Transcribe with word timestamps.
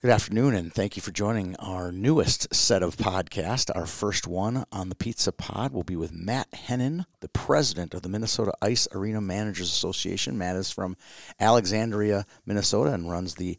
Good 0.00 0.12
afternoon, 0.12 0.54
and 0.54 0.72
thank 0.72 0.94
you 0.94 1.02
for 1.02 1.10
joining 1.10 1.56
our 1.56 1.90
newest 1.90 2.54
set 2.54 2.84
of 2.84 2.96
podcasts. 2.96 3.68
Our 3.74 3.84
first 3.84 4.28
one 4.28 4.64
on 4.70 4.90
the 4.90 4.94
Pizza 4.94 5.32
Pod 5.32 5.72
will 5.72 5.82
be 5.82 5.96
with 5.96 6.12
Matt 6.12 6.48
Hennen, 6.52 7.04
the 7.18 7.28
president 7.28 7.94
of 7.94 8.02
the 8.02 8.08
Minnesota 8.08 8.52
Ice 8.62 8.86
Arena 8.94 9.20
Managers 9.20 9.72
Association. 9.72 10.38
Matt 10.38 10.54
is 10.54 10.70
from 10.70 10.96
Alexandria, 11.40 12.26
Minnesota, 12.46 12.92
and 12.92 13.10
runs 13.10 13.34
the 13.34 13.58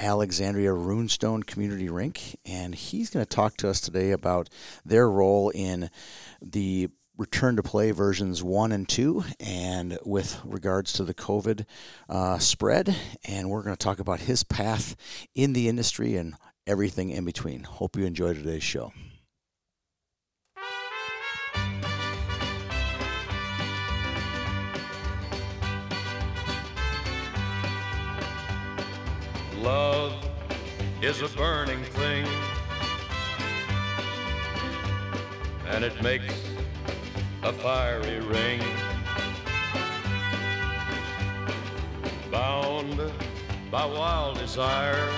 Alexandria 0.00 0.70
Runestone 0.70 1.44
Community 1.44 1.90
Rink. 1.90 2.38
And 2.46 2.74
he's 2.74 3.10
going 3.10 3.26
to 3.26 3.28
talk 3.28 3.58
to 3.58 3.68
us 3.68 3.82
today 3.82 4.12
about 4.12 4.48
their 4.86 5.10
role 5.10 5.50
in 5.50 5.90
the 6.40 6.88
return 7.16 7.56
to 7.56 7.62
play 7.62 7.90
versions 7.92 8.42
one 8.42 8.72
and 8.72 8.88
two, 8.88 9.24
and 9.38 9.98
with 10.04 10.40
regards 10.44 10.92
to 10.94 11.04
the 11.04 11.14
COVID 11.14 11.64
uh, 12.08 12.38
spread. 12.38 12.96
And 13.24 13.50
we're 13.50 13.62
going 13.62 13.76
to 13.76 13.84
talk 13.84 14.00
about 14.00 14.20
his 14.20 14.42
path 14.42 14.96
in 15.34 15.52
the 15.52 15.68
industry 15.68 16.16
and 16.16 16.34
everything 16.66 17.10
in 17.10 17.24
between. 17.24 17.62
Hope 17.62 17.96
you 17.96 18.04
enjoy 18.04 18.34
today's 18.34 18.62
show. 18.62 18.92
Love 29.56 30.12
is 31.00 31.22
a 31.22 31.28
burning 31.36 31.82
thing, 31.84 32.26
and 35.68 35.84
it 35.84 36.02
makes 36.02 36.53
a 37.44 37.52
fiery 37.52 38.20
ring. 38.20 38.58
Bound 42.30 43.12
by 43.70 43.84
wild 43.84 44.38
desire, 44.38 45.10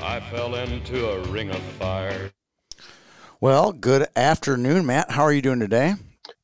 I 0.00 0.20
fell 0.30 0.54
into 0.54 1.08
a 1.08 1.20
ring 1.24 1.50
of 1.50 1.58
fire. 1.80 2.30
Well, 3.40 3.72
good 3.72 4.06
afternoon, 4.14 4.86
Matt. 4.86 5.10
How 5.10 5.24
are 5.24 5.32
you 5.32 5.42
doing 5.42 5.58
today? 5.58 5.96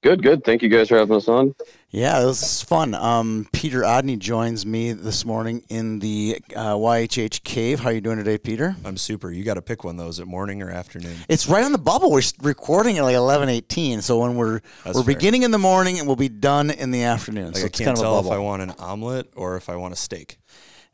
Good, 0.02 0.20
good. 0.20 0.42
Thank 0.42 0.62
you 0.62 0.68
guys 0.68 0.88
for 0.88 0.98
having 0.98 1.14
us 1.14 1.28
on. 1.28 1.54
Yeah, 1.90 2.22
this 2.22 2.42
is 2.42 2.62
fun. 2.62 2.92
Um, 2.92 3.46
Peter 3.52 3.82
Odney 3.82 4.18
joins 4.18 4.66
me 4.66 4.90
this 4.92 5.24
morning 5.24 5.62
in 5.68 6.00
the 6.00 6.40
uh, 6.56 6.74
YHH 6.74 7.44
cave. 7.44 7.78
How 7.78 7.90
are 7.90 7.92
you 7.92 8.00
doing 8.00 8.16
today, 8.18 8.36
Peter? 8.36 8.74
I'm 8.84 8.96
super. 8.96 9.30
You 9.30 9.44
got 9.44 9.54
to 9.54 9.62
pick 9.62 9.84
one 9.84 9.96
though. 9.96 10.08
Is 10.08 10.18
it 10.18 10.26
morning 10.26 10.60
or 10.60 10.70
afternoon. 10.70 11.14
It's 11.28 11.46
right 11.46 11.62
on 11.62 11.70
the 11.70 11.78
bubble. 11.78 12.10
We're 12.10 12.22
recording 12.42 12.98
at 12.98 13.04
like 13.04 13.14
eleven 13.14 13.48
eighteen. 13.48 14.02
So 14.02 14.18
when 14.18 14.34
we're 14.34 14.60
That's 14.84 14.96
we're 14.96 15.04
fair. 15.04 15.14
beginning 15.14 15.44
in 15.44 15.52
the 15.52 15.58
morning 15.58 15.98
and 16.00 16.08
we'll 16.08 16.16
be 16.16 16.28
done 16.28 16.70
in 16.70 16.90
the 16.90 17.04
afternoon. 17.04 17.46
Like 17.52 17.56
so 17.58 17.62
I 17.62 17.66
it's 17.66 17.78
can't 17.78 17.86
kind 17.86 17.98
of 17.98 18.02
a 18.02 18.04
tell 18.04 18.18
if 18.18 18.24
bubble. 18.24 18.32
I 18.36 18.38
want 18.38 18.62
an 18.62 18.70
omelet 18.80 19.28
or 19.36 19.56
if 19.56 19.68
I 19.68 19.76
want 19.76 19.92
a 19.92 19.96
steak. 19.96 20.38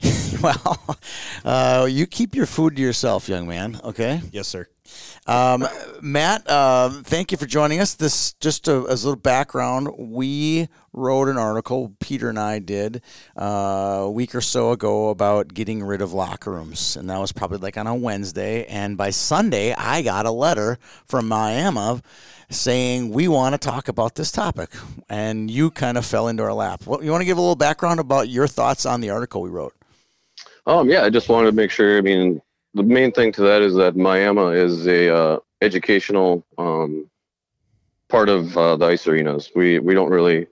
well, 0.43 0.99
uh, 1.45 1.87
you 1.91 2.07
keep 2.07 2.35
your 2.35 2.47
food 2.47 2.77
to 2.77 2.83
yourself, 2.83 3.29
young 3.29 3.49
man. 3.49 3.81
Okay. 3.83 4.21
Yes, 4.31 4.47
sir. 4.47 4.69
Um, 5.27 5.67
Matt, 6.01 6.49
uh, 6.49 6.89
thank 6.89 7.33
you 7.33 7.39
for 7.39 7.47
joining 7.47 7.81
us. 7.81 7.95
This 7.95 8.33
just 8.35 8.69
a, 8.69 8.87
as 8.89 9.05
a 9.05 9.09
little 9.09 9.21
background. 9.21 9.89
We 9.99 10.69
wrote 10.93 11.29
an 11.29 11.37
article, 11.37 11.95
Peter 12.01 12.29
and 12.29 12.39
I 12.39 12.61
did, 12.61 13.03
uh, 13.39 13.45
a 14.03 14.11
week 14.11 14.35
or 14.35 14.41
so 14.41 14.71
ago 14.71 15.11
about 15.11 15.53
getting 15.53 15.83
rid 15.83 16.01
of 16.01 16.13
locker 16.13 16.53
rooms, 16.53 16.97
and 16.97 17.11
that 17.11 17.19
was 17.19 17.33
probably 17.33 17.59
like 17.59 17.77
on 17.77 17.87
a 17.87 17.95
Wednesday. 17.95 18.65
And 18.67 18.97
by 18.97 19.11
Sunday, 19.11 19.75
I 19.75 20.03
got 20.03 20.25
a 20.25 20.31
letter 20.31 20.79
from 21.07 21.29
MIAMA 21.29 22.03
saying 22.51 23.11
we 23.11 23.29
want 23.29 23.53
to 23.55 23.59
talk 23.59 23.89
about 23.89 24.15
this 24.15 24.33
topic, 24.33 24.71
and 25.09 25.51
you 25.51 25.71
kind 25.71 25.99
of 25.99 26.07
fell 26.07 26.29
into 26.29 26.43
our 26.45 26.55
lap. 26.55 26.87
Well, 26.87 27.05
you 27.05 27.11
want 27.11 27.21
to 27.21 27.27
give 27.27 27.37
a 27.37 27.43
little 27.43 27.57
background 27.57 28.01
about 28.01 28.29
your 28.29 28.47
thoughts 28.47 28.87
on 28.87 29.01
the 29.01 29.11
article 29.11 29.43
we 29.43 29.51
wrote? 29.51 29.75
Um, 30.69 30.91
yeah, 30.91 31.03
I 31.03 31.09
just 31.09 31.31
wanted 31.31 31.47
to 31.47 31.57
make 31.57 31.71
sure. 31.71 31.97
I 31.97 32.03
mean, 32.03 32.43
the 32.75 32.83
main 32.83 33.11
thing 33.11 33.33
to 33.33 33.41
that 33.41 33.63
is 33.63 33.75
that 33.77 33.95
MIAMA 33.95 34.55
is 34.55 34.87
a 34.87 35.15
uh, 35.15 35.39
educational 35.63 36.45
um, 36.59 37.11
part 38.11 38.29
of 38.29 38.55
uh, 38.57 38.77
the 38.77 38.85
ice 38.85 39.07
arenas. 39.07 39.51
We 39.57 39.79
we 39.79 39.95
don't 39.95 40.11
really 40.11 40.47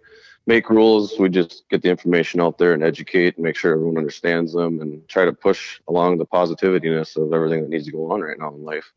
make 0.46 0.70
rules. 0.70 1.18
We 1.18 1.28
just 1.28 1.64
get 1.68 1.82
the 1.82 1.90
information 1.90 2.40
out 2.40 2.56
there 2.56 2.72
and 2.72 2.82
educate 2.82 3.36
and 3.36 3.44
make 3.44 3.56
sure 3.56 3.72
everyone 3.72 3.98
understands 3.98 4.54
them 4.54 4.80
and 4.80 5.06
try 5.06 5.26
to 5.26 5.34
push 5.34 5.80
along 5.86 6.16
the 6.16 6.24
positivityness 6.24 7.18
of 7.18 7.34
everything 7.34 7.60
that 7.60 7.68
needs 7.68 7.84
to 7.84 7.92
go 7.92 8.10
on 8.10 8.22
right 8.22 8.38
now 8.38 8.54
in 8.54 8.64
life. 8.64 8.90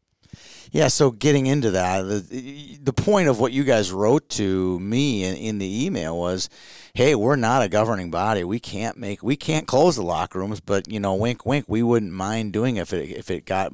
Yeah, 0.72 0.88
so 0.88 1.12
getting 1.12 1.47
into 1.47 1.72
that, 1.72 2.03
the, 2.03 2.78
the 2.81 2.94
point 2.94 3.28
of 3.28 3.40
what 3.40 3.52
you 3.52 3.63
guys 3.63 3.91
wrote 3.91 4.30
to 4.30 4.80
me 4.80 5.24
in, 5.24 5.35
in 5.35 5.57
the 5.57 5.85
email 5.85 6.18
was, 6.18 6.50
"Hey, 6.94 7.16
we're 7.16 7.35
not 7.35 7.63
a 7.63 7.69
governing 7.69 8.12
body. 8.12 8.44
We 8.44 8.59
can't 8.59 8.97
make, 8.97 9.24
we 9.24 9.35
can't 9.35 9.66
close 9.66 9.96
the 9.96 10.03
locker 10.03 10.40
rooms, 10.40 10.59
but 10.59 10.91
you 10.91 11.00
know, 11.00 11.16
wink, 11.16 11.46
wink, 11.46 11.66
we 11.68 11.81
wouldn't 11.81 12.12
mind 12.12 12.53
doing 12.53 12.78
it 12.78 12.81
if 12.81 12.94
it 12.94 13.09
if 13.09 13.31
it 13.31 13.46
got 13.46 13.72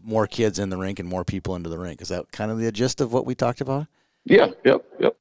more 0.00 0.28
kids 0.28 0.58
in 0.58 0.70
the 0.70 0.76
rink 0.76 1.00
and 1.00 1.08
more 1.08 1.24
people 1.24 1.56
into 1.56 1.68
the 1.68 1.78
rink." 1.78 2.00
Is 2.00 2.08
that 2.08 2.30
kind 2.30 2.50
of 2.50 2.58
the 2.58 2.70
gist 2.70 3.00
of 3.00 3.12
what 3.12 3.26
we 3.26 3.34
talked 3.34 3.60
about? 3.60 3.86
Yeah, 4.24 4.48
yep, 4.64 4.84
yep. 5.00 5.16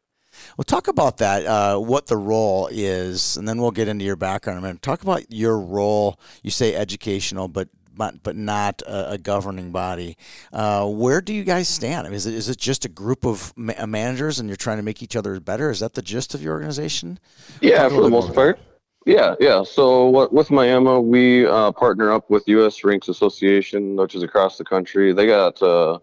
Well, 0.58 0.66
talk 0.66 0.88
about 0.88 1.18
that. 1.18 1.46
Uh, 1.46 1.80
what 1.80 2.08
the 2.08 2.18
role 2.18 2.68
is, 2.72 3.38
and 3.38 3.48
then 3.48 3.62
we'll 3.62 3.72
get 3.72 3.88
into 3.88 4.06
your 4.06 4.16
background 4.16 4.60
in 4.60 4.64
a 4.64 4.68
minute. 4.68 4.82
Talk 4.82 5.02
about 5.02 5.32
your 5.32 5.60
role. 5.60 6.20
You 6.44 6.52
say 6.52 6.76
educational, 6.76 7.48
but 7.48 7.70
but, 7.96 8.24
but 8.24 8.36
not 8.36 8.82
a, 8.84 9.12
a 9.14 9.18
governing 9.18 9.72
body. 9.72 10.18
Uh, 10.52 10.88
where 10.88 11.22
do 11.22 11.34
you 11.34 11.44
guys 11.44 11.68
stand? 11.68 12.06
I 12.06 12.10
mean, 12.10 12.18
is 12.18 12.26
it, 12.26 12.34
is 12.34 12.50
it 12.50 12.58
just 12.58 12.86
a 12.86 12.90
group 12.90 13.26
of 13.26 13.54
ma- 13.56 13.86
managers, 13.86 14.40
and 14.40 14.50
you're 14.50 14.56
trying 14.56 14.78
to 14.78 14.84
make 14.84 15.02
each 15.02 15.16
other 15.16 15.40
better? 15.40 15.70
Is 15.70 15.80
that 15.80 15.94
the 15.94 16.02
gist 16.02 16.34
of 16.34 16.42
your 16.42 16.54
organization? 16.54 17.20
Yeah, 17.62 17.88
for 17.90 18.02
the 18.02 18.10
most 18.10 18.34
part. 18.34 18.60
Yeah, 19.06 19.36
yeah. 19.40 19.64
So 19.64 20.10
what, 20.10 20.34
with 20.34 20.50
MIAMA, 20.50 21.04
we 21.04 21.46
uh, 21.46 21.72
partner 21.72 22.12
up 22.12 22.30
with 22.30 22.44
U.S. 22.48 22.84
Rinks 22.84 23.08
Association, 23.08 23.96
which 23.96 24.16
is 24.16 24.24
across 24.24 24.58
the 24.58 24.66
country. 24.66 25.14
They 25.14 25.28
got 25.28 25.62
uh, 25.62 26.00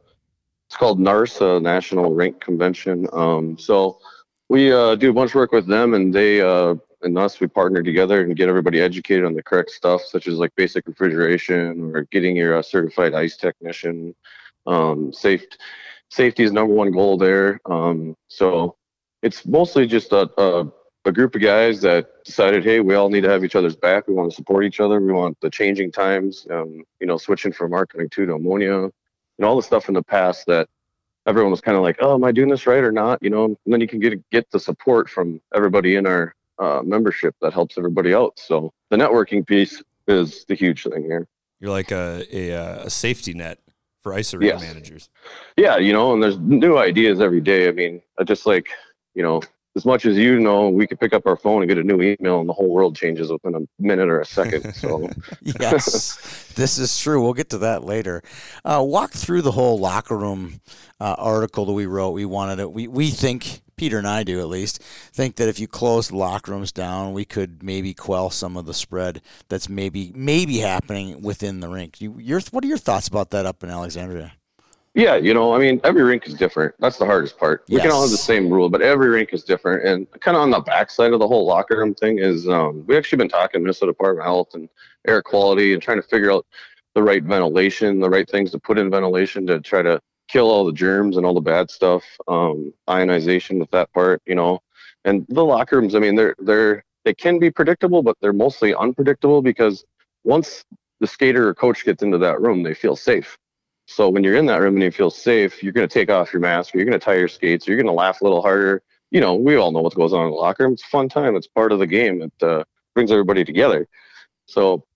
it's 0.68 0.76
called 0.78 1.00
NARS, 1.00 1.42
uh, 1.42 1.58
National 1.58 2.14
Rink 2.14 2.40
Convention. 2.40 3.06
Um, 3.12 3.58
so 3.58 3.98
we 4.48 4.72
uh, 4.72 4.94
do 4.94 5.10
a 5.10 5.12
bunch 5.12 5.32
of 5.32 5.34
work 5.34 5.52
with 5.52 5.66
them, 5.66 5.94
and 5.94 6.14
they 6.14 6.40
uh, 6.40 6.76
and 7.02 7.16
us 7.18 7.40
we 7.40 7.46
partner 7.46 7.82
together 7.82 8.22
and 8.22 8.36
get 8.36 8.48
everybody 8.48 8.80
educated 8.80 9.24
on 9.24 9.34
the 9.34 9.42
correct 9.42 9.70
stuff, 9.70 10.02
such 10.04 10.26
as 10.26 10.34
like 10.34 10.54
basic 10.56 10.86
refrigeration 10.86 11.94
or 11.94 12.02
getting 12.04 12.36
your 12.36 12.56
uh, 12.56 12.62
certified 12.62 13.14
ice 13.14 13.36
technician. 13.36 14.14
Um, 14.66 15.12
safe 15.12 15.44
safety 16.08 16.44
is 16.44 16.52
number 16.52 16.74
one 16.74 16.92
goal 16.92 17.16
there. 17.16 17.60
Um, 17.66 18.16
so 18.28 18.76
it's 19.22 19.44
mostly 19.46 19.86
just 19.86 20.12
a, 20.12 20.30
a 20.40 20.72
a 21.04 21.12
group 21.12 21.34
of 21.34 21.40
guys 21.40 21.80
that 21.80 22.24
decided, 22.24 22.64
hey, 22.64 22.80
we 22.80 22.94
all 22.94 23.08
need 23.08 23.22
to 23.22 23.30
have 23.30 23.44
each 23.44 23.56
other's 23.56 23.74
back. 23.74 24.06
We 24.06 24.14
want 24.14 24.30
to 24.30 24.36
support 24.36 24.64
each 24.64 24.78
other. 24.78 25.00
We 25.00 25.12
want 25.12 25.36
the 25.40 25.50
changing 25.50 25.90
times, 25.90 26.46
um, 26.50 26.84
you 27.00 27.06
know, 27.06 27.16
switching 27.16 27.52
from 27.52 27.72
two 28.10 28.26
to 28.26 28.34
ammonia, 28.34 28.84
and 28.84 29.44
all 29.44 29.56
the 29.56 29.62
stuff 29.62 29.88
in 29.88 29.94
the 29.94 30.02
past 30.02 30.46
that 30.46 30.68
everyone 31.26 31.50
was 31.50 31.60
kind 31.60 31.76
of 31.76 31.82
like, 31.82 31.96
oh, 32.00 32.14
am 32.14 32.24
I 32.24 32.32
doing 32.32 32.48
this 32.48 32.66
right 32.66 32.84
or 32.84 32.92
not? 32.92 33.22
You 33.22 33.30
know, 33.30 33.44
and 33.44 33.56
then 33.66 33.80
you 33.80 33.88
can 33.88 33.98
get 33.98 34.30
get 34.30 34.50
the 34.50 34.60
support 34.60 35.10
from 35.10 35.40
everybody 35.54 35.96
in 35.96 36.06
our 36.06 36.34
uh, 36.62 36.82
membership 36.82 37.34
that 37.42 37.52
helps 37.52 37.76
everybody 37.76 38.14
out. 38.14 38.38
So 38.38 38.72
the 38.90 38.96
networking 38.96 39.46
piece 39.46 39.82
is 40.06 40.44
the 40.46 40.54
huge 40.54 40.84
thing 40.84 41.02
here. 41.02 41.26
You're 41.60 41.70
like 41.70 41.90
a 41.90 42.24
a, 42.32 42.52
uh, 42.52 42.84
a 42.84 42.90
safety 42.90 43.34
net 43.34 43.58
for 44.02 44.12
ice 44.14 44.34
arena 44.34 44.52
Yes. 44.54 44.60
managers. 44.62 45.10
Yeah, 45.56 45.76
you 45.78 45.92
know, 45.92 46.12
and 46.12 46.22
there's 46.22 46.38
new 46.38 46.76
ideas 46.78 47.20
every 47.20 47.40
day. 47.40 47.68
I 47.68 47.72
mean, 47.72 48.02
I 48.18 48.24
just 48.24 48.46
like, 48.46 48.68
you 49.14 49.22
know, 49.22 49.40
as 49.74 49.86
much 49.86 50.04
as 50.04 50.16
you 50.18 50.38
know, 50.38 50.68
we 50.68 50.86
could 50.86 51.00
pick 51.00 51.14
up 51.14 51.26
our 51.26 51.36
phone 51.36 51.62
and 51.62 51.68
get 51.68 51.78
a 51.78 51.82
new 51.82 52.02
email, 52.02 52.40
and 52.40 52.48
the 52.48 52.52
whole 52.52 52.68
world 52.68 52.94
changes 52.94 53.30
within 53.30 53.54
a 53.54 53.60
minute 53.78 54.08
or 54.08 54.20
a 54.20 54.26
second. 54.26 54.74
So, 54.74 55.08
yes, 55.42 56.52
this 56.54 56.78
is 56.78 56.98
true. 56.98 57.22
We'll 57.22 57.32
get 57.32 57.50
to 57.50 57.58
that 57.58 57.84
later. 57.84 58.22
Uh, 58.64 58.82
walk 58.84 59.12
through 59.12 59.42
the 59.42 59.52
whole 59.52 59.78
locker 59.78 60.16
room 60.16 60.60
uh, 61.00 61.14
article 61.18 61.64
that 61.66 61.72
we 61.72 61.86
wrote. 61.86 62.10
We 62.10 62.26
wanted 62.26 62.58
it. 62.58 62.72
We 62.72 62.86
we 62.86 63.10
think 63.10 63.62
Peter 63.76 63.98
and 63.98 64.06
I 64.06 64.22
do 64.22 64.40
at 64.40 64.48
least 64.48 64.82
think 65.12 65.36
that 65.36 65.48
if 65.48 65.58
you 65.58 65.66
close 65.66 66.12
locker 66.12 66.52
rooms 66.52 66.70
down, 66.70 67.14
we 67.14 67.24
could 67.24 67.62
maybe 67.62 67.94
quell 67.94 68.30
some 68.30 68.56
of 68.56 68.66
the 68.66 68.74
spread 68.74 69.22
that's 69.48 69.68
maybe 69.68 70.12
maybe 70.14 70.58
happening 70.58 71.22
within 71.22 71.60
the 71.60 71.68
rink. 71.68 72.00
You, 72.00 72.18
your 72.18 72.40
what 72.50 72.62
are 72.62 72.68
your 72.68 72.78
thoughts 72.78 73.08
about 73.08 73.30
that 73.30 73.46
up 73.46 73.64
in 73.64 73.70
Alexandria? 73.70 74.34
Yeah, 74.94 75.16
you 75.16 75.32
know, 75.32 75.54
I 75.54 75.58
mean, 75.58 75.80
every 75.84 76.02
rink 76.02 76.26
is 76.26 76.34
different. 76.34 76.74
That's 76.78 76.98
the 76.98 77.06
hardest 77.06 77.38
part. 77.38 77.64
We 77.68 77.80
can 77.80 77.90
all 77.90 78.02
have 78.02 78.10
the 78.10 78.16
same 78.16 78.50
rule, 78.50 78.68
but 78.68 78.82
every 78.82 79.08
rink 79.08 79.30
is 79.32 79.42
different. 79.42 79.86
And 79.86 80.20
kind 80.20 80.36
of 80.36 80.42
on 80.42 80.50
the 80.50 80.60
backside 80.60 81.14
of 81.14 81.20
the 81.20 81.26
whole 81.26 81.46
locker 81.46 81.78
room 81.78 81.94
thing 81.94 82.18
is 82.18 82.46
um, 82.46 82.84
we 82.86 82.96
actually 82.96 83.16
been 83.16 83.28
talking 83.28 83.60
to 83.60 83.60
Minnesota 83.60 83.92
Department 83.92 84.20
of 84.20 84.26
Health 84.26 84.54
and 84.54 84.68
air 85.08 85.22
quality 85.22 85.72
and 85.72 85.82
trying 85.82 85.96
to 85.96 86.06
figure 86.06 86.30
out 86.30 86.46
the 86.94 87.02
right 87.02 87.22
ventilation, 87.22 88.00
the 88.00 88.10
right 88.10 88.28
things 88.28 88.50
to 88.50 88.58
put 88.58 88.78
in 88.78 88.90
ventilation 88.90 89.46
to 89.46 89.60
try 89.60 89.80
to 89.80 89.98
kill 90.28 90.50
all 90.50 90.66
the 90.66 90.72
germs 90.72 91.16
and 91.16 91.24
all 91.24 91.34
the 91.34 91.40
bad 91.40 91.70
stuff. 91.70 92.04
Um, 92.28 92.74
ionization 92.90 93.58
with 93.58 93.70
that 93.70 93.90
part, 93.94 94.20
you 94.26 94.34
know, 94.34 94.60
and 95.06 95.24
the 95.30 95.44
locker 95.44 95.78
rooms. 95.78 95.94
I 95.94 96.00
mean, 96.00 96.16
they're 96.16 96.36
they're 96.38 96.84
they 97.06 97.14
can 97.14 97.38
be 97.38 97.50
predictable, 97.50 98.02
but 98.02 98.16
they're 98.20 98.34
mostly 98.34 98.74
unpredictable 98.74 99.40
because 99.40 99.84
once 100.24 100.64
the 101.00 101.06
skater 101.06 101.48
or 101.48 101.54
coach 101.54 101.84
gets 101.84 102.02
into 102.02 102.18
that 102.18 102.42
room, 102.42 102.62
they 102.62 102.74
feel 102.74 102.94
safe. 102.94 103.38
So 103.94 104.08
when 104.08 104.24
you're 104.24 104.36
in 104.36 104.46
that 104.46 104.60
room 104.62 104.74
and 104.74 104.82
you 104.82 104.90
feel 104.90 105.10
safe, 105.10 105.62
you're 105.62 105.72
going 105.72 105.86
to 105.86 105.92
take 105.92 106.10
off 106.10 106.32
your 106.32 106.40
mask, 106.40 106.72
you're 106.72 106.86
going 106.86 106.98
to 106.98 107.04
tie 107.04 107.16
your 107.16 107.28
skates, 107.28 107.66
you're 107.66 107.76
going 107.76 107.86
to 107.86 107.92
laugh 107.92 108.22
a 108.22 108.24
little 108.24 108.40
harder. 108.40 108.82
You 109.10 109.20
know, 109.20 109.34
we 109.34 109.56
all 109.56 109.70
know 109.70 109.82
what 109.82 109.94
goes 109.94 110.14
on 110.14 110.24
in 110.24 110.30
the 110.30 110.36
locker 110.36 110.64
room. 110.64 110.72
It's 110.72 110.82
a 110.82 110.86
fun 110.86 111.10
time. 111.10 111.36
It's 111.36 111.46
part 111.46 111.72
of 111.72 111.78
the 111.78 111.86
game. 111.86 112.22
It 112.22 112.42
uh, 112.42 112.64
brings 112.94 113.12
everybody 113.12 113.44
together. 113.44 113.86
So 114.46 114.86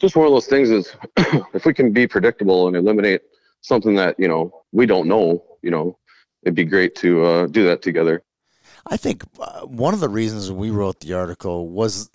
just 0.00 0.16
one 0.16 0.26
of 0.26 0.32
those 0.32 0.46
things 0.46 0.70
is 0.70 0.96
if 1.54 1.64
we 1.64 1.72
can 1.72 1.92
be 1.92 2.08
predictable 2.08 2.66
and 2.66 2.76
eliminate 2.76 3.22
something 3.60 3.94
that 3.94 4.18
you 4.18 4.26
know 4.26 4.64
we 4.72 4.84
don't 4.84 5.06
know, 5.06 5.44
you 5.62 5.70
know, 5.70 5.96
it'd 6.42 6.56
be 6.56 6.64
great 6.64 6.96
to 6.96 7.24
uh, 7.24 7.46
do 7.46 7.64
that 7.66 7.82
together. 7.82 8.24
I 8.86 8.96
think 8.98 9.24
uh, 9.40 9.62
one 9.62 9.94
of 9.94 10.00
the 10.00 10.10
reasons 10.10 10.52
we 10.52 10.70
wrote 10.70 11.00
the 11.00 11.14
article 11.14 11.68
was 11.68 12.10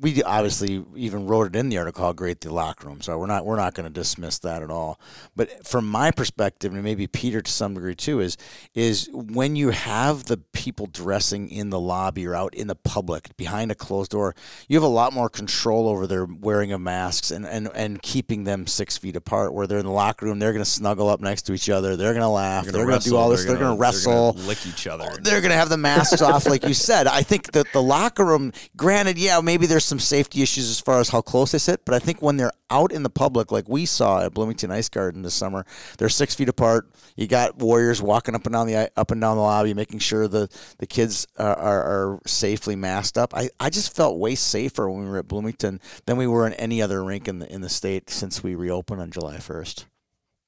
we 0.00 0.22
obviously 0.22 0.84
even 0.96 1.26
wrote 1.26 1.48
it 1.48 1.56
in 1.56 1.68
the 1.68 1.78
article 1.78 2.04
how 2.04 2.12
great 2.12 2.40
the 2.40 2.52
locker 2.52 2.88
room. 2.88 3.00
So 3.00 3.18
We're 3.18 3.26
not 3.26 3.44
we're 3.44 3.56
not 3.56 3.74
going 3.74 3.84
to 3.84 3.92
dismiss 3.92 4.38
that 4.40 4.62
at 4.62 4.70
all. 4.70 5.00
But 5.36 5.66
from 5.66 5.88
my 5.88 6.10
perspective, 6.10 6.72
and 6.72 6.82
maybe 6.82 7.06
Peter 7.06 7.42
to 7.42 7.50
some 7.50 7.74
degree 7.74 7.94
too, 7.94 8.20
is 8.20 8.36
is 8.74 9.08
when 9.12 9.56
you 9.56 9.70
have 9.70 10.24
the 10.24 10.38
people 10.38 10.86
dressing 10.86 11.50
in 11.50 11.70
the 11.70 11.80
lobby 11.80 12.26
or 12.26 12.34
out 12.34 12.54
in 12.54 12.66
the 12.66 12.74
public 12.74 13.36
behind 13.36 13.70
a 13.70 13.74
closed 13.74 14.12
door, 14.12 14.34
you 14.68 14.76
have 14.76 14.84
a 14.84 14.86
lot 14.86 15.12
more 15.12 15.28
control 15.28 15.88
over 15.88 16.06
their 16.06 16.24
wearing 16.24 16.72
of 16.72 16.80
masks 16.80 17.30
and 17.30 17.46
and, 17.46 17.68
and 17.74 18.02
keeping 18.02 18.44
them 18.44 18.66
six 18.66 18.96
feet 18.96 19.16
apart. 19.16 19.52
Where 19.52 19.66
they're 19.66 19.78
in 19.78 19.86
the 19.86 19.92
locker 19.92 20.26
room, 20.26 20.38
they're 20.38 20.52
going 20.52 20.64
to 20.64 20.70
snuggle 20.70 21.08
up 21.08 21.20
next 21.20 21.42
to 21.42 21.52
each 21.52 21.70
other. 21.70 21.96
They're 21.96 22.12
going 22.12 22.22
to 22.22 22.28
laugh. 22.28 22.66
They're 22.66 22.86
going 22.86 23.00
to 23.00 23.08
do 23.08 23.16
all 23.16 23.28
this. 23.30 23.44
They're 23.44 23.56
going 23.56 23.76
to 23.76 23.80
wrestle. 23.80 24.32
lick 24.32 24.66
each 24.66 24.86
other. 24.86 25.08
They're 25.20 25.40
going 25.40 25.50
to 25.50 25.56
have 25.56 25.68
the 25.68 25.76
masks 25.76 26.22
off, 26.22 26.46
like 26.46 26.64
you 26.64 26.74
said. 26.74 27.06
I 27.06 27.22
think 27.22 27.52
that 27.52 27.72
the 27.72 27.82
locker 27.82 28.24
room, 28.24 28.52
granted, 28.76 29.18
yeah, 29.18 29.40
maybe 29.40 29.66
there's 29.82 29.88
some 29.88 29.98
safety 29.98 30.42
issues 30.42 30.70
as 30.70 30.78
far 30.78 31.00
as 31.00 31.08
how 31.08 31.20
close 31.20 31.50
they 31.50 31.58
sit, 31.58 31.84
but 31.84 31.92
I 31.92 31.98
think 31.98 32.22
when 32.22 32.36
they're 32.36 32.52
out 32.70 32.92
in 32.92 33.02
the 33.02 33.10
public, 33.10 33.50
like 33.50 33.68
we 33.68 33.84
saw 33.84 34.24
at 34.24 34.32
Bloomington 34.32 34.70
Ice 34.70 34.88
Garden 34.88 35.22
this 35.22 35.34
summer, 35.34 35.66
they're 35.98 36.08
six 36.08 36.36
feet 36.36 36.48
apart. 36.48 36.88
You 37.16 37.26
got 37.26 37.56
warriors 37.56 38.00
walking 38.00 38.36
up 38.36 38.46
and 38.46 38.52
down 38.52 38.68
the 38.68 38.92
up 38.96 39.10
and 39.10 39.20
down 39.20 39.36
the 39.36 39.42
lobby, 39.42 39.74
making 39.74 39.98
sure 39.98 40.28
the 40.28 40.48
the 40.78 40.86
kids 40.86 41.26
are, 41.36 41.56
are, 41.56 41.82
are 41.82 42.20
safely 42.26 42.76
masked 42.76 43.18
up. 43.18 43.34
I, 43.34 43.50
I 43.58 43.70
just 43.70 43.94
felt 43.94 44.18
way 44.18 44.36
safer 44.36 44.88
when 44.88 45.02
we 45.02 45.08
were 45.10 45.18
at 45.18 45.26
Bloomington 45.26 45.80
than 46.06 46.16
we 46.16 46.28
were 46.28 46.46
in 46.46 46.52
any 46.54 46.80
other 46.80 47.02
rink 47.02 47.26
in 47.26 47.40
the 47.40 47.52
in 47.52 47.60
the 47.60 47.68
state 47.68 48.08
since 48.08 48.44
we 48.44 48.54
reopened 48.54 49.00
on 49.00 49.10
July 49.10 49.38
first. 49.38 49.86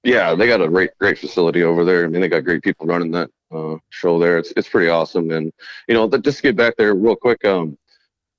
Yeah, 0.05 0.37
they 0.37 0.47
got 0.47 0.61
a 0.61 0.69
great 0.69 0.91
great 1.01 1.19
facility 1.19 1.65
over 1.65 1.85
there. 1.85 2.05
I 2.05 2.09
mean, 2.09 2.21
they 2.21 2.29
got 2.29 2.45
great 2.45 2.63
people 2.63 2.87
running 2.87 3.11
that 3.11 3.31
uh, 3.53 3.79
show 3.91 4.21
there. 4.21 4.39
It's 4.39 4.53
it's 4.57 4.69
pretty 4.69 4.91
awesome. 4.91 5.33
And 5.33 5.53
you 5.89 5.95
know, 5.95 6.09
just 6.09 6.37
to 6.37 6.43
get 6.45 6.57
back 6.57 6.77
there 6.77 6.95
real 6.95 7.17
quick, 7.17 7.45
um, 7.45 7.77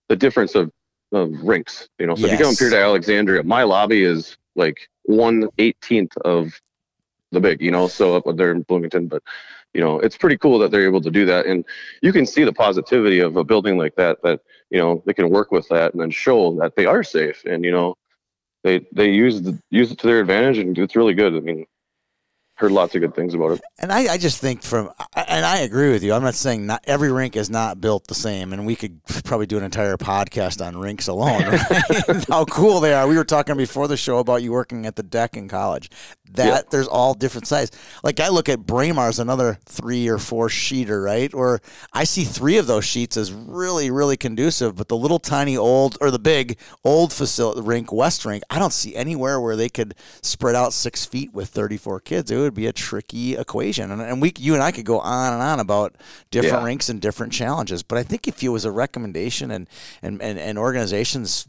the 0.08 0.16
difference 0.16 0.56
of, 0.56 0.72
of 1.12 1.32
rinks. 1.44 1.88
You 2.00 2.08
know, 2.08 2.16
so 2.16 2.26
if 2.26 2.34
you 2.34 2.38
come 2.38 2.54
up 2.54 2.60
here 2.60 2.70
to 2.70 2.80
Alexandria, 2.80 3.44
my 3.44 3.64
lobby 3.64 4.04
is 4.04 4.38
like 4.56 4.90
one 5.04 5.50
eighteenth 5.58 6.16
of 6.24 6.54
the 7.32 7.40
big. 7.40 7.62
You 7.62 7.72
know, 7.72 7.88
so 7.88 8.16
up 8.16 8.24
there 8.36 8.52
in 8.52 8.64
Bloomington, 8.64 9.08
but 9.08 9.24
you 9.74 9.82
know, 9.82 10.00
it's 10.00 10.18
pretty 10.18 10.38
cool 10.38 10.58
that 10.60 10.72
they're 10.72 10.86
able 10.86 11.02
to 11.02 11.12
do 11.12 11.26
that, 11.26 11.46
and 11.46 11.66
you 12.02 12.14
can 12.14 12.26
see 12.26 12.44
the 12.44 12.54
positivity 12.54 13.20
of 13.20 13.36
a 13.36 13.44
building 13.44 13.78
like 13.78 13.96
that. 13.96 14.22
That 14.24 14.42
you 14.70 14.80
know 14.80 15.04
they 15.06 15.14
can 15.14 15.30
work 15.30 15.52
with 15.52 15.68
that 15.70 15.94
and 15.94 16.02
then 16.02 16.12
show 16.12 16.56
that 16.60 16.76
they 16.76 16.86
are 16.86 17.04
safe, 17.04 17.44
and 17.46 17.64
you 17.64 17.72
know 17.72 17.96
they 18.64 18.86
they 18.92 19.12
use 19.12 19.42
the, 19.42 19.60
use 19.70 19.92
it 19.92 20.00
to 20.00 20.08
their 20.08 20.22
advantage, 20.22 20.58
and 20.58 20.78
it's 20.78 20.96
really 20.96 21.14
good. 21.14 21.36
I 21.36 21.40
mean, 21.40 21.66
heard 22.56 22.72
lots 22.72 22.96
of 22.96 23.02
good 23.02 23.14
things 23.14 23.34
about 23.34 23.52
it. 23.52 23.62
And 23.80 23.92
I, 23.92 24.14
I 24.14 24.18
just 24.18 24.40
think 24.40 24.64
from, 24.64 24.90
and 25.16 25.46
I 25.46 25.60
agree 25.60 25.92
with 25.92 26.04
you. 26.04 26.14
I'm 26.14 26.24
not 26.24 26.36
saying 26.36 26.66
not 26.66 26.84
every 26.88 27.12
rink 27.12 27.36
is 27.36 27.50
not 27.50 27.82
built 27.82 28.08
the 28.08 28.16
same, 28.16 28.54
and 28.54 28.66
we 28.66 28.78
could 28.78 29.04
probably 29.26 29.46
do 29.46 29.58
an 29.58 29.64
entire 29.64 29.98
podcast 29.98 30.66
on 30.66 30.78
rinks 30.78 31.08
alone. 31.08 31.44
Right? 31.46 32.26
How 32.30 32.46
cool 32.46 32.80
they 32.80 32.94
are. 32.94 33.08
We 33.08 33.18
were 33.18 33.24
talking 33.24 33.58
before 33.58 33.88
the 33.88 33.98
show 33.98 34.20
about 34.20 34.44
you 34.44 34.52
working 34.52 34.86
at 34.86 34.96
the 34.96 35.04
deck 35.04 35.36
in 35.36 35.48
college. 35.48 35.90
That 36.32 36.48
yeah. 36.48 36.62
there's 36.70 36.88
all 36.88 37.14
different 37.14 37.48
size. 37.48 37.72
Like 38.04 38.20
I 38.20 38.30
look 38.30 38.50
at 38.50 38.60
Braemar's 38.60 39.20
another 39.20 39.58
three 39.66 40.08
or 40.08 40.18
four 40.18 40.48
sheeter, 40.48 41.04
right? 41.04 41.34
Or 41.34 41.62
I 41.94 42.04
see 42.04 42.24
three 42.24 42.58
of 42.58 42.68
those 42.68 42.86
sheets 42.86 43.18
as 43.18 43.32
really, 43.32 43.92
really 43.92 44.18
conducive. 44.18 44.76
But 44.76 44.88
the 44.88 44.98
little 44.98 45.20
tiny 45.20 45.58
old 45.58 45.98
or 46.02 46.12
the 46.12 46.20
big 46.20 46.58
old 46.84 47.14
facility 47.14 47.62
rink, 47.62 47.92
West 47.92 48.26
Rink, 48.26 48.44
I 48.50 48.60
don't 48.60 48.74
see 48.74 48.96
anywhere 48.96 49.40
where 49.40 49.56
they 49.56 49.70
could 49.70 49.96
spread 50.22 50.56
out 50.56 50.74
six 50.74 51.06
feet 51.06 51.34
with 51.34 51.50
34 51.50 52.02
kids. 52.02 52.32
It 52.32 52.45
would 52.46 52.54
be 52.54 52.68
a 52.68 52.74
tricky 52.74 53.36
equation. 53.36 53.92
And, 53.92 54.02
and 54.02 54.22
we, 54.22 54.34
you 54.38 54.54
and 54.54 54.64
I 54.64 54.72
could 54.72 54.86
go 54.86 55.00
on 55.00 55.34
and 55.34 55.42
on 55.42 55.60
about 55.60 55.96
different 56.32 56.62
yeah. 56.62 56.66
rinks 56.66 56.90
and 56.90 57.02
different 57.02 57.34
challenges. 57.34 57.84
But 57.84 57.98
I 57.98 58.04
think 58.04 58.28
if 58.28 58.42
it 58.42 58.50
was 58.50 58.66
a 58.66 58.72
recommendation 58.72 59.52
and, 59.52 59.68
and, 60.02 60.22
and, 60.22 60.40
and 60.40 60.58
organizations 60.58 61.48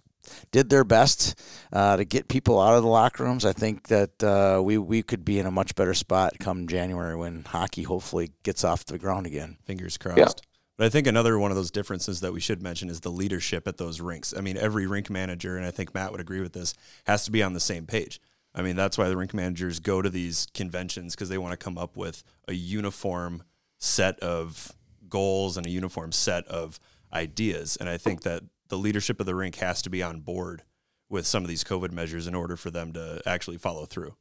did 0.50 0.70
their 0.70 0.84
best 0.84 1.40
uh, 1.72 1.96
to 1.96 2.04
get 2.04 2.28
people 2.28 2.60
out 2.60 2.74
of 2.74 2.82
the 2.82 2.88
locker 2.88 3.24
rooms. 3.24 3.44
I 3.44 3.52
think 3.52 3.88
that 3.88 4.22
uh, 4.22 4.60
we 4.62 4.78
we 4.78 5.02
could 5.02 5.24
be 5.24 5.38
in 5.38 5.46
a 5.46 5.50
much 5.50 5.74
better 5.74 5.94
spot 5.94 6.34
come 6.40 6.66
January 6.66 7.16
when 7.16 7.44
hockey 7.44 7.84
hopefully 7.84 8.32
gets 8.42 8.64
off 8.64 8.84
the 8.84 8.98
ground 8.98 9.26
again. 9.26 9.56
Fingers 9.64 9.96
crossed. 9.96 10.18
Yeah. 10.18 10.50
But 10.76 10.86
I 10.86 10.88
think 10.90 11.06
another 11.06 11.38
one 11.38 11.50
of 11.50 11.56
those 11.56 11.70
differences 11.70 12.20
that 12.20 12.32
we 12.32 12.40
should 12.40 12.62
mention 12.62 12.90
is 12.90 13.00
the 13.00 13.10
leadership 13.10 13.66
at 13.66 13.78
those 13.78 14.00
rinks. 14.00 14.34
I 14.36 14.42
mean, 14.42 14.58
every 14.58 14.86
rink 14.86 15.08
manager, 15.08 15.56
and 15.56 15.64
I 15.64 15.70
think 15.70 15.94
Matt 15.94 16.12
would 16.12 16.20
agree 16.20 16.40
with 16.40 16.52
this, 16.52 16.74
has 17.06 17.24
to 17.24 17.30
be 17.30 17.42
on 17.42 17.54
the 17.54 17.60
same 17.60 17.86
page. 17.86 18.20
I 18.56 18.62
mean, 18.62 18.74
that's 18.74 18.96
why 18.96 19.08
the 19.08 19.16
rink 19.16 19.34
managers 19.34 19.80
go 19.80 20.00
to 20.00 20.08
these 20.08 20.48
conventions 20.54 21.14
because 21.14 21.28
they 21.28 21.38
want 21.38 21.52
to 21.52 21.62
come 21.62 21.76
up 21.76 21.96
with 21.96 22.24
a 22.48 22.54
uniform 22.54 23.42
set 23.78 24.18
of 24.20 24.72
goals 25.08 25.58
and 25.58 25.66
a 25.66 25.70
uniform 25.70 26.10
set 26.10 26.46
of 26.48 26.80
ideas. 27.12 27.76
And 27.76 27.88
I 27.88 27.98
think 27.98 28.22
that 28.22 28.42
the 28.68 28.78
leadership 28.78 29.20
of 29.20 29.26
the 29.26 29.34
rink 29.34 29.56
has 29.56 29.82
to 29.82 29.90
be 29.90 30.02
on 30.02 30.20
board 30.20 30.62
with 31.08 31.26
some 31.26 31.44
of 31.44 31.48
these 31.48 31.64
COVID 31.64 31.92
measures 31.92 32.26
in 32.26 32.34
order 32.34 32.56
for 32.56 32.70
them 32.70 32.92
to 32.94 33.20
actually 33.26 33.58
follow 33.58 33.84
through. 33.84 34.16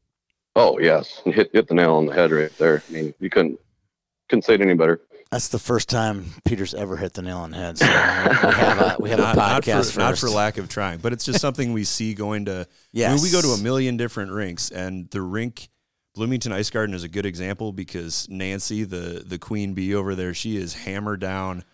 Oh 0.56 0.80
yes, 0.80 1.22
hit 1.26 1.50
hit 1.52 1.68
the 1.68 1.74
nail 1.74 1.96
on 1.96 2.06
the 2.06 2.14
head 2.14 2.32
right 2.32 2.56
there. 2.58 2.84
I 2.88 2.92
mean, 2.92 3.14
you 3.20 3.30
couldn't 3.30 3.60
couldn't 4.30 4.44
say 4.44 4.56
it 4.56 4.62
any 4.62 4.74
better. 4.74 5.02
That's 5.36 5.50
the 5.50 5.60
first 5.60 5.90
time 5.90 6.28
Peter's 6.46 6.74
ever 6.74 6.96
hit 6.96 7.12
the 7.12 7.22
nail 7.22 7.40
on 7.40 7.52
the 7.52 7.58
head. 7.58 7.78
So 7.78 7.86
we 7.86 7.92
have 7.92 8.80
a, 8.80 8.96
we 9.02 9.10
have 9.10 9.20
not, 9.20 9.36
a 9.36 9.38
podcast 9.38 9.76
not 9.76 9.86
for, 9.88 10.00
not 10.00 10.18
for, 10.18 10.30
lack 10.30 10.58
of 10.58 10.70
trying, 10.70 11.00
but 11.00 11.12
it's 11.12 11.26
just 11.26 11.42
something 11.42 11.74
we 11.74 11.84
see 11.84 12.14
going 12.14 12.46
to. 12.46 12.66
I 12.96 13.10
mean, 13.10 13.22
we 13.22 13.32
go 13.32 13.42
to 13.42 13.50
a 13.50 13.58
million 13.58 13.98
different 13.98 14.32
rinks, 14.32 14.72
and 14.72 15.10
the 15.10 15.22
rink 15.22 15.68
Bloomington 16.14 16.54
Ice 16.54 16.70
Garden 16.70 16.96
is 16.96 17.04
a 17.04 17.10
good 17.10 17.26
example 17.26 17.74
because 17.74 18.30
Nancy, 18.30 18.86
the 18.86 19.26
the 19.28 19.38
queen 19.38 19.74
bee 19.74 19.94
over 19.94 20.16
there, 20.16 20.34
she 20.34 20.56
is 20.56 20.74
hammered 20.74 21.20
down. 21.20 21.66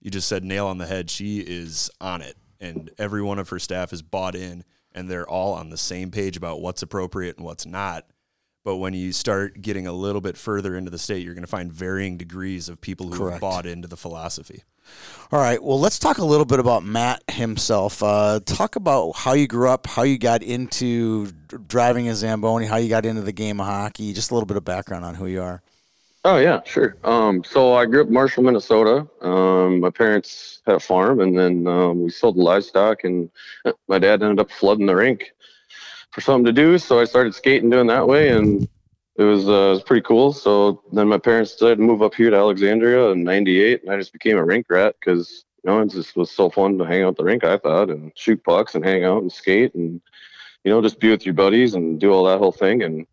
You 0.00 0.12
just 0.12 0.28
said 0.28 0.44
nail 0.44 0.68
on 0.68 0.78
the 0.78 0.86
head. 0.86 1.10
She 1.10 1.40
is 1.40 1.90
on 2.00 2.22
it, 2.22 2.36
and 2.60 2.88
every 2.98 3.20
one 3.20 3.40
of 3.40 3.48
her 3.48 3.58
staff 3.58 3.92
is 3.92 4.00
bought 4.00 4.36
in, 4.36 4.62
and 4.92 5.10
they're 5.10 5.28
all 5.28 5.54
on 5.54 5.70
the 5.70 5.76
same 5.76 6.12
page 6.12 6.36
about 6.36 6.60
what's 6.60 6.82
appropriate 6.82 7.36
and 7.36 7.44
what's 7.44 7.66
not 7.66 8.04
but 8.68 8.76
when 8.76 8.92
you 8.92 9.12
start 9.14 9.62
getting 9.62 9.86
a 9.86 9.94
little 9.94 10.20
bit 10.20 10.36
further 10.36 10.76
into 10.76 10.90
the 10.90 10.98
state, 10.98 11.24
you're 11.24 11.32
going 11.32 11.42
to 11.42 11.50
find 11.50 11.72
varying 11.72 12.18
degrees 12.18 12.68
of 12.68 12.78
people 12.78 13.08
who 13.08 13.16
Correct. 13.16 13.32
have 13.36 13.40
bought 13.40 13.64
into 13.64 13.88
the 13.88 13.96
philosophy. 13.96 14.62
All 15.32 15.40
right. 15.40 15.62
Well, 15.62 15.80
let's 15.80 15.98
talk 15.98 16.18
a 16.18 16.24
little 16.26 16.44
bit 16.44 16.60
about 16.60 16.84
Matt 16.84 17.22
himself. 17.30 18.02
Uh, 18.02 18.40
talk 18.44 18.76
about 18.76 19.12
how 19.16 19.32
you 19.32 19.46
grew 19.46 19.70
up, 19.70 19.86
how 19.86 20.02
you 20.02 20.18
got 20.18 20.42
into 20.42 21.28
driving 21.66 22.10
a 22.10 22.14
Zamboni, 22.14 22.66
how 22.66 22.76
you 22.76 22.90
got 22.90 23.06
into 23.06 23.22
the 23.22 23.32
game 23.32 23.58
of 23.58 23.64
hockey, 23.64 24.12
just 24.12 24.32
a 24.32 24.34
little 24.34 24.44
bit 24.44 24.58
of 24.58 24.66
background 24.66 25.02
on 25.02 25.14
who 25.14 25.28
you 25.28 25.40
are. 25.40 25.62
Oh 26.26 26.36
yeah, 26.36 26.60
sure. 26.66 26.94
Um, 27.04 27.42
so 27.44 27.72
I 27.72 27.86
grew 27.86 28.02
up 28.02 28.08
in 28.08 28.12
Marshall, 28.12 28.42
Minnesota. 28.42 29.08
Um, 29.22 29.80
my 29.80 29.88
parents 29.88 30.60
had 30.66 30.74
a 30.74 30.80
farm, 30.80 31.20
and 31.20 31.38
then 31.38 31.66
um, 31.66 32.02
we 32.02 32.10
sold 32.10 32.36
the 32.36 32.42
livestock, 32.42 33.04
and 33.04 33.30
my 33.88 33.98
dad 33.98 34.22
ended 34.22 34.40
up 34.40 34.50
flooding 34.50 34.84
the 34.84 34.94
rink 34.94 35.32
for 36.10 36.20
something 36.20 36.46
to 36.46 36.52
do. 36.52 36.78
So 36.78 37.00
I 37.00 37.04
started 37.04 37.34
skating 37.34 37.70
doing 37.70 37.86
that 37.88 38.06
way, 38.06 38.30
and 38.30 38.68
it 39.16 39.24
was 39.24 39.48
uh, 39.48 39.52
it 39.52 39.70
was 39.70 39.82
pretty 39.82 40.02
cool. 40.02 40.32
So 40.32 40.82
then 40.92 41.08
my 41.08 41.18
parents 41.18 41.52
decided 41.52 41.76
to 41.76 41.82
move 41.82 42.02
up 42.02 42.14
here 42.14 42.30
to 42.30 42.36
Alexandria 42.36 43.10
in 43.10 43.24
'98, 43.24 43.82
and 43.82 43.92
I 43.92 43.96
just 43.96 44.12
became 44.12 44.38
a 44.38 44.44
rink 44.44 44.66
rat 44.70 44.94
because 44.98 45.44
you 45.62 45.70
know 45.70 45.80
it 45.80 45.90
just 45.90 46.16
was 46.16 46.30
so 46.30 46.48
fun 46.48 46.78
to 46.78 46.84
hang 46.84 47.02
out 47.02 47.16
the 47.16 47.24
rink. 47.24 47.44
I 47.44 47.58
thought 47.58 47.90
and 47.90 48.12
shoot 48.14 48.42
pucks 48.44 48.74
and 48.74 48.84
hang 48.84 49.04
out 49.04 49.22
and 49.22 49.32
skate 49.32 49.74
and 49.74 50.00
you 50.64 50.70
know 50.70 50.80
just 50.80 51.00
be 51.00 51.10
with 51.10 51.26
your 51.26 51.34
buddies 51.34 51.74
and 51.74 52.00
do 52.00 52.12
all 52.12 52.24
that 52.24 52.38
whole 52.38 52.52
thing. 52.52 52.82
And 52.82 53.06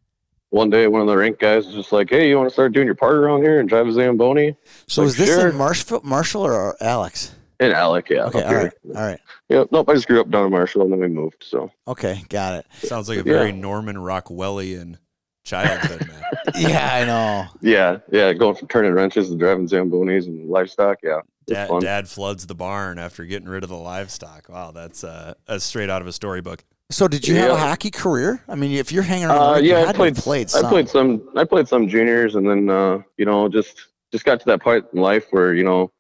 one 0.52 0.70
day, 0.70 0.88
one 0.88 1.02
of 1.02 1.08
the 1.08 1.18
rink 1.18 1.40
guys 1.40 1.66
was 1.66 1.76
just 1.76 1.92
like, 1.92 2.10
"Hey, 2.10 2.30
you 2.30 2.38
want 2.38 2.50
to 2.50 2.54
start 2.54 2.72
doing 2.74 2.86
your 2.86 2.96
part 2.96 3.16
around 3.16 3.42
here 3.42 3.60
and 3.60 3.68
drive 3.68 3.88
a 3.88 3.92
Zamboni?" 3.92 4.56
So 4.88 5.02
like, 5.02 5.10
is 5.10 5.18
this 5.18 5.30
sure. 5.30 5.50
in 5.50 5.56
Marshall, 5.56 6.02
Marshall 6.04 6.44
or 6.44 6.78
Alex? 6.82 7.32
In 7.60 7.72
Alec, 7.72 8.10
yeah. 8.10 8.26
Okay, 8.26 8.44
all 8.44 8.54
right, 8.54 8.74
all 8.96 9.02
right. 9.02 9.20
Yeah, 9.50 9.64
nope. 9.72 9.90
I 9.90 9.94
just 9.94 10.08
grew 10.08 10.20
up 10.20 10.30
down 10.30 10.46
in 10.46 10.52
Marshall, 10.52 10.82
and 10.82 10.92
then 10.92 11.00
we 11.00 11.08
moved. 11.08 11.44
So 11.48 11.72
okay, 11.88 12.24
got 12.30 12.56
it. 12.56 12.66
Sounds 12.88 13.08
like 13.08 13.20
a 13.20 13.24
very 13.24 13.50
yeah. 13.50 13.56
Norman 13.56 13.96
Rockwellian 13.96 14.98
childhood, 15.46 16.08
man. 16.08 16.24
yeah, 16.56 16.90
I 16.94 17.06
know. 17.06 17.46
Yeah, 17.62 18.00
yeah. 18.12 18.34
Going 18.34 18.56
from 18.56 18.68
turning 18.68 18.92
wrenches 18.92 19.30
to 19.30 19.38
driving 19.38 19.68
zambonis 19.68 20.26
and 20.28 20.50
livestock. 20.50 21.00
Yeah, 21.02 21.22
dad, 21.48 21.70
dad 21.80 22.08
floods 22.10 22.46
the 22.46 22.56
barn 22.56 23.00
after 23.00 23.24
getting 23.26 23.48
rid 23.48 23.64
of 23.64 23.70
the 23.70 23.78
livestock. 23.78 24.50
Wow, 24.50 24.72
that's 24.72 25.04
uh, 25.04 25.36
that's 25.48 25.64
straight 25.64 25.90
out 25.90 26.02
of 26.02 26.08
a 26.08 26.12
storybook. 26.12 26.64
So, 26.92 27.08
did 27.08 27.28
you 27.28 27.36
yeah. 27.36 27.42
have 27.42 27.52
a 27.52 27.58
hockey 27.58 27.90
career? 27.90 28.44
I 28.48 28.56
mean, 28.56 28.72
if 28.72 28.92
you're 28.92 29.04
hanging 29.04 29.26
around, 29.26 29.56
uh, 29.56 29.58
yeah, 29.58 29.86
I 29.88 29.94
played. 29.94 30.16
played 30.16 30.50
some. 30.50 30.66
I 30.66 30.70
played 30.70 30.90
some. 30.90 31.30
I 31.36 31.44
played 31.44 31.68
some 31.68 31.88
juniors, 31.88 32.36
and 32.36 32.48
then 32.48 32.70
uh, 32.70 33.02
you 33.18 33.26
know, 33.26 33.48
just 33.48 33.88
just 34.12 34.26
got 34.26 34.40
to 34.40 34.46
that 34.46 34.62
point 34.62 34.86
in 34.94 35.02
life 35.02 35.26
where 35.32 35.54
you 35.54 35.64
know 35.64 35.92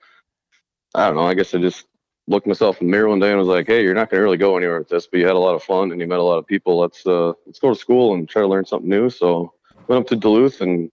I 0.95 1.07
don't 1.07 1.15
know. 1.15 1.23
I 1.23 1.33
guess 1.33 1.53
I 1.53 1.59
just 1.59 1.85
looked 2.27 2.47
myself 2.47 2.81
in 2.81 2.87
the 2.87 2.91
mirror 2.91 3.09
one 3.09 3.19
day 3.19 3.29
and 3.29 3.37
was 3.37 3.47
like, 3.47 3.67
"Hey, 3.67 3.83
you're 3.83 3.93
not 3.93 4.09
going 4.09 4.19
to 4.19 4.23
really 4.23 4.37
go 4.37 4.57
anywhere 4.57 4.79
with 4.79 4.89
this, 4.89 5.07
but 5.07 5.19
you 5.19 5.27
had 5.27 5.35
a 5.35 5.39
lot 5.39 5.55
of 5.55 5.63
fun 5.63 5.91
and 5.91 5.99
you 5.99 6.07
met 6.07 6.19
a 6.19 6.23
lot 6.23 6.37
of 6.37 6.47
people. 6.47 6.79
Let's 6.79 7.05
uh, 7.05 7.33
let's 7.45 7.59
go 7.59 7.69
to 7.69 7.79
school 7.79 8.13
and 8.13 8.27
try 8.27 8.41
to 8.41 8.47
learn 8.47 8.65
something 8.65 8.89
new." 8.89 9.09
So 9.09 9.53
went 9.87 10.01
up 10.01 10.07
to 10.07 10.15
Duluth 10.15 10.61
and 10.61 10.89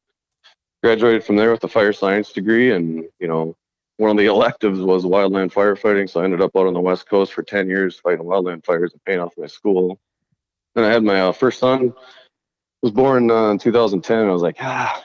graduated 0.82 1.24
from 1.24 1.36
there 1.36 1.52
with 1.52 1.64
a 1.64 1.68
fire 1.68 1.92
science 1.92 2.32
degree, 2.32 2.72
and 2.72 3.04
you 3.20 3.28
know, 3.28 3.56
one 3.98 4.10
of 4.10 4.16
the 4.16 4.26
electives 4.34 4.80
was 4.80 5.04
wildland 5.04 5.52
firefighting, 5.52 6.10
so 6.10 6.20
I 6.20 6.24
ended 6.24 6.42
up 6.42 6.56
out 6.56 6.66
on 6.66 6.74
the 6.74 6.80
west 6.80 7.08
coast 7.08 7.32
for 7.32 7.42
ten 7.42 7.68
years 7.68 7.98
fighting 7.98 8.24
wildland 8.24 8.64
fires 8.64 8.92
and 8.92 9.04
paying 9.04 9.20
off 9.20 9.34
my 9.38 9.46
school. 9.46 10.00
Then 10.74 10.84
I 10.84 10.90
had 10.90 11.04
my 11.04 11.20
uh, 11.20 11.32
first 11.32 11.60
son. 11.60 11.94
Was 12.82 12.90
born 12.90 13.30
uh, 13.30 13.50
in 13.50 13.58
2010. 13.58 14.18
and 14.18 14.28
I 14.28 14.32
was 14.32 14.42
like, 14.42 14.56
ah, 14.58 15.04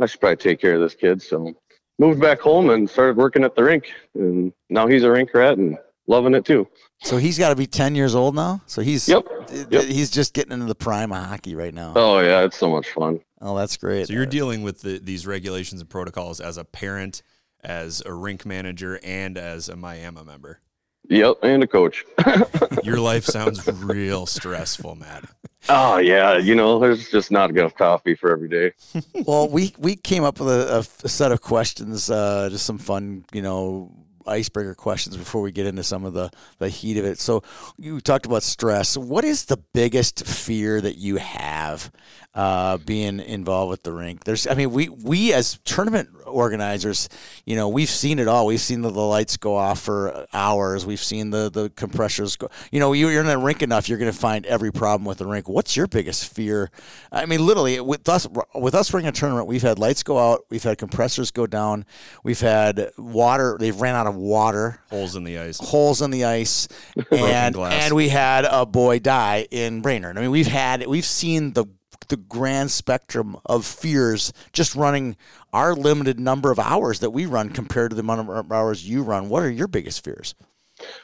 I 0.00 0.06
should 0.06 0.20
probably 0.20 0.36
take 0.36 0.60
care 0.60 0.76
of 0.76 0.80
this 0.80 0.94
kid. 0.94 1.20
So 1.20 1.56
moved 1.98 2.20
back 2.20 2.40
home 2.40 2.70
and 2.70 2.88
started 2.88 3.16
working 3.16 3.44
at 3.44 3.54
the 3.54 3.62
rink, 3.62 3.90
and 4.14 4.52
now 4.68 4.86
he's 4.86 5.02
a 5.02 5.10
rink 5.10 5.32
rat 5.34 5.58
and 5.58 5.78
loving 6.06 6.34
it 6.34 6.44
too. 6.44 6.66
So 7.02 7.16
he's 7.16 7.38
got 7.38 7.50
to 7.50 7.56
be 7.56 7.66
10 7.66 7.94
years 7.94 8.14
old 8.14 8.34
now. 8.34 8.62
So 8.66 8.82
he's 8.82 9.08
yep. 9.08 9.26
yep. 9.70 9.84
he's 9.84 10.10
just 10.10 10.32
getting 10.32 10.52
into 10.52 10.66
the 10.66 10.74
prime 10.74 11.12
of 11.12 11.24
hockey 11.24 11.54
right 11.54 11.74
now. 11.74 11.92
Oh 11.96 12.20
yeah, 12.20 12.42
it's 12.42 12.56
so 12.56 12.70
much 12.70 12.90
fun. 12.90 13.20
Oh, 13.40 13.56
that's 13.56 13.76
great. 13.76 14.08
So 14.08 14.14
you're 14.14 14.26
dealing 14.26 14.62
with 14.62 14.80
the, 14.80 14.98
these 14.98 15.26
regulations 15.26 15.80
and 15.80 15.90
protocols 15.90 16.40
as 16.40 16.56
a 16.56 16.64
parent, 16.64 17.22
as 17.62 18.02
a 18.06 18.12
rink 18.12 18.46
manager, 18.46 18.98
and 19.02 19.36
as 19.36 19.68
a 19.68 19.74
MIAMA 19.74 20.24
member. 20.24 20.60
Yep, 21.08 21.36
and 21.42 21.62
a 21.62 21.66
coach. 21.66 22.04
Your 22.82 22.98
life 22.98 23.24
sounds 23.24 23.66
real 23.82 24.26
stressful, 24.26 24.96
Matt. 24.96 25.24
Oh 25.68 25.98
yeah, 25.98 26.38
you 26.38 26.54
know, 26.54 26.78
there's 26.78 27.10
just 27.10 27.30
not 27.30 27.50
enough 27.50 27.74
coffee 27.74 28.14
for 28.14 28.30
every 28.30 28.48
day. 28.48 28.72
well, 29.26 29.48
we 29.48 29.74
we 29.78 29.96
came 29.96 30.24
up 30.24 30.38
with 30.40 30.48
a, 30.48 30.86
a 31.04 31.08
set 31.08 31.32
of 31.32 31.40
questions, 31.40 32.10
uh, 32.10 32.48
just 32.50 32.66
some 32.66 32.78
fun, 32.78 33.24
you 33.32 33.42
know, 33.42 33.92
icebreaker 34.26 34.74
questions 34.74 35.16
before 35.16 35.40
we 35.40 35.52
get 35.52 35.66
into 35.66 35.82
some 35.82 36.04
of 36.04 36.12
the, 36.12 36.30
the 36.58 36.68
heat 36.68 36.96
of 36.98 37.04
it. 37.04 37.18
So 37.18 37.42
you 37.78 38.00
talked 38.00 38.26
about 38.26 38.42
stress. 38.42 38.96
What 38.96 39.24
is 39.24 39.46
the 39.46 39.56
biggest 39.56 40.26
fear 40.26 40.80
that 40.80 40.96
you 40.96 41.16
have 41.16 41.90
uh, 42.34 42.78
being 42.78 43.20
involved 43.20 43.70
with 43.70 43.82
the 43.82 43.92
rink? 43.92 44.24
There's, 44.24 44.46
I 44.46 44.54
mean, 44.54 44.70
we 44.70 44.88
we 44.88 45.32
as 45.32 45.58
tournament 45.64 46.10
organizers, 46.26 47.08
you 47.44 47.56
know, 47.56 47.68
we've 47.68 47.90
seen 47.90 48.18
it 48.18 48.28
all. 48.28 48.46
We've 48.46 48.60
seen 48.60 48.82
the, 48.82 48.90
the 48.90 49.00
lights 49.00 49.36
go 49.36 49.56
off 49.56 49.80
for 49.80 50.26
hours. 50.32 50.84
We've 50.84 51.02
seen 51.02 51.30
the 51.30 51.50
the 51.50 51.70
compressors 51.70 52.36
go. 52.36 52.48
You 52.70 52.80
know, 52.80 52.92
you're 52.92 53.20
in 53.20 53.28
a 53.28 53.38
rink 53.38 53.62
enough, 53.62 53.88
you're 53.88 53.98
going 53.98 54.12
to 54.12 54.18
find 54.18 54.44
every 54.46 54.72
problem 54.72 55.04
with 55.04 55.18
the 55.18 55.26
rink. 55.26 55.48
What's 55.48 55.76
your 55.76 55.86
biggest 55.86 56.32
fear? 56.32 56.70
I 57.12 57.26
mean, 57.26 57.44
literally 57.44 57.80
with 57.80 58.08
us 58.08 58.26
with 58.54 58.74
us 58.74 58.92
running 58.92 59.08
a 59.08 59.12
tournament, 59.12 59.46
we've 59.46 59.62
had 59.62 59.78
lights 59.78 60.02
go 60.02 60.18
out, 60.18 60.44
we've 60.50 60.62
had 60.62 60.78
compressors 60.78 61.30
go 61.30 61.46
down, 61.46 61.84
we've 62.22 62.40
had 62.40 62.90
water. 62.98 63.56
They've 63.58 63.80
ran 63.80 63.94
out 63.94 64.06
of 64.06 64.16
water, 64.16 64.80
holes 64.90 65.16
in 65.16 65.24
the 65.24 65.38
ice, 65.38 65.58
holes 65.58 66.02
in 66.02 66.10
the 66.10 66.24
ice, 66.24 66.68
and 67.10 67.56
and 67.56 67.94
we 67.94 68.08
had 68.08 68.44
a 68.44 68.66
boy 68.66 68.98
die 68.98 69.46
in 69.50 69.82
Brainerd. 69.82 70.18
I 70.18 70.22
mean, 70.22 70.30
we've 70.30 70.46
had 70.46 70.86
we've 70.86 71.04
seen 71.04 71.52
the 71.52 71.66
the 72.08 72.16
grand 72.16 72.70
spectrum 72.70 73.36
of 73.46 73.64
fears 73.64 74.32
just 74.52 74.74
running 74.74 75.16
our 75.52 75.74
limited 75.74 76.20
number 76.20 76.50
of 76.50 76.58
hours 76.58 77.00
that 77.00 77.10
we 77.10 77.26
run 77.26 77.50
compared 77.50 77.90
to 77.90 77.96
the 77.96 78.00
amount 78.00 78.28
of 78.28 78.52
hours 78.52 78.88
you 78.88 79.02
run. 79.02 79.28
What 79.28 79.42
are 79.42 79.50
your 79.50 79.68
biggest 79.68 80.04
fears? 80.04 80.34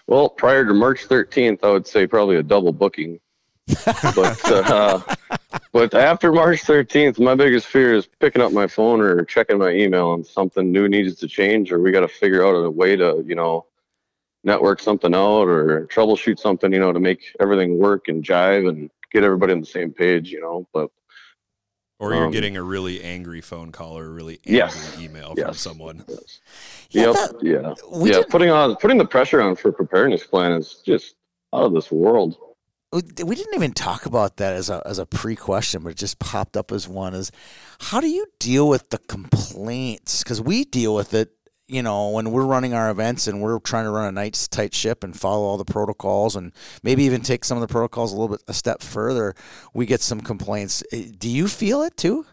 Well, 0.07 0.29
prior 0.29 0.65
to 0.67 0.75
March 0.75 1.09
13th, 1.09 1.61
I 1.63 1.71
would 1.71 1.87
say 1.87 2.07
probably 2.07 2.37
a 2.37 2.43
double 2.43 2.73
booking. 2.73 3.21
but 3.87 4.51
uh, 4.51 5.01
but 5.73 5.95
after 5.95 6.33
March 6.33 6.63
13th, 6.63 7.21
my 7.21 7.35
biggest 7.35 7.67
fear 7.67 7.95
is 7.95 8.07
picking 8.07 8.43
up 8.43 8.53
my 8.53 8.67
phone 8.67 9.01
or 9.01 9.25
checking 9.25 9.59
my 9.59 9.71
email 9.71 10.15
and 10.15 10.27
something 10.27 10.73
new 10.73 10.89
needs 10.89 11.17
to 11.17 11.29
change, 11.29 11.73
or 11.73 11.79
we 11.79 11.93
got 11.93 12.01
to 12.01 12.09
figure 12.09 12.45
out 12.45 12.55
a 12.55 12.71
way 12.71 12.97
to 12.97 13.25
you 13.27 13.37
know 13.37 13.67
network 14.45 14.81
something 14.81 15.15
out 15.15 15.45
or 15.45 15.87
troubleshoot 15.87 16.39
something, 16.39 16.73
you 16.73 16.81
know, 16.81 16.93
to 16.93 17.01
make 17.01 17.35
everything 17.41 17.79
work 17.79 18.09
and 18.09 18.25
jive 18.25 18.69
and 18.69 18.91
get 19.13 19.25
everybody 19.25 19.53
on 19.53 19.61
the 19.61 19.67
same 19.67 19.93
page, 19.93 20.31
you 20.31 20.41
know. 20.41 20.67
But 20.73 20.91
or 21.99 22.15
you're 22.15 22.27
um, 22.27 22.33
getting 22.33 22.57
a 22.57 22.63
really 22.63 23.03
angry 23.03 23.41
phone 23.41 23.71
call 23.71 23.99
or 23.99 24.07
a 24.07 24.11
really 24.11 24.41
angry 24.47 24.57
yes, 24.57 24.99
email 25.01 25.35
yes, 25.37 25.47
from 25.47 25.55
someone. 25.55 26.05
Yes. 26.09 26.41
Yeah, 26.91 27.03
yep. 27.03 27.15
That, 27.15 27.35
yeah. 27.43 27.75
Yeah. 28.05 28.13
Did, 28.19 28.29
putting 28.29 28.51
on 28.51 28.77
putting 28.77 28.99
the 28.99 29.07
pressure 29.07 29.41
on 29.41 29.57
for 29.57 29.73
preparedness 29.73 30.25
plan 30.25 30.53
is 30.53 30.83
just 30.85 31.15
out 31.53 31.65
of 31.65 31.75
this 31.75 31.91
world 31.91 32.37
we 32.93 33.35
didn't 33.35 33.55
even 33.55 33.73
talk 33.73 34.05
about 34.05 34.37
that 34.37 34.53
as 34.53 34.69
a 34.69 34.83
as 34.85 34.99
a 34.99 35.07
pre 35.07 35.35
question, 35.35 35.83
but 35.83 35.91
it 35.91 35.97
just 35.97 36.19
popped 36.19 36.57
up 36.57 36.71
as 36.73 36.87
one. 36.87 37.15
Is 37.15 37.33
how 37.81 38.01
do 38.01 38.09
you 38.09 38.27
deal 38.39 38.69
with 38.69 38.91
the 38.91 38.99
complaints? 38.99 40.23
Because 40.23 40.43
we 40.43 40.65
deal 40.65 40.95
with 40.95 41.15
it, 41.15 41.31
you 41.69 41.83
know, 41.83 42.11
when 42.11 42.33
we're 42.33 42.45
running 42.45 42.75
our 42.75 42.91
events 42.91 43.27
and 43.27 43.41
we're 43.41 43.59
trying 43.61 43.85
to 43.85 43.91
run 43.91 44.07
a 44.07 44.13
nice 44.13 44.49
tight 44.49 44.75
ship 44.75 45.05
and 45.05 45.19
follow 45.19 45.45
all 45.45 45.57
the 45.57 45.65
protocols 45.65 46.37
and 46.37 46.53
maybe 46.83 47.05
even 47.05 47.23
take 47.23 47.45
some 47.45 47.57
of 47.57 47.63
the 47.63 47.73
protocols 47.73 48.13
a 48.13 48.17
little 48.17 48.37
bit 48.37 48.45
a 48.49 48.55
step 48.55 48.83
further. 48.83 49.35
We 49.73 49.87
get 49.87 50.01
some 50.01 50.21
complaints. 50.21 50.83
Eh, 50.93 51.07
do 51.17 51.29
you 51.29 51.49
feel 51.49 51.83
it 51.83 51.97
too? 51.97 52.27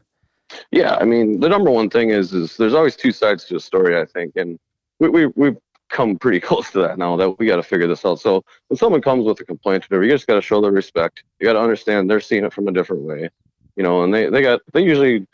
Yeah, 0.72 0.96
I 0.96 1.06
mean, 1.06 1.40
the 1.40 1.50
number 1.50 1.70
one 1.70 1.90
thing 1.90 2.10
is 2.10 2.34
is 2.34 2.58
there's 2.58 2.74
always 2.74 2.96
two 2.96 3.12
sides 3.12 3.46
to 3.46 3.56
a 3.56 3.60
story. 3.60 4.00
I 4.00 4.06
think, 4.06 4.34
and 4.36 4.58
we 5.00 5.10
we 5.10 5.28
we've 5.36 5.58
come 5.90 6.18
pretty 6.18 6.40
close 6.50 6.72
to 6.72 6.80
that 6.80 6.98
now 6.98 7.16
that 7.16 7.38
we 7.38 7.46
got 7.46 7.58
to 7.58 7.64
figure 7.64 7.88
this 7.88 8.06
out. 8.06 8.20
So 8.20 8.44
when 8.68 8.78
someone 8.78 9.02
comes 9.02 9.26
with 9.26 9.40
a 9.40 9.46
complaint, 9.46 9.86
you 9.92 10.10
just 10.10 10.28
got 10.28 10.36
to 10.36 10.42
show 10.42 10.62
their 10.62 10.72
respect. 10.72 11.24
You 11.40 11.46
got 11.46 11.54
to 11.54 11.62
understand 11.62 12.10
they're 12.10 12.20
seeing 12.20 12.46
it 12.46 12.54
from 12.54 12.68
a 12.68 12.72
different 12.72 13.04
way, 13.04 13.30
you 13.76 13.84
know. 13.84 14.04
And 14.04 14.14
they 14.14 14.30
they 14.30 14.42
got 14.42 14.62
they 14.74 14.82
usually 14.82 15.28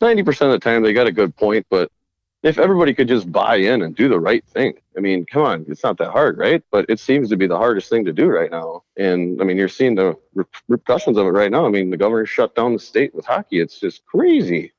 ninety 0.00 0.22
percent 0.22 0.52
of 0.52 0.60
the 0.60 0.64
time 0.64 0.82
they 0.82 0.92
got 0.92 1.06
a 1.06 1.12
good 1.12 1.36
point, 1.36 1.66
but 1.70 1.90
if 2.42 2.58
everybody 2.58 2.94
could 2.94 3.08
just 3.08 3.30
buy 3.30 3.56
in 3.56 3.82
and 3.82 3.96
do 3.96 4.08
the 4.08 4.20
right 4.20 4.44
thing, 4.46 4.74
I 4.96 5.00
mean, 5.00 5.26
come 5.26 5.42
on, 5.42 5.64
it's 5.68 5.82
not 5.82 5.98
that 5.98 6.10
hard, 6.10 6.38
right? 6.38 6.62
But 6.70 6.86
it 6.88 7.00
seems 7.00 7.28
to 7.30 7.36
be 7.36 7.46
the 7.46 7.56
hardest 7.56 7.90
thing 7.90 8.04
to 8.04 8.12
do 8.12 8.26
right 8.26 8.50
now. 8.50 8.84
And 8.96 9.40
I 9.40 9.44
mean, 9.44 9.56
you're 9.56 9.68
seeing 9.68 9.94
the 9.94 10.16
repercussions 10.34 11.16
of 11.16 11.26
it 11.26 11.30
right 11.30 11.50
now. 11.50 11.66
I 11.66 11.70
mean, 11.70 11.90
the 11.90 11.96
governor 11.96 12.26
shut 12.26 12.54
down 12.54 12.74
the 12.74 12.78
state 12.78 13.14
with 13.14 13.26
hockey. 13.26 13.60
It's 13.60 13.80
just 13.80 14.04
crazy. 14.06 14.72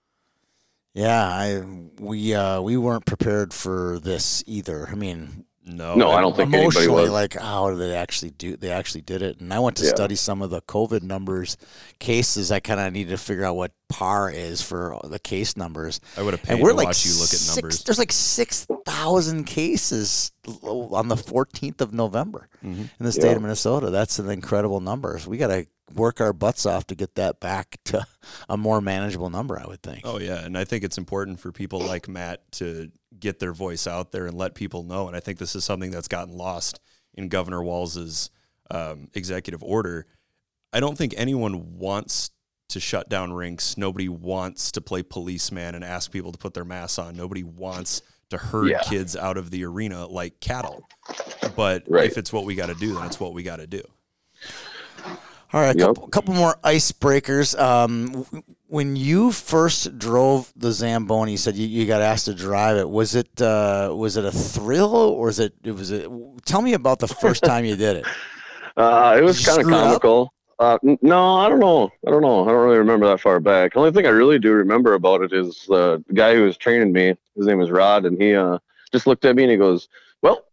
Yeah, 0.93 1.23
I 1.23 1.63
we 1.99 2.33
uh, 2.33 2.61
we 2.61 2.75
weren't 2.77 3.05
prepared 3.05 3.53
for 3.53 3.99
this 3.99 4.43
either. 4.47 4.87
I 4.89 4.95
mean, 4.95 5.45
no, 5.75 5.95
no, 5.95 6.11
I 6.11 6.21
don't 6.21 6.35
think 6.35 6.53
emotionally 6.53 7.09
like 7.09 7.33
how 7.33 7.69
did 7.69 7.79
they 7.79 7.95
actually 7.95 8.31
do? 8.31 8.55
They 8.55 8.71
actually 8.71 9.01
did 9.01 9.21
it, 9.21 9.39
and 9.39 9.53
I 9.53 9.59
went 9.59 9.77
to 9.77 9.83
yeah. 9.83 9.89
study 9.89 10.15
some 10.15 10.41
of 10.41 10.49
the 10.49 10.61
COVID 10.61 11.03
numbers, 11.03 11.57
cases. 11.99 12.51
I 12.51 12.59
kind 12.59 12.79
of 12.79 12.91
needed 12.93 13.11
to 13.11 13.17
figure 13.17 13.45
out 13.45 13.55
what 13.55 13.71
par 13.89 14.29
is 14.29 14.61
for 14.61 14.99
the 15.03 15.19
case 15.19 15.57
numbers. 15.57 15.99
I 16.17 16.21
would 16.21 16.33
have 16.33 16.43
paid 16.43 16.53
and 16.53 16.61
we're 16.61 16.71
to 16.71 16.75
like 16.75 16.87
watch 16.87 17.05
you 17.05 17.13
look 17.13 17.23
at 17.23 17.39
six, 17.39 17.55
numbers. 17.55 17.83
There's 17.83 17.99
like 17.99 18.11
six 18.11 18.67
thousand 18.85 19.45
cases 19.45 20.31
on 20.63 21.07
the 21.07 21.15
14th 21.15 21.81
of 21.81 21.93
November 21.93 22.47
mm-hmm. 22.63 22.81
in 22.81 23.05
the 23.05 23.11
state 23.11 23.29
yeah. 23.29 23.35
of 23.35 23.41
Minnesota. 23.41 23.89
That's 23.89 24.19
an 24.19 24.29
incredible 24.29 24.79
number. 24.79 25.19
So 25.19 25.29
we 25.29 25.37
got 25.37 25.47
to 25.47 25.67
work 25.93 26.21
our 26.21 26.33
butts 26.33 26.65
off 26.65 26.87
to 26.87 26.95
get 26.95 27.15
that 27.15 27.39
back 27.39 27.77
to 27.85 28.05
a 28.49 28.57
more 28.57 28.81
manageable 28.81 29.29
number, 29.29 29.59
I 29.59 29.67
would 29.67 29.81
think. 29.81 30.01
Oh 30.03 30.19
yeah, 30.19 30.43
and 30.43 30.57
I 30.57 30.65
think 30.65 30.83
it's 30.83 30.97
important 30.97 31.39
for 31.39 31.51
people 31.51 31.79
like 31.79 32.07
Matt 32.07 32.51
to 32.53 32.91
get 33.19 33.39
their 33.39 33.53
voice 33.53 33.87
out 33.87 34.11
there 34.11 34.25
and 34.25 34.37
let 34.37 34.55
people 34.55 34.83
know. 34.83 35.07
And 35.07 35.15
I 35.15 35.19
think 35.19 35.39
this 35.39 35.55
is 35.55 35.63
something 35.63 35.91
that's 35.91 36.07
gotten 36.07 36.37
lost 36.37 36.79
in 37.13 37.27
Governor 37.27 37.63
Walz's 37.63 38.29
um, 38.71 39.09
executive 39.13 39.63
order. 39.63 40.05
I 40.71 40.79
don't 40.79 40.97
think 40.97 41.13
anyone 41.17 41.77
wants 41.77 42.31
to 42.69 42.79
shut 42.79 43.09
down 43.09 43.33
rinks. 43.33 43.77
Nobody 43.77 44.07
wants 44.07 44.71
to 44.73 44.81
play 44.81 45.01
policeman 45.03 45.75
and 45.75 45.83
ask 45.83 46.11
people 46.11 46.31
to 46.31 46.37
put 46.37 46.53
their 46.53 46.65
masks 46.65 46.99
on. 46.99 47.15
Nobody 47.15 47.43
wants 47.43 48.03
to 48.29 48.37
herd 48.37 48.69
yeah. 48.69 48.81
kids 48.83 49.15
out 49.15 49.37
of 49.37 49.49
the 49.49 49.65
arena 49.65 50.05
like 50.05 50.39
cattle. 50.39 50.87
But 51.55 51.83
right. 51.87 52.05
if 52.05 52.17
it's 52.17 52.31
what 52.31 52.45
we 52.45 52.55
got 52.55 52.67
to 52.67 52.75
do, 52.75 52.93
then 52.93 53.05
it's 53.05 53.19
what 53.19 53.33
we 53.33 53.41
got 53.41 53.57
to 53.57 53.67
do. 53.67 53.81
All 55.51 55.61
right, 55.61 55.75
a 55.75 55.79
yep. 55.79 55.87
couple, 55.87 56.07
couple, 56.09 56.33
more 56.35 56.55
icebreakers. 56.63 57.59
Um, 57.59 58.25
when 58.67 58.95
you 58.95 59.31
first 59.31 59.97
drove 59.97 60.53
the 60.55 60.71
Zamboni, 60.71 61.31
you 61.31 61.37
said 61.37 61.55
you, 61.55 61.67
you 61.67 61.87
got 61.87 62.01
asked 62.01 62.25
to 62.25 62.35
drive 62.35 62.77
it. 62.77 62.87
Was 62.87 63.15
it 63.15 63.41
uh, 63.41 63.91
was 63.95 64.15
it 64.15 64.25
a 64.25 64.31
thrill 64.31 64.95
or 64.95 65.25
was 65.25 65.39
it? 65.39 65.53
It 65.63 65.71
was. 65.71 65.91
A, 65.91 66.07
tell 66.45 66.61
me 66.61 66.73
about 66.73 66.99
the 66.99 67.07
first 67.07 67.43
time 67.43 67.65
you 67.65 67.75
did 67.75 67.97
it. 67.97 68.05
Uh, 68.77 69.17
it 69.19 69.21
was 69.21 69.45
kind 69.45 69.59
of 69.59 69.67
comical. 69.67 70.33
Uh, 70.57 70.77
no, 71.01 71.35
I 71.35 71.49
don't 71.49 71.59
know. 71.59 71.91
I 72.07 72.11
don't 72.11 72.21
know. 72.21 72.43
I 72.43 72.51
don't 72.51 72.63
really 72.63 72.77
remember 72.77 73.07
that 73.07 73.19
far 73.19 73.41
back. 73.41 73.73
The 73.73 73.79
only 73.79 73.91
thing 73.91 74.05
I 74.05 74.09
really 74.09 74.39
do 74.39 74.53
remember 74.53 74.93
about 74.93 75.21
it 75.21 75.33
is 75.33 75.69
uh, 75.69 75.97
the 76.07 76.13
guy 76.13 76.33
who 76.33 76.43
was 76.43 76.55
training 76.55 76.93
me. 76.93 77.13
His 77.35 77.45
name 77.45 77.57
was 77.57 77.71
Rod, 77.71 78.05
and 78.05 78.21
he 78.21 78.35
uh, 78.35 78.57
just 78.93 79.05
looked 79.05 79.25
at 79.25 79.35
me 79.35 79.43
and 79.43 79.51
he 79.51 79.57
goes, 79.57 79.89
"Well, 80.21 80.45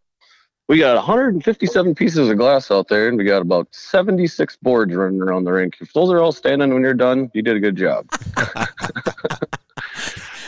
we 0.69 0.79
got 0.79 0.97
157 0.97 1.95
pieces 1.95 2.29
of 2.29 2.37
glass 2.37 2.71
out 2.71 2.89
there, 2.89 3.09
and 3.09 3.17
we 3.17 3.25
got 3.25 3.43
about 3.43 3.69
76 3.73 4.57
boards 4.57 4.95
running 4.95 5.23
around 5.23 5.45
the 5.45 5.53
rink. 5.53 5.77
If 5.81 5.93
those 5.93 6.11
are 6.11 6.19
all 6.19 6.33
standing 6.33 6.73
when 6.75 6.83
you're 6.83 6.95
done, 6.95 7.31
you 7.35 7.43
did 7.43 7.57
a 7.57 7.61
good 7.61 7.77
job. 7.77 8.09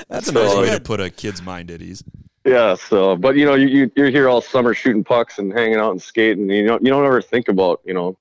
That's 0.09 0.27
so, 0.27 0.41
a 0.41 0.45
nice 0.45 0.57
way 0.57 0.71
to 0.71 0.81
put 0.81 1.01
a 1.01 1.11
kid's 1.11 1.43
mind 1.43 1.71
at 1.71 1.83
ease. 1.83 2.03
Yeah. 2.45 2.75
So, 2.75 3.15
but 3.17 3.37
you 3.37 3.45
know, 3.45 3.55
you, 3.55 3.91
you 3.95 4.05
are 4.05 4.11
here 4.11 4.29
all 4.29 4.41
summer 4.41 4.75
shooting 4.75 5.05
pucks 5.05 5.39
and 5.39 5.53
hanging 5.53 5.77
out 5.77 5.93
and 5.93 6.03
skating. 6.03 6.51
You 6.51 6.65
know, 6.65 6.79
you 6.81 6.89
don't 6.89 7.05
ever 7.05 7.21
think 7.21 7.49
about 7.49 7.81
you 7.85 7.95
know 7.95 8.17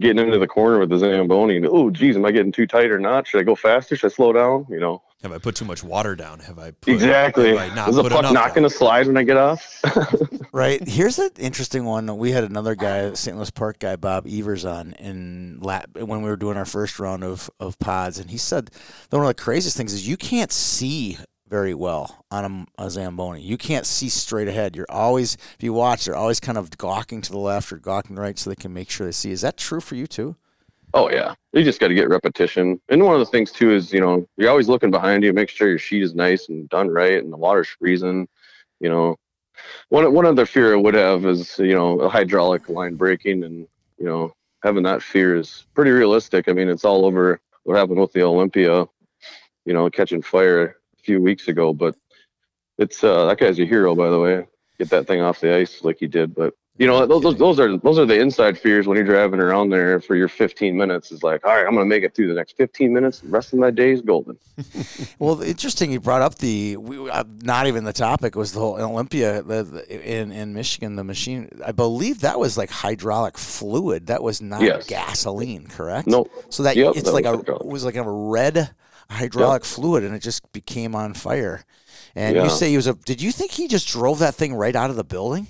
getting 0.00 0.24
into 0.24 0.38
the 0.38 0.46
corner 0.46 0.78
with 0.78 0.88
the 0.88 0.98
Zamboni. 0.98 1.56
And, 1.58 1.66
oh, 1.66 1.90
geez, 1.90 2.16
am 2.16 2.24
I 2.24 2.30
getting 2.30 2.52
too 2.52 2.66
tight 2.66 2.90
or 2.90 2.98
not? 2.98 3.26
Should 3.26 3.40
I 3.40 3.44
go 3.44 3.54
faster? 3.54 3.96
Should 3.96 4.12
I 4.12 4.14
slow 4.14 4.32
down? 4.32 4.66
You 4.68 4.80
know. 4.80 5.02
Have 5.26 5.34
I 5.34 5.38
put 5.38 5.56
too 5.56 5.64
much 5.64 5.82
water 5.82 6.14
down? 6.14 6.38
Have 6.40 6.58
I 6.58 6.70
put, 6.70 6.94
exactly? 6.94 7.56
Have 7.56 7.72
I 7.72 7.74
not 7.74 7.88
Is 7.88 7.96
the 7.96 8.04
puck 8.04 8.32
not 8.32 8.54
going 8.54 8.62
to 8.62 8.70
slide 8.70 9.08
when 9.08 9.16
I 9.16 9.24
get 9.24 9.36
off? 9.36 9.80
right. 10.52 10.86
Here's 10.86 11.18
an 11.18 11.30
interesting 11.36 11.84
one. 11.84 12.16
We 12.16 12.30
had 12.30 12.44
another 12.44 12.76
guy, 12.76 13.12
St. 13.14 13.36
Louis 13.36 13.50
Park 13.50 13.80
guy, 13.80 13.96
Bob 13.96 14.26
Evers, 14.28 14.64
on 14.64 14.92
in 14.94 15.58
lap 15.60 15.90
when 15.94 16.22
we 16.22 16.30
were 16.30 16.36
doing 16.36 16.56
our 16.56 16.64
first 16.64 17.00
round 17.00 17.24
of 17.24 17.50
of 17.58 17.78
pods, 17.80 18.18
and 18.18 18.30
he 18.30 18.38
said 18.38 18.70
that 19.10 19.16
one 19.16 19.26
of 19.26 19.28
the 19.28 19.42
craziest 19.42 19.76
things 19.76 19.92
is 19.92 20.06
you 20.06 20.16
can't 20.16 20.52
see 20.52 21.18
very 21.48 21.74
well 21.74 22.24
on 22.30 22.66
a, 22.78 22.84
a, 22.84 22.90
Zamboni. 22.90 23.40
You 23.40 23.56
can't 23.56 23.86
see 23.86 24.08
straight 24.08 24.48
ahead. 24.48 24.74
You're 24.74 24.86
always, 24.88 25.34
if 25.34 25.62
you 25.62 25.72
watch, 25.72 26.04
they're 26.04 26.16
always 26.16 26.40
kind 26.40 26.58
of 26.58 26.76
gawking 26.76 27.22
to 27.22 27.30
the 27.30 27.38
left 27.38 27.72
or 27.72 27.76
gawking 27.76 28.16
right 28.16 28.38
so 28.38 28.50
they 28.50 28.56
can 28.56 28.72
make 28.72 28.90
sure 28.90 29.06
they 29.06 29.12
see. 29.12 29.30
Is 29.30 29.42
that 29.42 29.56
true 29.56 29.80
for 29.80 29.94
you 29.94 30.06
too? 30.06 30.36
Oh 30.94 31.10
yeah, 31.10 31.34
you 31.52 31.62
just 31.62 31.80
got 31.80 31.88
to 31.88 31.94
get 31.94 32.08
repetition. 32.08 32.80
And 32.88 33.02
one 33.02 33.14
of 33.14 33.20
the 33.20 33.26
things 33.26 33.52
too 33.52 33.72
is 33.72 33.92
you 33.92 34.00
know 34.00 34.26
you're 34.36 34.50
always 34.50 34.68
looking 34.68 34.90
behind 34.90 35.24
you, 35.24 35.32
make 35.32 35.50
sure 35.50 35.68
your 35.68 35.78
sheet 35.78 36.02
is 36.02 36.14
nice 36.14 36.48
and 36.48 36.68
done 36.68 36.88
right, 36.88 37.22
and 37.22 37.32
the 37.32 37.36
water's 37.36 37.68
freezing. 37.68 38.28
You 38.80 38.88
know, 38.88 39.16
one 39.88 40.12
one 40.12 40.26
other 40.26 40.46
fear 40.46 40.74
I 40.74 40.76
would 40.76 40.94
have 40.94 41.26
is 41.26 41.58
you 41.58 41.74
know 41.74 42.00
a 42.00 42.08
hydraulic 42.08 42.68
line 42.68 42.94
breaking, 42.94 43.44
and 43.44 43.66
you 43.98 44.06
know 44.06 44.32
having 44.62 44.82
that 44.84 45.02
fear 45.02 45.36
is 45.36 45.66
pretty 45.74 45.90
realistic. 45.90 46.48
I 46.48 46.52
mean, 46.52 46.68
it's 46.68 46.84
all 46.84 47.04
over 47.04 47.40
what 47.64 47.76
happened 47.76 48.00
with 48.00 48.12
the 48.12 48.22
Olympia, 48.22 48.86
you 49.64 49.72
know, 49.72 49.90
catching 49.90 50.22
fire 50.22 50.76
a 50.98 51.02
few 51.02 51.20
weeks 51.20 51.48
ago. 51.48 51.72
But 51.72 51.96
it's 52.78 53.02
uh, 53.02 53.26
that 53.26 53.38
guy's 53.38 53.58
a 53.58 53.66
hero, 53.66 53.94
by 53.94 54.10
the 54.10 54.20
way. 54.20 54.46
Get 54.78 54.90
that 54.90 55.06
thing 55.06 55.20
off 55.20 55.40
the 55.40 55.54
ice 55.54 55.82
like 55.82 55.98
he 56.00 56.06
did. 56.06 56.34
But 56.34 56.54
you 56.78 56.86
know, 56.86 57.06
those, 57.06 57.36
those 57.38 57.58
are 57.58 57.78
those 57.78 57.98
are 57.98 58.04
the 58.04 58.18
inside 58.20 58.58
fears 58.58 58.86
when 58.86 58.96
you're 58.96 59.06
driving 59.06 59.40
around 59.40 59.70
there 59.70 59.98
for 59.98 60.14
your 60.14 60.28
15 60.28 60.76
minutes. 60.76 61.10
Is 61.10 61.22
like, 61.22 61.44
all 61.46 61.54
right, 61.54 61.66
I'm 61.66 61.72
going 61.72 61.84
to 61.84 61.88
make 61.88 62.02
it 62.02 62.14
through 62.14 62.28
the 62.28 62.34
next 62.34 62.56
15 62.58 62.92
minutes. 62.92 63.20
The 63.20 63.28
rest 63.28 63.54
of 63.54 63.58
my 63.58 63.70
day 63.70 63.92
is 63.92 64.02
golden. 64.02 64.36
well, 65.18 65.40
interesting. 65.40 65.90
You 65.90 66.00
brought 66.00 66.20
up 66.20 66.34
the 66.36 66.76
we, 66.76 67.08
uh, 67.08 67.24
not 67.42 67.66
even 67.66 67.84
the 67.84 67.94
topic 67.94 68.34
was 68.36 68.52
the 68.52 68.60
whole 68.60 68.78
Olympia 68.78 69.40
in 69.88 70.30
in 70.30 70.52
Michigan. 70.52 70.96
The 70.96 71.04
machine, 71.04 71.48
I 71.64 71.72
believe 71.72 72.20
that 72.20 72.38
was 72.38 72.58
like 72.58 72.68
hydraulic 72.68 73.38
fluid. 73.38 74.08
That 74.08 74.22
was 74.22 74.42
not 74.42 74.60
yes. 74.60 74.86
gasoline, 74.86 75.68
correct? 75.68 76.06
No. 76.06 76.26
So 76.50 76.62
that 76.64 76.76
yep, 76.76 76.92
it's 76.94 77.04
that 77.04 77.12
like 77.12 77.24
was 77.24 77.42
a 77.48 77.54
it 77.54 77.66
was 77.66 77.84
like 77.86 77.96
a 77.96 78.04
red 78.08 78.74
hydraulic 79.08 79.62
yep. 79.62 79.66
fluid, 79.66 80.04
and 80.04 80.14
it 80.14 80.20
just 80.20 80.52
became 80.52 80.94
on 80.94 81.14
fire. 81.14 81.64
And 82.14 82.36
yeah. 82.36 82.44
you 82.44 82.50
say 82.50 82.68
he 82.68 82.76
was 82.76 82.86
a. 82.86 82.94
Did 82.94 83.22
you 83.22 83.32
think 83.32 83.52
he 83.52 83.66
just 83.66 83.88
drove 83.88 84.18
that 84.18 84.34
thing 84.34 84.54
right 84.54 84.76
out 84.76 84.90
of 84.90 84.96
the 84.96 85.04
building? 85.04 85.48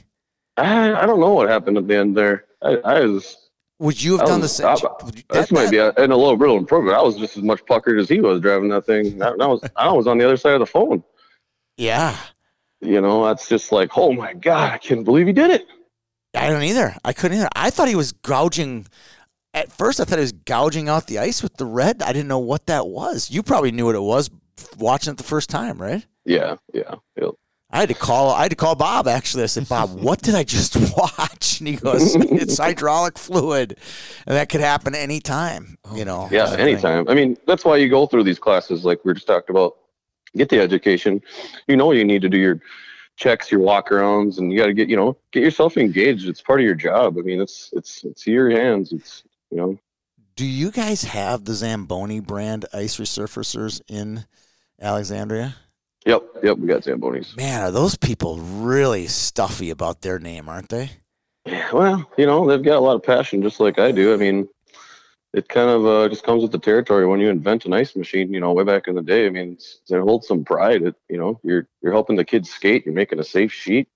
I, 0.56 1.02
I 1.02 1.06
don't 1.06 1.20
know 1.20 1.32
what 1.32 1.48
happened 1.48 1.78
at 1.78 1.86
the 1.86 1.96
end 1.96 2.16
there. 2.16 2.44
I, 2.62 2.76
I 2.84 3.00
was. 3.00 3.36
Would 3.78 4.02
you 4.02 4.16
have 4.16 4.26
done 4.26 4.40
was, 4.40 4.56
the 4.56 4.76
same? 4.76 5.22
This 5.28 5.50
might 5.50 5.70
be 5.70 5.76
a, 5.76 5.90
in 5.90 6.10
a 6.10 6.16
little 6.16 6.36
real 6.38 6.56
improvement. 6.56 6.96
I 6.96 7.02
was 7.02 7.16
just 7.16 7.36
as 7.36 7.42
much 7.42 7.64
puckered 7.66 7.98
as 7.98 8.08
he 8.08 8.20
was 8.20 8.40
driving 8.40 8.70
that 8.70 8.86
thing. 8.86 9.22
I, 9.22 9.28
I 9.28 9.46
was 9.46 9.60
I 9.76 9.92
was 9.92 10.06
on 10.06 10.16
the 10.16 10.24
other 10.24 10.38
side 10.38 10.54
of 10.54 10.60
the 10.60 10.66
phone. 10.66 11.04
Yeah. 11.76 12.16
You 12.80 13.00
know, 13.00 13.24
that's 13.24 13.48
just 13.48 13.72
like, 13.72 13.98
oh 13.98 14.12
my 14.12 14.32
god, 14.32 14.72
I 14.72 14.78
can't 14.78 15.04
believe 15.04 15.26
he 15.26 15.32
did 15.32 15.50
it. 15.50 15.66
I 16.34 16.48
don't 16.48 16.62
either. 16.62 16.94
I 17.04 17.12
couldn't 17.12 17.38
either. 17.38 17.48
I 17.54 17.70
thought 17.70 17.88
he 17.88 17.94
was 17.94 18.12
gouging. 18.12 18.86
At 19.54 19.72
first, 19.72 20.00
I 20.00 20.04
thought 20.04 20.18
he 20.18 20.22
was 20.22 20.32
gouging 20.32 20.88
out 20.88 21.06
the 21.06 21.18
ice 21.18 21.42
with 21.42 21.56
the 21.56 21.64
red. 21.64 22.02
I 22.02 22.12
didn't 22.12 22.28
know 22.28 22.38
what 22.38 22.66
that 22.66 22.86
was. 22.86 23.30
You 23.30 23.42
probably 23.42 23.72
knew 23.72 23.86
what 23.86 23.94
it 23.94 24.02
was 24.02 24.30
watching 24.78 25.12
it 25.12 25.16
the 25.16 25.22
first 25.22 25.48
time, 25.48 25.80
right? 25.80 26.04
Yeah, 26.24 26.56
yeah. 26.74 26.96
Yep. 27.20 27.34
I 27.76 27.80
had 27.80 27.90
to 27.90 27.94
call. 27.94 28.30
I 28.30 28.42
had 28.42 28.50
to 28.52 28.56
call 28.56 28.74
Bob. 28.74 29.06
Actually, 29.06 29.42
I 29.42 29.46
said, 29.46 29.68
"Bob, 29.68 29.90
what 30.00 30.22
did 30.22 30.34
I 30.34 30.44
just 30.44 30.76
watch?" 30.96 31.58
And 31.58 31.68
he 31.68 31.76
goes, 31.76 32.14
"It's 32.14 32.56
hydraulic 32.56 33.18
fluid, 33.18 33.76
and 34.26 34.34
that 34.34 34.48
could 34.48 34.62
happen 34.62 34.94
anytime." 34.94 35.76
Oh 35.84 35.94
you 35.94 36.06
know. 36.06 36.26
Yeah, 36.30 36.56
anytime. 36.58 37.06
I 37.06 37.12
mean, 37.12 37.36
that's 37.46 37.66
why 37.66 37.76
you 37.76 37.90
go 37.90 38.06
through 38.06 38.22
these 38.22 38.38
classes, 38.38 38.86
like 38.86 39.04
we 39.04 39.12
just 39.12 39.26
talked 39.26 39.50
about. 39.50 39.76
Get 40.34 40.48
the 40.48 40.58
education. 40.58 41.20
You 41.68 41.76
know, 41.76 41.92
you 41.92 42.04
need 42.04 42.22
to 42.22 42.30
do 42.30 42.38
your 42.38 42.60
checks, 43.16 43.52
your 43.52 43.60
walkarounds, 43.60 44.38
and 44.38 44.50
you 44.50 44.58
got 44.58 44.66
to 44.66 44.74
get 44.74 44.88
you 44.88 44.96
know 44.96 45.18
get 45.30 45.42
yourself 45.42 45.76
engaged. 45.76 46.26
It's 46.30 46.40
part 46.40 46.60
of 46.60 46.64
your 46.64 46.74
job. 46.74 47.18
I 47.18 47.20
mean, 47.20 47.42
it's 47.42 47.68
it's 47.74 48.04
it's 48.04 48.26
your 48.26 48.48
hands. 48.48 48.92
It's 48.92 49.22
you 49.50 49.58
know. 49.58 49.78
Do 50.34 50.46
you 50.46 50.70
guys 50.70 51.04
have 51.04 51.44
the 51.44 51.52
Zamboni 51.52 52.20
brand 52.20 52.64
ice 52.72 52.96
resurfacers 52.96 53.82
in 53.86 54.24
Alexandria? 54.80 55.56
Yep, 56.06 56.22
yep, 56.44 56.58
we 56.58 56.68
got 56.68 56.82
Zambonis. 56.82 57.36
Man, 57.36 57.62
are 57.62 57.72
those 57.72 57.96
people 57.96 58.38
really 58.38 59.08
stuffy 59.08 59.70
about 59.70 60.02
their 60.02 60.20
name, 60.20 60.48
aren't 60.48 60.68
they? 60.68 60.90
Yeah, 61.44 61.68
well, 61.72 62.10
you 62.16 62.26
know, 62.26 62.46
they've 62.46 62.62
got 62.62 62.76
a 62.76 62.80
lot 62.80 62.94
of 62.94 63.02
passion, 63.02 63.42
just 63.42 63.58
like 63.58 63.80
I 63.80 63.90
do. 63.90 64.14
I 64.14 64.16
mean, 64.16 64.48
it 65.34 65.48
kind 65.48 65.68
of 65.68 65.84
uh, 65.84 66.08
just 66.08 66.22
comes 66.22 66.42
with 66.42 66.52
the 66.52 66.60
territory 66.60 67.06
when 67.06 67.18
you 67.18 67.28
invent 67.28 67.66
an 67.66 67.72
ice 67.72 67.96
machine. 67.96 68.32
You 68.32 68.38
know, 68.38 68.52
way 68.52 68.62
back 68.62 68.86
in 68.86 68.94
the 68.94 69.02
day, 69.02 69.26
I 69.26 69.30
mean, 69.30 69.58
it 69.88 70.00
holds 70.00 70.28
some 70.28 70.44
pride. 70.44 70.82
It, 70.82 70.94
you 71.08 71.18
know, 71.18 71.40
you're 71.42 71.66
you're 71.82 71.92
helping 71.92 72.16
the 72.16 72.24
kids 72.24 72.50
skate. 72.50 72.86
You're 72.86 72.94
making 72.94 73.18
a 73.18 73.24
safe 73.24 73.52
sheet. 73.52 73.88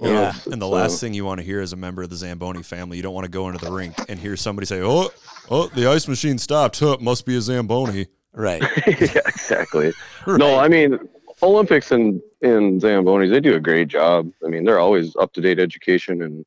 You 0.00 0.08
yeah, 0.08 0.14
know, 0.14 0.28
it's, 0.28 0.46
and 0.46 0.60
the 0.60 0.66
it's, 0.66 0.74
last 0.74 0.94
uh, 0.94 0.98
thing 0.98 1.14
you 1.14 1.24
want 1.24 1.40
to 1.40 1.44
hear 1.44 1.60
as 1.60 1.72
a 1.72 1.76
member 1.76 2.02
of 2.02 2.10
the 2.10 2.16
Zamboni 2.16 2.62
family, 2.62 2.98
you 2.98 3.02
don't 3.02 3.14
want 3.14 3.24
to 3.24 3.30
go 3.30 3.48
into 3.48 3.64
the 3.64 3.72
rink 3.72 3.94
and 4.08 4.18
hear 4.18 4.36
somebody 4.36 4.66
say, 4.66 4.82
"Oh, 4.82 5.10
oh, 5.50 5.68
the 5.68 5.86
ice 5.86 6.06
machine 6.06 6.36
stopped. 6.36 6.78
Huh, 6.78 6.98
must 7.00 7.24
be 7.24 7.36
a 7.36 7.40
Zamboni." 7.40 8.06
Right. 8.34 8.62
yeah, 8.86 9.20
exactly. 9.26 9.92
Right. 10.26 10.38
No, 10.38 10.58
I 10.58 10.68
mean, 10.68 10.98
Olympias 11.42 11.90
and 11.90 12.20
and 12.40 12.80
Zambonis, 12.80 13.30
they 13.30 13.40
do 13.40 13.54
a 13.54 13.60
great 13.60 13.88
job. 13.88 14.30
I 14.44 14.48
mean, 14.48 14.64
they're 14.64 14.78
always 14.78 15.16
up 15.16 15.32
to 15.34 15.40
date 15.40 15.58
education 15.58 16.22
and 16.22 16.44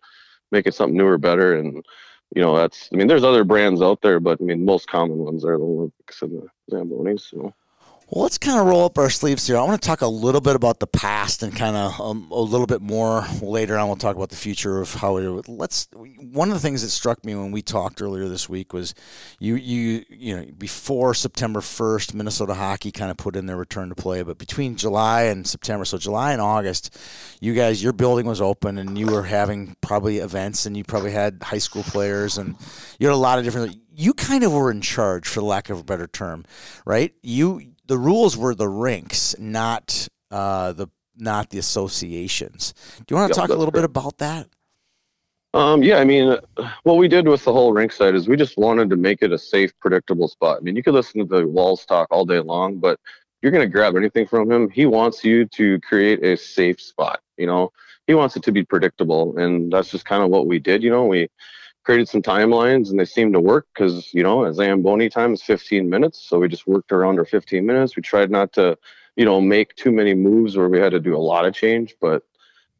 making 0.52 0.72
something 0.74 0.98
newer, 0.98 1.18
better. 1.18 1.58
And 1.58 1.86
you 2.36 2.42
know, 2.42 2.56
that's 2.56 2.90
I 2.92 2.96
mean, 2.96 3.08
there's 3.08 3.24
other 3.24 3.44
brands 3.44 3.82
out 3.82 4.02
there, 4.02 4.20
but 4.20 4.40
I 4.42 4.44
mean, 4.44 4.66
most 4.66 4.88
common 4.88 5.18
ones 5.20 5.46
are 5.46 5.58
the 5.58 5.64
Olympias 5.64 6.22
and 6.22 6.42
the 6.42 6.76
Zambonis. 6.76 7.30
So. 7.30 7.54
Well, 8.08 8.22
let's 8.22 8.38
kind 8.38 8.60
of 8.60 8.68
roll 8.68 8.86
up 8.86 9.00
our 9.00 9.10
sleeves 9.10 9.48
here. 9.48 9.58
I 9.58 9.64
want 9.64 9.82
to 9.82 9.88
talk 9.88 10.02
a 10.02 10.08
little 10.08 10.40
bit 10.40 10.56
about 10.56 10.80
the 10.80 10.86
past 10.86 11.42
and 11.42 11.56
kind 11.56 11.76
of 11.76 12.00
um, 12.00 12.30
a 12.30 12.40
little 12.40 12.68
bit 12.68 12.80
more 12.80 13.26
later 13.42 13.80
on. 13.80 13.88
We'll 13.88 13.96
talk 13.96 14.16
about 14.16 14.30
the 14.30 14.36
future 14.36 14.80
of 14.80 14.94
how 14.94 15.16
we 15.16 15.28
Let's. 15.48 15.88
One 15.92 16.50
of 16.50 16.54
the 16.54 16.60
things 16.60 16.84
that 16.84 16.90
struck 16.90 17.26
me 17.26 17.34
when 17.34 17.52
we 17.52 17.64
talked 17.64 18.04
earlier 18.04 18.28
this 18.28 18.48
week 18.48 18.74
was 18.74 18.94
you 19.40 19.56
you 19.56 20.06
you 20.08 20.38
know 20.38 20.46
before 20.56 21.16
September 21.16 21.62
first, 21.62 22.14
Minnesota 22.14 22.54
hockey 22.54 22.92
kind 22.92 23.10
of 23.10 23.18
put 23.18 23.36
in 23.36 23.48
their 23.48 23.58
return 23.58 23.90
to 23.90 23.96
play, 23.96 24.22
but 24.22 24.38
between 24.38 24.76
July 24.76 25.24
and 25.24 25.48
September, 25.48 25.84
so 25.84 25.98
July 25.98 26.32
and 26.32 26.42
August, 26.42 26.96
you 27.42 27.56
guys 27.56 27.82
your 27.82 27.94
building 27.94 28.28
was 28.28 28.40
open 28.40 28.78
and 28.78 29.00
you 29.00 29.08
were 29.08 29.24
having 29.24 29.76
probably 29.82 30.20
events 30.20 30.68
and 30.68 30.78
you 30.78 30.84
probably 30.84 31.12
had 31.12 31.42
high 31.42 31.58
school 31.58 31.82
players 31.82 32.38
and 32.38 32.56
you 33.00 33.08
had 33.08 33.16
a 33.16 33.18
lot 33.18 33.40
of 33.40 33.46
different. 33.46 33.76
You 33.98 34.14
kind 34.14 34.44
of 34.44 34.52
were 34.52 34.70
in 34.70 34.82
charge, 34.82 35.26
for 35.26 35.42
lack 35.42 35.70
of 35.70 35.80
a 35.80 35.84
better 35.84 36.06
term, 36.06 36.44
right? 36.86 37.14
You 37.24 37.75
the 37.88 37.98
rules 37.98 38.38
were 38.38 38.56
the 38.56 38.70
rinks, 38.70 39.36
not 39.40 40.08
uh, 40.32 40.74
the 40.74 40.88
not 41.18 41.50
the 41.50 41.58
associations. 41.58 42.74
Do 42.98 43.06
you 43.10 43.16
want 43.18 43.34
to 43.34 43.40
yep, 43.40 43.48
talk 43.48 43.56
a 43.56 43.58
little 43.58 43.72
bit 43.72 43.86
about 43.86 44.18
that? 44.18 44.48
Um, 45.54 45.84
yeah, 45.84 46.00
I 46.00 46.04
mean, 46.04 46.38
what 46.84 46.98
we 46.98 47.08
did 47.08 47.30
with 47.30 47.46
the 47.46 47.54
whole 47.54 47.72
rink 47.72 47.94
site 47.94 48.14
is 48.14 48.28
we 48.28 48.36
just 48.36 48.58
wanted 48.58 48.90
to 48.90 48.98
make 48.98 49.22
it 49.22 49.32
a 49.32 49.38
safe, 49.38 49.72
predictable 49.80 50.28
spot. 50.28 50.58
I 50.58 50.62
mean, 50.62 50.76
you 50.76 50.84
could 50.84 50.94
listen 50.94 51.22
to 51.22 51.26
the 51.26 51.48
Walz 51.48 51.86
talk 51.86 52.10
all 52.12 52.26
day 52.26 52.42
long, 52.42 52.76
but 52.76 53.00
you're 53.42 53.54
going 53.54 53.66
to 53.66 53.72
grab 53.72 53.96
anything 53.96 54.28
from 54.28 54.52
him. 54.52 54.70
He 54.70 54.86
wants 54.86 55.24
you 55.24 55.46
to 55.46 55.80
create 55.80 56.22
a 56.26 56.36
safe 56.36 56.82
spot. 56.82 57.22
You 57.38 57.48
know, 57.48 57.72
he 58.06 58.14
wants 58.14 58.36
it 58.36 58.44
to 58.44 58.52
be 58.52 58.66
predictable, 58.66 59.38
and 59.38 59.72
that's 59.72 59.92
just 59.92 60.04
kind 60.04 60.24
of 60.24 60.30
what 60.30 60.46
we 60.46 60.60
did. 60.60 60.84
You 60.84 60.90
know, 60.90 61.06
we 61.06 61.30
created 61.86 62.10
some 62.10 62.22
timelines 62.22 62.90
and 62.90 63.00
they 63.00 63.06
seemed 63.06 63.34
to 63.34 63.40
work 63.40 63.68
because 63.74 64.14
you 64.14 64.24
know 64.24 64.44
a 64.44 64.54
zamboni 64.54 65.10
time 65.10 65.34
is 65.34 65.42
15 65.42 65.90
minutes 65.90 66.20
so 66.20 66.40
we 66.40 66.48
just 66.48 66.68
worked 66.68 66.92
around 66.92 67.20
our 67.20 67.26
15 67.26 67.66
minutes. 67.66 67.96
We 67.96 68.02
tried 68.02 68.32
not 68.32 68.52
to 68.54 68.78
you 69.16 69.24
know 69.24 69.40
make 69.40 69.76
too 69.76 69.92
many 69.92 70.14
moves 70.14 70.58
where 70.58 70.68
we 70.68 70.80
had 70.80 70.92
to 70.92 71.00
do 71.00 71.16
a 71.16 71.18
lot 71.18 71.46
of 71.46 71.54
change 71.54 71.96
but 72.02 72.24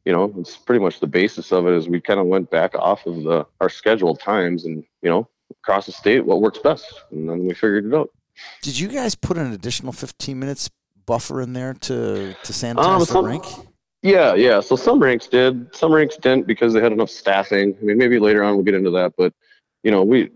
you 0.04 0.12
know 0.12 0.34
it's 0.38 0.58
pretty 0.58 0.84
much 0.84 1.00
the 1.00 1.08
basis 1.08 1.52
of 1.52 1.68
it 1.68 1.74
is 1.74 1.88
we 1.88 2.02
kind 2.02 2.20
of 2.20 2.26
went 2.26 2.50
back 2.50 2.76
off 2.76 3.06
of 3.06 3.24
the 3.24 3.46
our 3.62 3.70
scheduled 3.70 4.20
times 4.20 4.66
and 4.66 4.84
you 5.02 5.10
know 5.10 5.28
across 5.62 5.86
the 5.86 5.92
state 5.92 6.26
what 6.26 6.42
works 6.42 6.60
best 6.60 7.04
and 7.12 7.30
then 7.30 7.46
we 7.46 7.54
figured 7.54 7.86
it 7.86 7.94
out. 7.94 8.10
Did 8.62 8.78
you 8.78 8.90
guys 8.90 9.16
put 9.16 9.38
an 9.38 9.54
additional 9.54 9.94
15 9.94 10.38
minutes 10.38 10.70
buffer 11.06 11.42
in 11.42 11.54
there 11.54 11.74
to 11.74 12.36
to 12.44 12.54
sanitize 12.54 12.84
um, 12.84 13.00
the 13.00 13.06
some, 13.06 13.26
rink 13.26 13.46
yeah, 14.06 14.36
yeah. 14.36 14.60
So 14.60 14.76
some 14.76 15.02
ranks 15.02 15.26
did, 15.26 15.76
some 15.76 15.92
ranks 15.92 16.16
didn't 16.16 16.46
because 16.46 16.74
they 16.74 16.80
had 16.80 16.92
enough 16.92 17.10
staffing. 17.10 17.76
I 17.82 17.84
mean, 17.84 17.98
maybe 17.98 18.20
later 18.20 18.44
on 18.44 18.54
we'll 18.54 18.64
get 18.64 18.76
into 18.76 18.92
that, 18.92 19.14
but 19.18 19.34
you 19.82 19.90
know, 19.90 20.04
we 20.04 20.30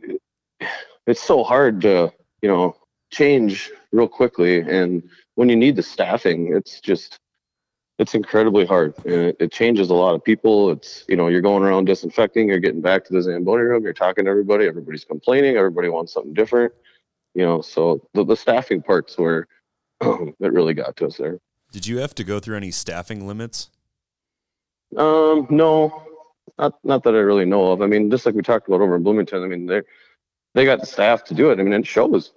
it's 1.06 1.22
so 1.22 1.44
hard 1.44 1.80
to 1.82 2.12
you 2.42 2.50
know 2.50 2.76
change 3.12 3.72
real 3.92 4.08
quickly, 4.08 4.62
and 4.62 5.08
when 5.36 5.50
you 5.50 5.56
need 5.56 5.76
the 5.76 5.84
staffing, 5.84 6.56
it's 6.56 6.82
just 6.82 7.20
it's 8.00 8.16
incredibly 8.16 8.66
hard, 8.66 8.96
and 9.06 9.14
it, 9.14 9.38
it 9.40 9.52
changes 9.52 9.92
a 9.92 9.94
lot 9.94 10.16
of 10.16 10.24
people. 10.24 10.72
It's 10.72 11.06
you 11.08 11.16
know 11.16 11.28
you're 11.28 11.42
going 11.42 11.62
around 11.62 11.86
disinfecting, 11.86 12.48
you're 12.48 12.58
getting 12.58 12.82
back 12.82 13.06
to 13.06 13.14
the 13.14 13.22
zamboni 13.22 13.62
room, 13.62 13.84
you're 13.84 13.94
talking 13.94 14.26
to 14.26 14.32
everybody, 14.32 14.66
everybody's 14.66 15.06
complaining, 15.06 15.58
everybody 15.58 15.90
wants 15.90 16.14
something 16.14 16.34
different, 16.34 16.74
you 17.36 17.46
know. 17.46 17.62
So 17.62 18.02
the, 18.16 18.26
the 18.26 18.36
staffing 18.36 18.82
parts 18.82 19.16
where 19.16 19.48
it 20.02 20.36
really 20.40 20.74
got 20.74 20.96
to 20.98 21.06
us 21.06 21.18
there. 21.18 21.40
Did 21.72 21.86
you 21.86 22.00
have 22.00 22.16
to 22.16 22.24
go 22.24 22.40
through 22.40 22.58
any 22.58 22.72
staffing 22.72 23.28
limits? 23.28 23.70
Um, 24.98 25.48
no, 25.50 26.04
not 26.58 26.74
not 26.84 27.04
that 27.04 27.14
I 27.14 27.20
really 27.20 27.46
know 27.46 27.72
of. 27.72 27.82
I 27.82 27.88
mean, 27.88 28.10
just 28.10 28.26
like 28.26 28.36
we 28.36 28.42
talked 28.42 28.68
about 28.68 28.82
over 28.82 28.96
in 28.96 29.04
Bloomington, 29.04 29.44
I 29.44 29.48
mean 29.48 29.66
they 29.68 29.82
they 30.56 30.66
got 30.66 30.80
the 30.80 30.86
staff 30.86 31.24
to 31.26 31.34
do 31.34 31.52
it. 31.52 31.60
I 31.60 31.64
mean, 31.64 31.74
it 31.74 31.86
shows 31.86 32.32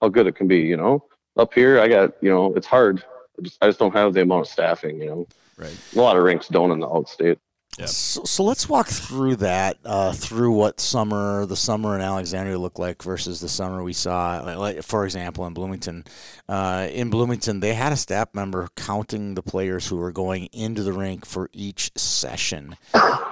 how 0.00 0.08
good 0.08 0.26
it 0.26 0.36
can 0.36 0.46
be. 0.46 0.60
You 0.60 0.76
know, 0.76 1.04
up 1.36 1.52
here 1.52 1.80
I 1.80 1.88
got 1.88 2.14
you 2.22 2.30
know 2.30 2.54
it's 2.54 2.66
hard. 2.66 3.04
I 3.38 3.42
just, 3.42 3.58
I 3.60 3.66
just 3.66 3.78
don't 3.78 3.94
have 3.94 4.14
the 4.14 4.22
amount 4.22 4.42
of 4.42 4.52
staffing. 4.52 5.00
You 5.00 5.06
know, 5.06 5.26
right. 5.56 5.76
A 5.94 5.98
lot 5.98 6.16
of 6.16 6.22
rinks 6.22 6.48
don't 6.48 6.70
in 6.70 6.80
the 6.80 6.86
outstate. 6.86 7.38
Yeah. 7.80 7.86
So, 7.86 8.24
so, 8.24 8.44
let's 8.44 8.68
walk 8.68 8.88
through 8.88 9.36
that, 9.36 9.78
uh, 9.84 10.12
through 10.12 10.52
what 10.52 10.80
summer, 10.80 11.46
the 11.46 11.56
summer 11.56 11.94
in 11.94 12.02
Alexandria 12.02 12.58
looked 12.58 12.78
like 12.78 13.02
versus 13.02 13.40
the 13.40 13.48
summer 13.48 13.82
we 13.82 13.92
saw, 13.92 14.40
like, 14.56 14.82
for 14.82 15.04
example, 15.04 15.46
in 15.46 15.54
Bloomington. 15.54 16.04
Uh, 16.48 16.88
in 16.90 17.10
Bloomington, 17.10 17.60
they 17.60 17.74
had 17.74 17.92
a 17.92 17.96
staff 17.96 18.28
member 18.34 18.68
counting 18.76 19.34
the 19.34 19.42
players 19.42 19.86
who 19.86 19.96
were 19.96 20.12
going 20.12 20.46
into 20.52 20.82
the 20.82 20.92
rink 20.92 21.24
for 21.24 21.48
each 21.52 21.90
session, 21.96 22.76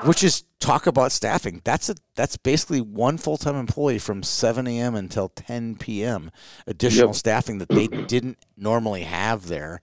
which 0.04 0.24
is 0.24 0.44
talk 0.60 0.86
about 0.86 1.12
staffing. 1.12 1.60
That's 1.64 1.88
a 1.88 1.94
that's 2.14 2.36
basically 2.36 2.80
one 2.80 3.18
full 3.18 3.36
time 3.36 3.56
employee 3.56 3.98
from 3.98 4.22
7 4.22 4.66
a.m. 4.66 4.94
until 4.94 5.28
10 5.30 5.76
p.m. 5.76 6.30
Additional 6.66 7.08
yep. 7.08 7.16
staffing 7.16 7.58
that 7.58 7.68
they 7.68 7.86
didn't 8.06 8.38
normally 8.56 9.02
have 9.02 9.48
there. 9.48 9.80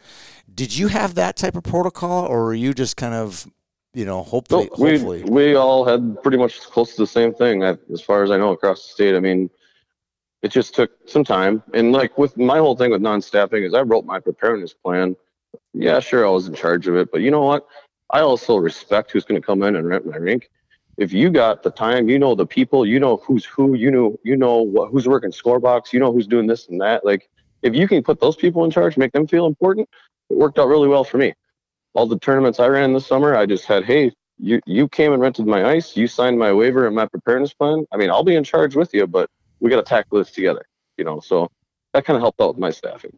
Did 0.53 0.75
you 0.75 0.87
have 0.87 1.15
that 1.15 1.35
type 1.35 1.55
of 1.55 1.63
protocol, 1.63 2.25
or 2.25 2.45
were 2.45 2.53
you 2.53 2.73
just 2.73 2.97
kind 2.97 3.13
of 3.13 3.47
you 3.95 4.03
know, 4.03 4.23
hopefully, 4.23 4.69
we, 4.77 4.91
hopefully. 4.91 5.23
We 5.23 5.55
all 5.55 5.85
had 5.85 6.21
pretty 6.21 6.37
much 6.37 6.59
close 6.59 6.95
to 6.95 7.01
the 7.01 7.07
same 7.07 7.33
thing, 7.33 7.63
as 7.63 8.01
far 8.01 8.23
as 8.23 8.29
I 8.29 8.37
know, 8.37 8.51
across 8.51 8.85
the 8.85 8.91
state. 8.91 9.15
I 9.15 9.21
mean, 9.21 9.49
it 10.41 10.49
just 10.49 10.75
took 10.75 10.91
some 11.07 11.23
time. 11.23 11.63
And 11.73 11.93
like 11.93 12.17
with 12.17 12.35
my 12.37 12.57
whole 12.57 12.75
thing 12.75 12.91
with 12.91 13.01
non-staffing 13.01 13.63
is 13.63 13.73
I 13.73 13.81
wrote 13.81 14.05
my 14.05 14.19
preparedness 14.19 14.73
plan. 14.73 15.15
Yeah, 15.73 16.01
sure, 16.01 16.27
I 16.27 16.29
was 16.29 16.47
in 16.47 16.53
charge 16.53 16.87
of 16.87 16.97
it, 16.97 17.09
but 17.09 17.21
you 17.21 17.31
know 17.31 17.43
what? 17.43 17.65
I 18.11 18.19
also 18.19 18.57
respect 18.57 19.11
who's 19.11 19.23
going 19.23 19.41
to 19.41 19.45
come 19.45 19.63
in 19.63 19.77
and 19.77 19.87
rent 19.87 20.05
my 20.05 20.17
rink. 20.17 20.49
If 20.97 21.13
you 21.13 21.29
got 21.29 21.63
the 21.63 21.71
time, 21.71 22.09
you 22.09 22.19
know 22.19 22.35
the 22.35 22.45
people, 22.45 22.85
you 22.85 22.99
know 22.99 23.17
who's 23.17 23.45
who, 23.45 23.75
you 23.75 23.91
know 23.91 24.19
you 24.23 24.35
know 24.35 24.57
what, 24.57 24.91
who's 24.91 25.07
working 25.07 25.31
scorebox, 25.31 25.93
you 25.93 25.99
know 25.99 26.11
who's 26.11 26.27
doing 26.27 26.47
this 26.47 26.67
and 26.67 26.81
that. 26.81 27.05
Like 27.05 27.29
if 27.61 27.73
you 27.73 27.87
can 27.87 28.03
put 28.03 28.19
those 28.19 28.35
people 28.35 28.65
in 28.65 28.71
charge, 28.71 28.97
make 28.97 29.13
them 29.13 29.25
feel 29.25 29.45
important, 29.45 29.87
it 30.29 30.37
worked 30.37 30.59
out 30.59 30.67
really 30.67 30.89
well 30.89 31.05
for 31.05 31.17
me 31.17 31.33
all 31.95 32.05
the 32.05 32.19
tournaments 32.19 32.59
I 32.59 32.67
ran 32.67 32.93
this 32.93 33.07
summer, 33.07 33.35
I 33.35 33.45
just 33.45 33.65
had, 33.65 33.85
hey, 33.85 34.11
you 34.37 34.59
you 34.65 34.87
came 34.87 35.13
and 35.13 35.21
rented 35.21 35.47
my 35.47 35.65
ice, 35.65 35.95
you 35.95 36.07
signed 36.07 36.37
my 36.37 36.51
waiver 36.51 36.85
and 36.85 36.95
my 36.95 37.07
preparedness 37.07 37.53
plan. 37.53 37.85
I 37.91 37.97
mean, 37.97 38.11
I'll 38.11 38.23
be 38.23 38.35
in 38.35 38.43
charge 38.43 38.75
with 38.75 38.93
you, 38.93 39.07
but 39.07 39.29
we 39.61 39.69
got 39.69 39.77
to 39.77 39.83
tackle 39.83 40.17
this 40.17 40.31
together, 40.31 40.65
you 40.97 41.05
know. 41.05 41.21
So 41.21 41.49
that 41.93 42.05
kind 42.05 42.17
of 42.17 42.21
helped 42.21 42.41
out 42.41 42.49
with 42.49 42.57
my 42.57 42.69
staffing. 42.69 43.17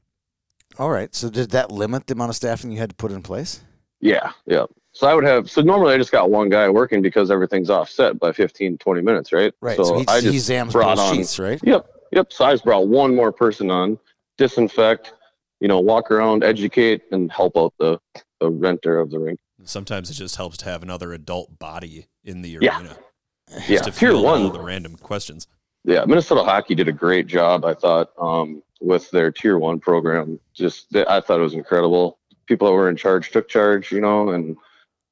All 0.78 0.92
right. 0.92 1.14
So 1.16 1.30
did 1.30 1.52
that 1.52 1.72
limit 1.72 2.06
the 2.06 2.14
amount 2.14 2.30
of 2.30 2.36
staffing 2.36 2.72
you 2.72 2.78
had 2.78 2.92
to 2.92 2.96
put 2.96 3.12
in 3.12 3.24
place? 3.24 3.62
Yeah, 4.00 4.32
yeah. 4.46 4.66
So 4.92 5.08
I 5.08 5.16
would 5.16 5.24
have. 5.24 5.50
So 5.50 5.62
normally 5.62 5.96
I 5.96 5.98
just 5.98 6.12
got 6.12 6.30
one 6.30 6.50
guy 6.50 6.70
working 6.70 7.02
because 7.02 7.32
everything's 7.32 7.72
offset 7.72 8.20
by 8.20 8.32
15, 8.32 8.78
20 8.78 9.02
minutes, 9.02 9.34
right? 9.34 9.54
Right. 9.60 9.78
So, 9.78 9.84
so 9.84 10.06
I 10.08 10.22
just 10.22 10.50
he 10.50 10.64
brought 10.72 11.00
on 11.00 11.16
sheets, 11.16 11.40
right? 11.40 11.60
Yep, 11.64 11.88
yep. 12.12 12.32
So 12.32 12.46
I 12.46 12.54
just 12.54 12.64
brought 12.64 12.88
one 12.88 13.16
more 13.16 13.32
person 13.32 13.72
on, 13.72 13.98
disinfect, 14.38 15.14
you 15.60 15.68
know, 15.68 15.80
walk 15.80 16.12
around, 16.12 16.44
educate, 16.44 17.04
and 17.12 17.32
help 17.32 17.58
out 17.58 17.74
the 17.80 18.00
the 18.40 18.50
renter 18.50 19.00
of 19.00 19.12
the 19.12 19.20
rink. 19.20 19.40
Sometimes 19.64 20.10
it 20.10 20.14
just 20.14 20.36
helps 20.36 20.58
to 20.58 20.66
have 20.66 20.84
another 20.84 21.14
adult 21.14 21.60
body 21.60 22.08
in 22.24 22.42
the 22.42 22.58
arena. 22.58 22.98
Yeah, 23.50 23.60
yeah. 23.70 23.80
Tier 23.80 24.18
one, 24.18 24.52
the 24.52 24.60
random 24.60 24.98
questions. 24.98 25.48
Yeah, 25.86 26.04
Minnesota 26.04 26.44
Hockey 26.44 26.76
did 26.76 26.90
a 26.90 26.92
great 26.92 27.28
job, 27.28 27.64
I 27.64 27.76
thought, 27.76 28.10
um, 28.20 28.62
with 28.82 29.10
their 29.12 29.32
Tier 29.32 29.58
One 29.58 29.80
program. 29.80 30.38
Just, 30.54 30.94
I 30.94 31.22
thought 31.22 31.40
it 31.40 31.44
was 31.44 31.54
incredible. 31.54 32.20
People 32.46 32.68
that 32.68 32.74
were 32.74 32.90
in 32.90 32.98
charge 32.98 33.32
took 33.32 33.48
charge, 33.48 33.90
you 33.90 34.02
know, 34.02 34.32
and 34.32 34.58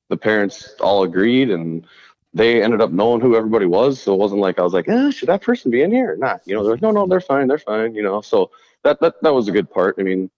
the 0.10 0.18
parents 0.18 0.76
all 0.82 1.04
agreed, 1.04 1.50
and 1.50 1.88
they 2.34 2.62
ended 2.62 2.82
up 2.82 2.92
knowing 2.92 3.22
who 3.22 3.38
everybody 3.38 3.66
was. 3.66 4.02
So 4.02 4.14
it 4.14 4.18
wasn't 4.18 4.42
like 4.42 4.60
I 4.60 4.64
was 4.64 4.74
like, 4.74 4.90
eh, 4.90 5.12
should 5.12 5.30
that 5.30 5.42
person 5.42 5.72
be 5.72 5.82
in 5.82 5.92
here 5.92 6.12
or 6.12 6.18
not? 6.18 6.42
You 6.44 6.56
know, 6.56 6.64
they're 6.64 6.74
like, 6.74 6.82
no, 6.82 6.92
no, 6.92 7.08
they're 7.08 7.22
fine, 7.22 7.48
they're 7.48 7.58
fine. 7.58 7.96
You 7.96 8.04
know, 8.04 8.20
so 8.20 8.52
that 8.84 9.00
that 9.00 9.22
that 9.22 9.34
was 9.34 9.48
a 9.48 9.54
good 9.54 9.72
part. 9.72 9.96
I 9.98 10.04
mean, 10.04 10.30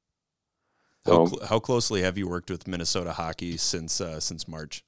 how, 1.08 1.26
cl- 1.26 1.46
how 1.48 1.60
closely 1.60 2.02
have 2.02 2.18
you 2.18 2.28
worked 2.28 2.50
with 2.50 2.68
Minnesota 2.68 3.14
hockey 3.14 3.58
since 3.58 4.00
uh, 4.02 4.20
since 4.20 4.48
March? 4.48 4.84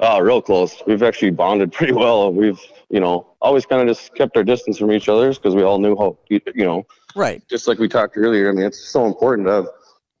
Oh, 0.00 0.18
real 0.20 0.42
close. 0.42 0.82
We've 0.86 1.02
actually 1.02 1.30
bonded 1.30 1.72
pretty 1.78 1.92
well. 1.92 2.32
We've, 2.32 2.60
you 2.90 3.00
know, 3.00 3.26
always 3.40 3.66
kind 3.66 3.82
of 3.82 3.88
just 3.88 4.14
kept 4.14 4.36
our 4.36 4.44
distance 4.44 4.78
from 4.78 4.92
each 4.92 5.08
other 5.08 5.32
because 5.32 5.54
we 5.54 5.62
all 5.62 5.78
knew 5.78 5.96
how, 5.96 6.18
you 6.28 6.40
know, 6.56 6.84
right. 7.14 7.42
Just 7.48 7.68
like 7.68 7.78
we 7.78 7.88
talked 7.88 8.16
earlier. 8.16 8.48
I 8.48 8.52
mean, 8.52 8.64
it's 8.64 8.88
so 8.88 9.06
important 9.06 9.46
to 9.46 9.52
have 9.52 9.66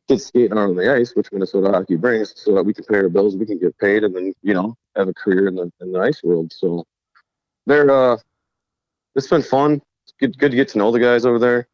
kids 0.08 0.26
skating 0.26 0.56
on 0.56 0.76
the 0.76 0.92
ice, 0.92 1.12
which 1.14 1.32
Minnesota 1.32 1.70
hockey 1.70 1.96
brings, 1.96 2.34
so 2.36 2.54
that 2.54 2.62
we 2.62 2.72
can 2.72 2.84
pay 2.84 2.96
our 2.96 3.08
bills, 3.08 3.36
we 3.36 3.46
can 3.46 3.58
get 3.58 3.76
paid, 3.78 4.04
and 4.04 4.14
then, 4.14 4.32
you 4.42 4.54
know, 4.54 4.76
have 4.96 5.08
a 5.08 5.14
career 5.14 5.48
in 5.48 5.56
the 5.56 5.70
in 5.80 5.92
the 5.92 5.98
ice 5.98 6.22
world. 6.22 6.52
So, 6.52 6.84
they're, 7.66 7.90
uh, 7.90 8.16
it's 9.16 9.28
been 9.28 9.42
fun. 9.42 9.80
It's 10.04 10.12
good, 10.20 10.38
good 10.38 10.50
to 10.50 10.56
get 10.56 10.68
to 10.68 10.78
know 10.78 10.90
the 10.90 11.00
guys 11.00 11.24
over 11.24 11.38
there. 11.38 11.66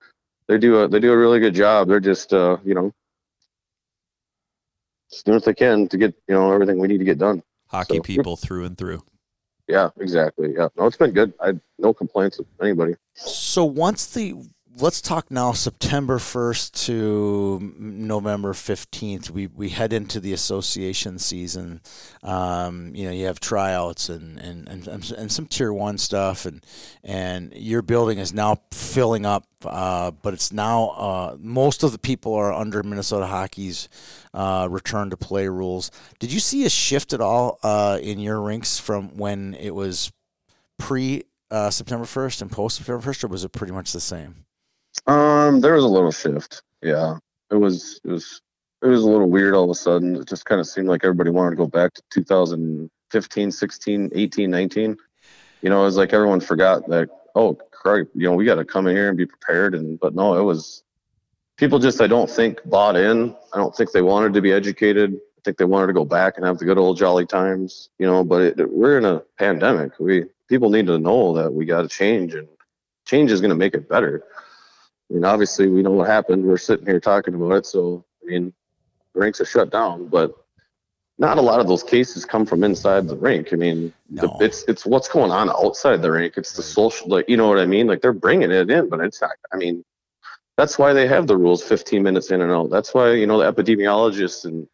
They 0.47 0.59
do 0.59 0.81
a 0.81 0.89
they 0.89 1.01
do 1.01 1.13
a 1.13 1.17
really 1.17 1.41
good 1.41 1.55
job. 1.55 1.89
They're 1.89 2.01
just, 2.01 2.33
uh, 2.33 2.57
you 2.65 2.75
know, 2.75 2.93
just 5.11 5.27
doing 5.27 5.37
what 5.37 5.45
they 5.45 5.55
can 5.55 5.89
to 5.89 5.97
get 5.97 6.15
you 6.29 6.35
know 6.35 6.53
everything 6.53 6.79
we 6.79 6.89
need 6.89 6.99
to 6.99 7.05
get 7.05 7.19
done. 7.19 7.43
Hockey 7.67 7.97
so, 7.97 8.03
people 8.03 8.37
through 8.37 8.65
and 8.65 8.77
through. 8.77 9.03
Yeah, 9.69 9.91
exactly. 9.99 10.55
Yeah, 10.57 10.69
no, 10.77 10.87
it's 10.87 10.97
been 10.97 11.13
good. 11.13 11.33
I 11.41 11.55
no 11.79 11.93
complaints 11.95 12.39
of 12.39 12.47
anybody. 12.61 12.97
So 13.15 13.65
once 13.65 14.07
the 14.07 14.35
let's 14.79 15.01
talk 15.01 15.31
now 15.31 15.53
September 15.53 16.19
1st 16.19 16.87
to 16.87 17.75
November 17.79 18.53
15th. 18.53 19.31
We, 19.31 19.49
we 19.49 19.71
head 19.71 19.93
into 19.93 20.21
the 20.21 20.33
association 20.33 21.19
season. 21.19 21.81
Um, 22.23 22.95
you 22.95 23.07
know, 23.07 23.11
you 23.11 23.27
have 23.27 23.41
tryouts 23.41 24.09
and, 24.09 24.39
and, 24.39 24.69
and, 24.69 25.11
and 25.11 25.33
some 25.33 25.47
tier 25.47 25.73
one 25.73 25.99
stuff 25.99 26.47
and, 26.47 26.65
and 27.03 27.53
your 27.55 27.83
building 27.83 28.19
is 28.19 28.33
now 28.33 28.63
filling 28.71 29.27
up. 29.27 29.47
Uh, 29.65 30.11
but 30.11 30.35
it's 30.35 30.53
now, 30.53 30.91
uh, 30.91 31.37
most 31.39 31.83
of 31.83 31.93
the 31.93 31.99
people 31.99 32.35
are 32.35 32.53
under 32.53 32.83
Minnesota 32.83 33.27
hockey's, 33.27 33.89
uh, 34.33 34.69
return 34.71 35.11
to 35.11 35.17
play 35.17 35.49
rules. 35.49 35.91
Did 36.19 36.33
you 36.33 36.41
see 36.41 36.65
a 36.65 36.71
shift 36.71 37.13
at 37.13 37.21
all, 37.21 37.59
uh, 37.63 37.99
in 38.01 38.21
your 38.21 38.41
rinks 38.41 38.79
from 38.79 39.17
when 39.17 39.55
it 39.55 39.75
was 39.75 40.13
pre 40.79 41.25
uh, 41.51 41.69
September 41.71 42.05
1st 42.05 42.43
and 42.43 42.53
post 42.53 42.77
September 42.79 43.03
1st, 43.11 43.25
or 43.25 43.27
was 43.27 43.45
it 43.45 43.53
pretty 43.53 43.73
much 43.73 43.93
the 43.93 44.01
same? 44.01 44.47
Um, 45.07 45.61
there 45.61 45.75
was 45.75 45.85
a 45.85 45.89
little 45.89 46.13
shift. 46.13 46.63
Yeah, 46.83 47.19
it 47.51 47.57
was 47.57 48.01
it 48.05 48.11
was 48.11 48.41
it 48.83 48.87
was 48.87 49.03
a 49.03 49.09
little 49.09 49.29
weird 49.29 49.55
all 49.55 49.65
of 49.65 49.71
a 49.71 49.75
sudden. 49.75 50.17
It 50.17 50.29
just 50.29 50.45
kind 50.45 50.61
of 50.61 50.67
seemed 50.67 50.89
like 50.89 51.05
everybody 51.05 51.31
wanted 51.31 51.51
to 51.51 51.57
go 51.57 51.67
back 51.67 51.95
to 51.95 52.03
2015, 52.11 53.51
16, 53.51 54.11
18, 54.15 54.51
19. 54.51 54.97
You 55.63 55.71
know, 55.71 55.83
it 55.83 55.85
was 55.85 55.97
like 55.97 56.13
everyone 56.13 56.41
forgot 56.41 56.89
that. 56.89 57.09
Oh, 57.35 57.55
crap! 57.71 58.07
You 58.15 58.29
know, 58.29 58.35
we 58.35 58.45
got 58.45 58.57
to 58.57 58.65
come 58.65 58.87
in 58.87 58.97
here 58.97 59.09
and 59.09 59.17
be 59.17 59.27
prepared. 59.27 59.75
And 59.75 59.99
but 60.01 60.15
no, 60.15 60.39
it 60.39 60.43
was 60.43 60.83
people 61.57 61.79
just 61.79 62.01
I 62.01 62.07
don't 62.07 62.31
think 62.31 62.61
bought 62.65 62.97
in. 62.97 63.35
I 63.53 63.59
don't 63.59 63.75
think 63.75 63.93
they 63.93 64.03
wanted 64.03 64.33
to 64.35 64.41
be 64.41 64.53
educated. 64.53 65.15
I 65.15 65.41
think 65.45 65.59
they 65.59 65.65
wanted 65.65 65.89
to 65.89 65.93
go 65.93 66.05
back 66.05 66.37
and 66.37 66.47
have 66.47 66.59
the 66.59 66.65
good 66.65 66.79
old 66.79 66.97
jolly 66.97 67.27
times. 67.27 67.91
You 67.99 68.07
know, 68.07 68.25
but 68.25 68.59
it, 68.59 68.71
we're 68.71 68.99
in 68.99 69.05
a 69.05 69.21
pandemic. 69.39 69.93
We 69.99 70.25
people 70.49 70.71
need 70.71 70.87
to 70.87 70.99
know 70.99 71.35
that 71.35 71.53
we 71.53 71.65
got 71.65 71.83
to 71.83 71.89
change 71.89 72.35
and 72.35 72.49
change 73.05 73.31
is 73.31 73.41
going 73.41 73.51
to 73.51 73.57
make 73.57 73.75
it 73.75 73.89
better. 73.89 74.25
I 75.11 75.15
mean, 75.15 75.25
obviously, 75.25 75.69
we 75.69 75.83
know 75.83 75.91
what 75.91 76.09
happened. 76.09 76.45
We're 76.45 76.57
sitting 76.57 76.87
here 76.87 77.01
talking 77.01 77.35
about 77.35 77.53
it. 77.53 77.67
So, 77.67 78.05
I 78.23 78.27
mean, 78.27 78.53
the 79.13 79.21
rinks 79.21 79.41
are 79.41 79.45
shut 79.45 79.71
down, 79.71 80.07
but 80.07 80.35
not 81.19 81.37
a 81.37 81.43
lot 81.43 81.61
of 81.61 81.67
those 81.67 81.83
cases 81.83 82.25
come 82.25 82.47
from 82.47 82.65
inside 82.65 83.07
the 83.07 83.17
rink. 83.17 83.53
I 83.53 83.57
mean, 83.57 83.93
no. 84.09 84.23
the, 84.23 84.45
it's 84.45 84.65
it's 84.69 84.87
what's 84.87 85.09
going 85.09 85.31
on 85.31 85.51
outside 85.51 86.01
the 86.01 86.11
rink. 86.11 86.35
It's 86.37 86.55
the 86.55 86.63
social, 86.63 87.09
like 87.09 87.29
you 87.29 87.37
know 87.37 87.49
what 87.49 87.59
I 87.59 87.67
mean. 87.67 87.87
Like 87.87 88.01
they're 88.01 88.13
bringing 88.13 88.51
it 88.51 88.71
in, 88.71 88.89
but 88.89 89.01
it's 89.01 89.21
not. 89.21 89.33
I 89.53 89.57
mean, 89.57 89.85
that's 90.57 90.79
why 90.79 90.93
they 90.93 91.07
have 91.07 91.27
the 91.27 91.37
rules 91.37 91.63
15 91.63 92.03
minutes 92.03 92.31
in 92.31 92.41
and 92.41 92.51
out. 92.51 92.71
That's 92.71 92.95
why 92.95 93.13
you 93.13 93.27
know 93.27 93.39
the 93.39 93.53
epidemiologists 93.53 94.45
and 94.45 94.67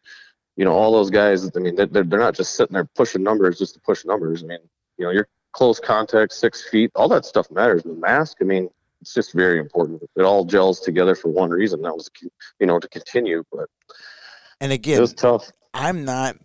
you 0.55 0.65
know 0.65 0.71
all 0.71 0.93
those 0.93 1.09
guys. 1.09 1.49
I 1.53 1.59
mean, 1.59 1.75
they're 1.75 1.87
they're 1.87 2.19
not 2.19 2.35
just 2.35 2.55
sitting 2.55 2.75
there 2.75 2.85
pushing 2.85 3.23
numbers 3.23 3.57
just 3.57 3.73
to 3.73 3.81
push 3.81 4.05
numbers. 4.05 4.43
I 4.43 4.47
mean, 4.47 4.59
you 4.97 5.05
know, 5.05 5.11
your 5.11 5.27
close 5.51 5.79
contact, 5.79 6.31
six 6.31 6.63
feet, 6.69 6.91
all 6.95 7.09
that 7.09 7.25
stuff 7.25 7.51
matters. 7.51 7.83
The 7.83 7.93
mask. 7.93 8.37
I 8.39 8.45
mean, 8.45 8.69
it's 9.01 9.13
just 9.13 9.33
very 9.33 9.59
important. 9.59 10.01
It 10.15 10.21
all 10.23 10.45
gels 10.45 10.79
together 10.79 11.15
for 11.15 11.29
one 11.29 11.49
reason. 11.49 11.81
That 11.81 11.93
was, 11.93 12.09
you 12.59 12.67
know, 12.67 12.79
to 12.79 12.87
continue. 12.89 13.43
But 13.51 13.69
and 14.59 14.71
again, 14.71 14.97
it 14.97 15.01
was 15.01 15.13
tough. 15.13 15.51
I'm 15.79 16.05
not 16.05 16.37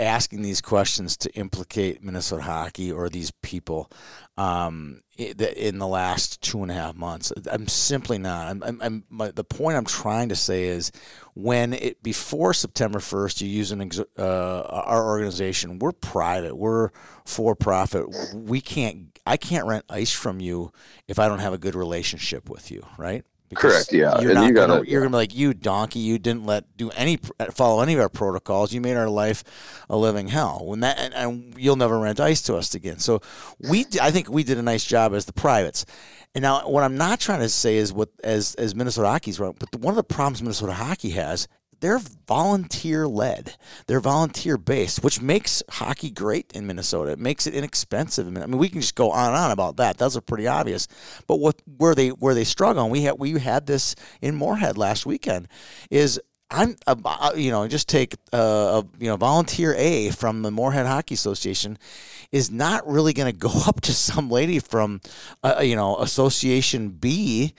asking 0.00 0.42
these 0.42 0.60
questions 0.60 1.16
to 1.18 1.32
implicate 1.34 2.02
Minnesota 2.02 2.42
hockey 2.42 2.90
or 2.90 3.08
these 3.08 3.30
people 3.30 3.88
um, 4.36 5.02
in 5.16 5.78
the 5.78 5.86
last 5.86 6.42
two 6.42 6.62
and 6.62 6.72
a 6.72 6.74
half 6.74 6.96
months. 6.96 7.32
I'm 7.48 7.68
simply 7.68 8.18
not. 8.18 8.48
I'm, 8.48 8.64
I'm, 8.64 8.82
I'm 8.82 9.04
my, 9.08 9.30
the 9.30 9.44
point 9.44 9.76
I'm 9.76 9.84
trying 9.84 10.30
to 10.30 10.36
say 10.36 10.64
is 10.64 10.90
when 11.34 11.72
it 11.72 12.02
before 12.02 12.52
September 12.52 12.98
1st, 12.98 13.42
you 13.42 13.48
use 13.48 13.70
an 13.70 13.88
uh, 14.18 14.62
our 14.62 15.06
organization. 15.06 15.78
We're 15.78 15.92
private. 15.92 16.56
We're 16.56 16.90
for 17.24 17.54
profit. 17.54 18.06
We 18.34 18.60
can't. 18.60 19.16
I 19.24 19.36
can't 19.36 19.68
rent 19.68 19.84
ice 19.88 20.10
from 20.10 20.40
you 20.40 20.72
if 21.06 21.20
I 21.20 21.28
don't 21.28 21.38
have 21.38 21.52
a 21.52 21.58
good 21.58 21.76
relationship 21.76 22.50
with 22.50 22.72
you, 22.72 22.84
right? 22.98 23.24
Correct. 23.54 23.92
Yeah, 23.92 24.20
you're 24.20 24.30
and 24.30 24.44
you 24.44 24.52
gotta, 24.52 24.74
gonna, 24.74 24.84
you're 24.88 25.00
gonna 25.00 25.10
be 25.10 25.16
like 25.16 25.34
you 25.34 25.54
donkey. 25.54 25.98
You 25.98 26.18
didn't 26.18 26.46
let 26.46 26.76
do 26.76 26.90
any 26.90 27.18
follow 27.52 27.82
any 27.82 27.94
of 27.94 28.00
our 28.00 28.08
protocols. 28.08 28.72
You 28.72 28.80
made 28.80 28.96
our 28.96 29.08
life 29.08 29.42
a 29.88 29.96
living 29.96 30.28
hell. 30.28 30.62
When 30.64 30.80
that 30.80 30.98
and, 30.98 31.14
and 31.14 31.54
you'll 31.58 31.76
never 31.76 31.98
rent 31.98 32.20
ice 32.20 32.42
to 32.42 32.54
us 32.54 32.74
again. 32.74 32.98
So 32.98 33.20
we, 33.58 33.86
I 34.00 34.12
think 34.12 34.30
we 34.30 34.44
did 34.44 34.58
a 34.58 34.62
nice 34.62 34.84
job 34.84 35.14
as 35.14 35.24
the 35.24 35.32
privates. 35.32 35.84
And 36.32 36.42
now 36.42 36.68
what 36.68 36.84
I'm 36.84 36.96
not 36.96 37.18
trying 37.18 37.40
to 37.40 37.48
say 37.48 37.76
is 37.76 37.92
what 37.92 38.10
as 38.22 38.54
as 38.54 38.76
Minnesota 38.76 39.08
hockey's 39.08 39.40
wrong, 39.40 39.56
but 39.58 39.74
one 39.80 39.90
of 39.90 39.96
the 39.96 40.04
problems 40.04 40.42
Minnesota 40.42 40.74
hockey 40.74 41.10
has 41.10 41.48
they're 41.80 42.00
volunteer 42.28 43.08
led. 43.08 43.56
They're 43.86 44.00
volunteer 44.00 44.56
based, 44.56 45.02
which 45.02 45.20
makes 45.20 45.62
hockey 45.68 46.10
great 46.10 46.52
in 46.54 46.66
Minnesota. 46.66 47.12
It 47.12 47.18
makes 47.18 47.46
it 47.46 47.54
inexpensive. 47.54 48.26
I 48.26 48.46
mean, 48.46 48.58
we 48.58 48.68
can 48.68 48.80
just 48.80 48.94
go 48.94 49.10
on 49.10 49.28
and 49.28 49.36
on 49.36 49.50
about 49.50 49.76
that. 49.76 49.98
Those 49.98 50.16
are 50.16 50.20
pretty 50.20 50.46
obvious. 50.46 50.88
But 51.26 51.36
what 51.36 51.60
where 51.78 51.94
they 51.94 52.08
where 52.08 52.34
they 52.34 52.44
struggle, 52.44 52.82
and 52.82 52.92
we 52.92 53.02
had 53.02 53.18
we 53.18 53.38
had 53.38 53.66
this 53.66 53.94
in 54.20 54.34
Moorhead 54.34 54.78
last 54.78 55.06
weekend, 55.06 55.48
is 55.90 56.20
I'm, 56.50 56.76
uh, 56.86 57.32
you 57.36 57.52
know, 57.52 57.66
just 57.68 57.88
take 57.88 58.14
uh, 58.32 58.82
a, 58.82 58.86
you 58.98 59.08
know, 59.08 59.16
volunteer 59.16 59.72
A 59.76 60.10
from 60.10 60.42
the 60.42 60.50
Moorhead 60.50 60.86
Hockey 60.86 61.14
Association 61.14 61.78
is 62.32 62.50
not 62.50 62.86
really 62.88 63.12
going 63.12 63.32
to 63.32 63.38
go 63.38 63.50
up 63.66 63.80
to 63.82 63.92
some 63.92 64.30
lady 64.30 64.58
from, 64.58 65.00
uh, 65.44 65.60
you 65.62 65.76
know, 65.76 65.96
Association 65.98 66.90
B 66.90 67.54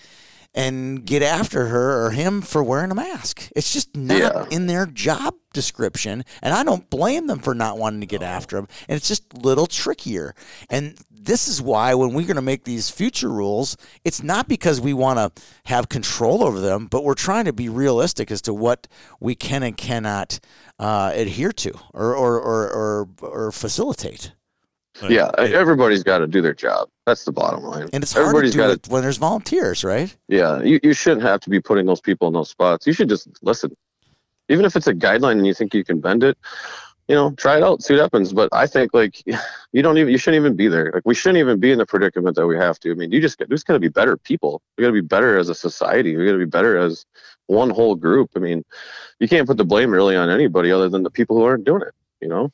and 0.53 1.05
get 1.05 1.21
after 1.21 1.67
her 1.67 2.05
or 2.05 2.11
him 2.11 2.41
for 2.41 2.63
wearing 2.63 2.91
a 2.91 2.95
mask. 2.95 3.49
It's 3.55 3.71
just 3.71 3.95
not 3.95 4.17
yeah. 4.17 4.45
in 4.51 4.67
their 4.67 4.85
job 4.85 5.35
description, 5.53 6.23
and 6.41 6.53
I 6.53 6.63
don't 6.63 6.89
blame 6.89 7.27
them 7.27 7.39
for 7.39 7.53
not 7.53 7.77
wanting 7.77 8.01
to 8.01 8.07
get 8.07 8.21
after 8.21 8.57
them. 8.57 8.67
And 8.87 8.95
it's 8.95 9.07
just 9.07 9.33
a 9.33 9.37
little 9.37 9.67
trickier. 9.67 10.35
And 10.69 10.97
this 11.09 11.47
is 11.47 11.61
why 11.61 11.93
when 11.93 12.13
we're 12.13 12.25
going 12.25 12.35
to 12.35 12.41
make 12.41 12.63
these 12.63 12.89
future 12.89 13.29
rules, 13.29 13.77
it's 14.03 14.23
not 14.23 14.47
because 14.47 14.81
we 14.81 14.93
want 14.93 15.19
to 15.35 15.43
have 15.65 15.87
control 15.87 16.43
over 16.43 16.59
them, 16.59 16.87
but 16.87 17.03
we're 17.03 17.13
trying 17.13 17.45
to 17.45 17.53
be 17.53 17.69
realistic 17.69 18.31
as 18.31 18.41
to 18.43 18.53
what 18.53 18.87
we 19.19 19.35
can 19.35 19.63
and 19.63 19.77
cannot 19.77 20.39
uh, 20.79 21.11
adhere 21.13 21.51
to 21.51 21.71
or 21.93 22.15
or 22.15 22.39
or, 22.39 22.69
or, 22.71 23.09
or 23.21 23.51
facilitate. 23.51 24.33
Yeah, 25.09 25.31
everybody's 25.37 26.03
got 26.03 26.19
to 26.19 26.27
do 26.27 26.41
their 26.41 26.53
job. 26.53 26.89
That's 27.05 27.23
the 27.23 27.31
bottom 27.31 27.63
line. 27.63 27.89
And 27.93 28.03
it's 28.03 28.13
hard 28.13 28.27
everybody's 28.27 28.51
to 28.51 28.57
do 28.57 28.69
it 28.71 28.87
when 28.89 29.01
there's 29.01 29.17
volunteers, 29.17 29.83
right? 29.83 30.15
Yeah, 30.27 30.61
you, 30.61 30.79
you 30.83 30.93
shouldn't 30.93 31.23
have 31.23 31.39
to 31.41 31.49
be 31.49 31.59
putting 31.59 31.85
those 31.85 32.01
people 32.01 32.27
in 32.27 32.33
those 32.33 32.49
spots. 32.49 32.85
You 32.85 32.93
should 32.93 33.09
just 33.09 33.27
listen. 33.41 33.75
Even 34.49 34.65
if 34.65 34.75
it's 34.75 34.87
a 34.87 34.93
guideline 34.93 35.33
and 35.33 35.47
you 35.47 35.53
think 35.53 35.73
you 35.73 35.83
can 35.83 36.01
bend 36.01 36.23
it, 36.23 36.37
you 37.07 37.15
know, 37.15 37.31
try 37.31 37.57
it 37.57 37.63
out, 37.63 37.81
see 37.81 37.93
what 37.93 38.01
happens. 38.01 38.33
But 38.33 38.49
I 38.51 38.67
think 38.67 38.93
like 38.93 39.23
you 39.71 39.81
don't 39.81 39.97
even 39.97 40.11
you 40.11 40.17
shouldn't 40.17 40.41
even 40.41 40.55
be 40.55 40.67
there. 40.67 40.91
Like 40.93 41.03
we 41.05 41.15
shouldn't 41.15 41.39
even 41.39 41.59
be 41.59 41.71
in 41.71 41.77
the 41.77 41.85
predicament 41.85 42.35
that 42.35 42.45
we 42.45 42.57
have 42.57 42.79
to. 42.81 42.91
I 42.91 42.95
mean, 42.95 43.11
you 43.11 43.21
just 43.21 43.39
you 43.39 43.47
just 43.47 43.65
got 43.65 43.73
to 43.73 43.79
be 43.79 43.87
better 43.87 44.17
people. 44.17 44.61
We 44.77 44.81
got 44.81 44.89
to 44.89 44.93
be 44.93 45.01
better 45.01 45.37
as 45.37 45.49
a 45.49 45.55
society. 45.55 46.17
We 46.17 46.25
got 46.25 46.33
to 46.33 46.37
be 46.37 46.45
better 46.45 46.77
as 46.77 47.05
one 47.47 47.69
whole 47.69 47.95
group. 47.95 48.31
I 48.35 48.39
mean, 48.39 48.63
you 49.19 49.27
can't 49.27 49.47
put 49.47 49.57
the 49.57 49.65
blame 49.65 49.91
really 49.91 50.15
on 50.17 50.29
anybody 50.29 50.71
other 50.71 50.89
than 50.89 51.03
the 51.03 51.09
people 51.09 51.37
who 51.37 51.43
aren't 51.43 51.63
doing 51.63 51.81
it. 51.81 51.93
You 52.19 52.27
know 52.27 52.51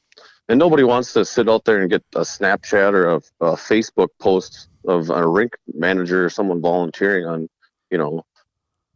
and 0.50 0.60
nobody 0.60 0.84
wants 0.84 1.14
to 1.14 1.26
sit 1.26 1.50
out 1.50 1.66
there 1.66 1.82
and 1.82 1.90
get 1.90 2.04
a 2.16 2.22
Snapchat 2.22 2.94
or 2.94 3.08
a, 3.08 3.16
a 3.42 3.56
Facebook 3.56 4.10
post 4.20 4.70
of 4.88 5.10
a 5.10 5.28
rink 5.28 5.58
manager 5.74 6.26
or 6.26 6.30
someone 6.30 6.62
volunteering 6.62 7.26
on, 7.26 7.50
you 7.92 7.98
know, 7.98 8.24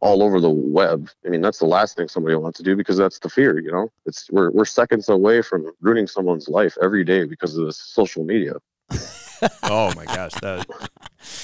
all 0.00 0.22
over 0.22 0.40
the 0.40 0.50
web. 0.50 1.08
I 1.24 1.28
mean, 1.28 1.42
that's 1.42 1.58
the 1.58 1.66
last 1.66 1.96
thing 1.96 2.08
somebody 2.08 2.34
wants 2.34 2.58
to 2.58 2.64
do 2.64 2.74
because 2.74 2.96
that's 2.96 3.18
the 3.18 3.28
fear, 3.28 3.60
you 3.60 3.70
know. 3.70 3.90
It's 4.06 4.30
we're 4.30 4.50
we're 4.50 4.64
seconds 4.64 5.08
away 5.08 5.42
from 5.42 5.70
ruining 5.80 6.06
someone's 6.06 6.48
life 6.48 6.76
every 6.82 7.04
day 7.04 7.24
because 7.24 7.56
of 7.56 7.66
this 7.66 7.76
social 7.78 8.24
media. 8.24 8.54
oh 9.62 9.92
my 9.94 10.04
gosh, 10.06 10.32
that 10.42 10.66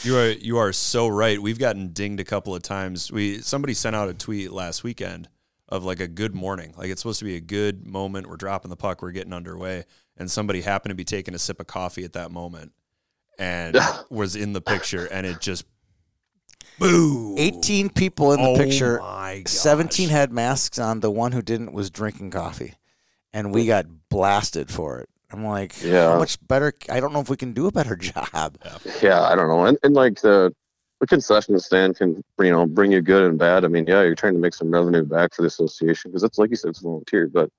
you 0.03 0.17
are 0.17 0.31
you 0.31 0.59
are 0.59 0.73
so 0.73 1.07
right. 1.07 1.41
We've 1.41 1.59
gotten 1.59 1.93
dinged 1.93 2.21
a 2.21 2.25
couple 2.25 2.55
of 2.55 2.63
times. 2.63 3.13
We 3.13 3.41
somebody 3.43 3.75
sent 3.75 3.95
out 3.95 4.09
a 4.09 4.15
tweet 4.15 4.51
last 4.51 4.83
weekend 4.83 5.29
of 5.69 5.85
like 5.85 6.01
a 6.01 6.09
good 6.09 6.35
morning. 6.35 6.75
Like 6.77 6.91
it's 6.91 7.03
supposed 7.03 7.19
to 7.19 7.25
be 7.25 7.37
a 7.37 7.41
good 7.41 7.87
moment. 7.87 8.27
We're 8.27 8.37
dropping 8.37 8.71
the 8.71 8.77
puck. 8.77 9.03
We're 9.03 9.13
getting 9.13 9.33
underway. 9.33 9.85
And 10.17 10.31
somebody 10.31 10.63
happened 10.63 10.91
to 10.91 10.97
be 10.97 11.05
taking 11.05 11.35
a 11.35 11.39
sip 11.39 11.61
of 11.61 11.67
coffee 11.67 12.05
at 12.05 12.15
that 12.15 12.31
moment 12.31 12.73
and 13.39 13.79
was 14.11 14.35
in 14.35 14.53
the 14.53 14.61
picture. 14.61 15.07
And 15.07 15.27
it 15.27 15.41
just, 15.41 15.65
boo. 16.79 17.37
18 17.39 17.91
people 17.91 18.33
in 18.33 18.43
the 18.43 18.49
oh 18.49 18.57
picture. 18.57 19.01
17 19.47 20.09
had 20.09 20.33
masks 20.33 20.79
on. 20.79 21.01
The 21.01 21.11
one 21.11 21.33
who 21.33 21.43
didn't 21.43 21.73
was 21.73 21.91
drinking 21.91 22.31
coffee. 22.31 22.75
And 23.33 23.55
we 23.55 23.67
got 23.67 23.87
blasted 24.09 24.71
for 24.71 24.99
it. 25.01 25.09
I'm 25.31 25.45
like, 25.45 25.83
yeah. 25.83 26.11
how 26.11 26.19
much 26.19 26.39
better? 26.49 26.73
I 26.89 27.01
don't 27.01 27.13
know 27.13 27.21
if 27.21 27.29
we 27.29 27.37
can 27.37 27.53
do 27.53 27.67
a 27.67 27.73
better 27.73 27.97
job. 27.97 28.59
Yeah, 29.03 29.23
I 29.23 29.35
don't 29.35 29.49
know. 29.49 29.67
And, 29.67 29.79
and 29.83 29.95
like 29.95 30.21
the 30.23 30.55
the 31.01 31.07
concession 31.07 31.59
stand 31.59 31.97
can 31.97 32.23
you 32.41 32.51
know 32.51 32.67
bring 32.67 32.93
you 32.93 33.01
good 33.01 33.29
and 33.29 33.39
bad. 33.39 33.65
I 33.65 33.69
mean, 33.69 33.87
yeah, 33.87 34.03
you're 34.03 34.15
trying 34.15 34.35
to 34.35 34.41
make 34.41 34.55
some 34.55 34.71
revenue 34.71 35.05
back 35.05 35.35
for 35.35 35.43
the 35.43 35.49
association 35.49 36.11
because 36.11 36.25
it's 36.25 36.39
like 36.39 36.51
you 36.51 36.57
said, 36.57 36.71
it's 36.71 36.81
volunteer. 36.81 37.29
But 37.29 37.51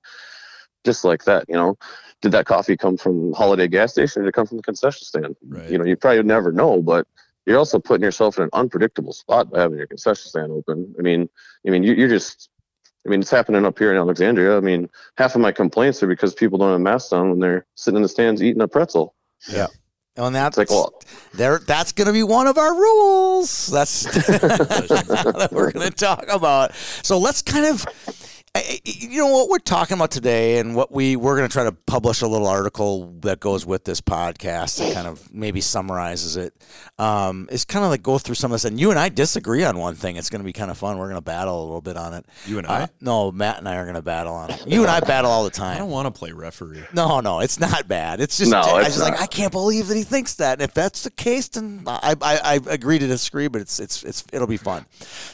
just 0.84 1.04
like 1.04 1.24
that, 1.24 1.44
you 1.48 1.54
know, 1.54 1.76
did 2.20 2.32
that 2.32 2.46
coffee 2.46 2.76
come 2.76 2.96
from 2.96 3.32
Holiday 3.32 3.68
gas 3.68 3.92
station 3.92 4.20
or 4.20 4.24
did 4.24 4.30
it 4.30 4.34
come 4.34 4.46
from 4.46 4.58
the 4.58 4.62
concession 4.62 5.04
stand? 5.04 5.36
Right. 5.46 5.70
You 5.70 5.78
know, 5.78 5.84
you 5.84 5.96
probably 5.96 6.22
never 6.22 6.52
know, 6.52 6.82
but 6.82 7.06
you're 7.46 7.58
also 7.58 7.78
putting 7.78 8.04
yourself 8.04 8.38
in 8.38 8.44
an 8.44 8.50
unpredictable 8.52 9.12
spot 9.12 9.50
by 9.50 9.60
having 9.60 9.78
your 9.78 9.86
concession 9.86 10.28
stand 10.28 10.52
open. 10.52 10.94
I 10.98 11.02
mean, 11.02 11.28
I 11.66 11.70
mean, 11.70 11.82
you, 11.82 12.04
are 12.04 12.08
just, 12.08 12.50
I 13.06 13.08
mean, 13.10 13.20
it's 13.20 13.30
happening 13.30 13.64
up 13.64 13.78
here 13.78 13.90
in 13.90 13.96
Alexandria. 13.96 14.56
I 14.56 14.60
mean, 14.60 14.88
half 15.16 15.34
of 15.34 15.40
my 15.40 15.52
complaints 15.52 16.02
are 16.02 16.06
because 16.06 16.34
people 16.34 16.58
don't 16.58 16.72
have 16.72 16.80
masks 16.80 17.12
on 17.12 17.30
when 17.30 17.38
they're 17.40 17.66
sitting 17.74 17.96
in 17.96 18.02
the 18.02 18.08
stands 18.08 18.42
eating 18.42 18.62
a 18.62 18.68
pretzel. 18.68 19.14
Yeah. 19.50 19.68
Oh, 20.20 20.26
and 20.26 20.36
that's 20.36 20.58
like, 20.58 20.68
well, 20.68 20.92
there. 21.32 21.58
That's 21.60 21.92
going 21.92 22.06
to 22.06 22.12
be 22.12 22.22
one 22.22 22.46
of 22.46 22.58
our 22.58 22.74
rules. 22.74 23.68
That's 23.68 24.04
that 24.04 25.48
we're 25.50 25.72
going 25.72 25.88
to 25.88 25.96
talk 25.96 26.26
about. 26.28 26.74
So 26.74 27.18
let's 27.18 27.40
kind 27.40 27.64
of 27.64 27.86
you 28.84 29.18
know 29.18 29.28
what? 29.28 29.48
We're 29.48 29.58
talking 29.58 29.96
about 29.96 30.10
today 30.10 30.58
and 30.58 30.74
what 30.74 30.90
we 30.90 31.14
we're 31.14 31.36
going 31.36 31.48
to 31.48 31.52
try 31.52 31.62
to 31.64 31.72
publish 31.72 32.20
a 32.20 32.26
little 32.26 32.48
article 32.48 33.14
that 33.20 33.38
goes 33.38 33.64
with 33.64 33.84
this 33.84 34.00
podcast 34.00 34.78
that 34.78 34.92
kind 34.92 35.06
of 35.06 35.32
maybe 35.32 35.60
summarizes 35.60 36.36
it. 36.36 36.52
Um, 36.98 37.48
is 37.52 37.64
kind 37.64 37.84
of 37.84 37.92
like 37.92 38.02
go 38.02 38.18
through 38.18 38.34
some 38.34 38.50
of 38.50 38.56
this 38.56 38.64
and 38.64 38.78
you 38.78 38.90
and 38.90 38.98
i 38.98 39.08
disagree 39.08 39.62
on 39.62 39.78
one 39.78 39.94
thing. 39.94 40.16
It's 40.16 40.30
going 40.30 40.40
to 40.40 40.44
be 40.44 40.52
kind 40.52 40.70
of 40.70 40.76
fun. 40.76 40.98
We're 40.98 41.06
going 41.06 41.16
to 41.16 41.20
battle 41.20 41.60
a 41.60 41.64
little 41.64 41.80
bit 41.80 41.96
on 41.96 42.12
it. 42.12 42.26
You 42.44 42.58
and 42.58 42.66
i? 42.66 42.82
uh, 42.82 42.86
no 43.00 43.30
matt 43.30 43.58
and 43.58 43.68
i 43.68 43.76
are 43.76 43.84
going 43.84 43.94
to 43.94 44.02
battle 44.02 44.34
on 44.34 44.50
it. 44.50 44.66
You 44.66 44.82
and 44.82 44.90
i 44.90 44.98
battle 44.98 45.30
all 45.30 45.44
the 45.44 45.50
time. 45.50 45.76
i 45.76 45.78
don't 45.78 45.90
want 45.90 46.12
to 46.12 46.18
play 46.18 46.32
referee. 46.32 46.82
No 46.92 47.20
no 47.20 47.40
it's 47.40 47.60
not 47.60 47.86
bad. 47.86 48.20
It's 48.20 48.36
just 48.36 48.50
no, 48.50 48.60
i 48.60 48.82
was 48.82 49.00
like 49.00 49.20
i 49.20 49.26
can't 49.26 49.52
believe 49.52 49.86
that 49.86 49.96
he 49.96 50.02
thinks 50.02 50.34
that. 50.34 50.54
And 50.54 50.62
if 50.62 50.74
that's 50.74 51.04
the 51.04 51.10
case 51.10 51.46
then 51.48 51.84
I, 51.86 52.16
I, 52.20 52.38
I 52.38 52.60
agree 52.66 52.98
to 52.98 53.06
disagree 53.06 53.46
but 53.46 53.60
it's 53.60 53.78
it's 53.78 54.02
it's 54.02 54.24
it'll 54.32 54.48
be 54.48 54.56
fun. 54.56 54.86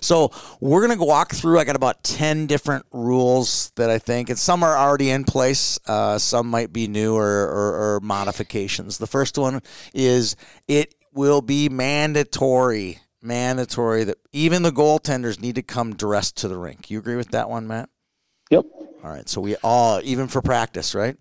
So 0.03 0.33
we're 0.61 0.87
going 0.87 0.99
to 0.99 1.03
walk 1.05 1.33
through 1.33 1.59
i 1.59 1.65
got 1.65 1.77
about 1.77 2.03
10 2.05 2.47
different 2.47 2.85
rules 3.07 3.71
that 3.77 3.91
I 3.91 3.99
think, 3.99 4.29
and 4.29 4.39
some 4.39 4.63
are 4.63 4.77
already 4.77 5.11
in 5.11 5.25
place. 5.25 5.79
Uh, 5.87 6.19
some 6.19 6.49
might 6.49 6.73
be 6.73 6.89
new 6.89 7.15
or, 7.15 7.25
or, 7.25 7.95
or 7.97 8.01
modifications. 8.01 8.99
The 8.99 9.07
first 9.07 9.39
one 9.39 9.63
is 9.95 10.37
it 10.69 10.95
will 11.13 11.41
be 11.41 11.69
mandatory, 11.69 12.99
mandatory 13.23 14.05
that 14.05 14.19
even 14.33 14.63
the 14.63 14.73
goaltenders 14.73 15.41
need 15.41 15.55
to 15.55 15.63
come 15.63 15.95
dressed 15.95 16.37
to 16.39 16.49
the 16.49 16.59
rink. 16.59 16.91
You 16.91 16.99
agree 16.99 17.17
with 17.17 17.31
that 17.31 17.49
one, 17.49 17.67
Matt? 17.67 17.89
Yep. 18.51 18.65
All 19.03 19.11
right. 19.11 19.29
So 19.29 19.41
we 19.41 19.57
all, 19.63 20.01
even 20.05 20.29
for 20.29 20.43
practice, 20.43 20.95
right? 20.95 21.17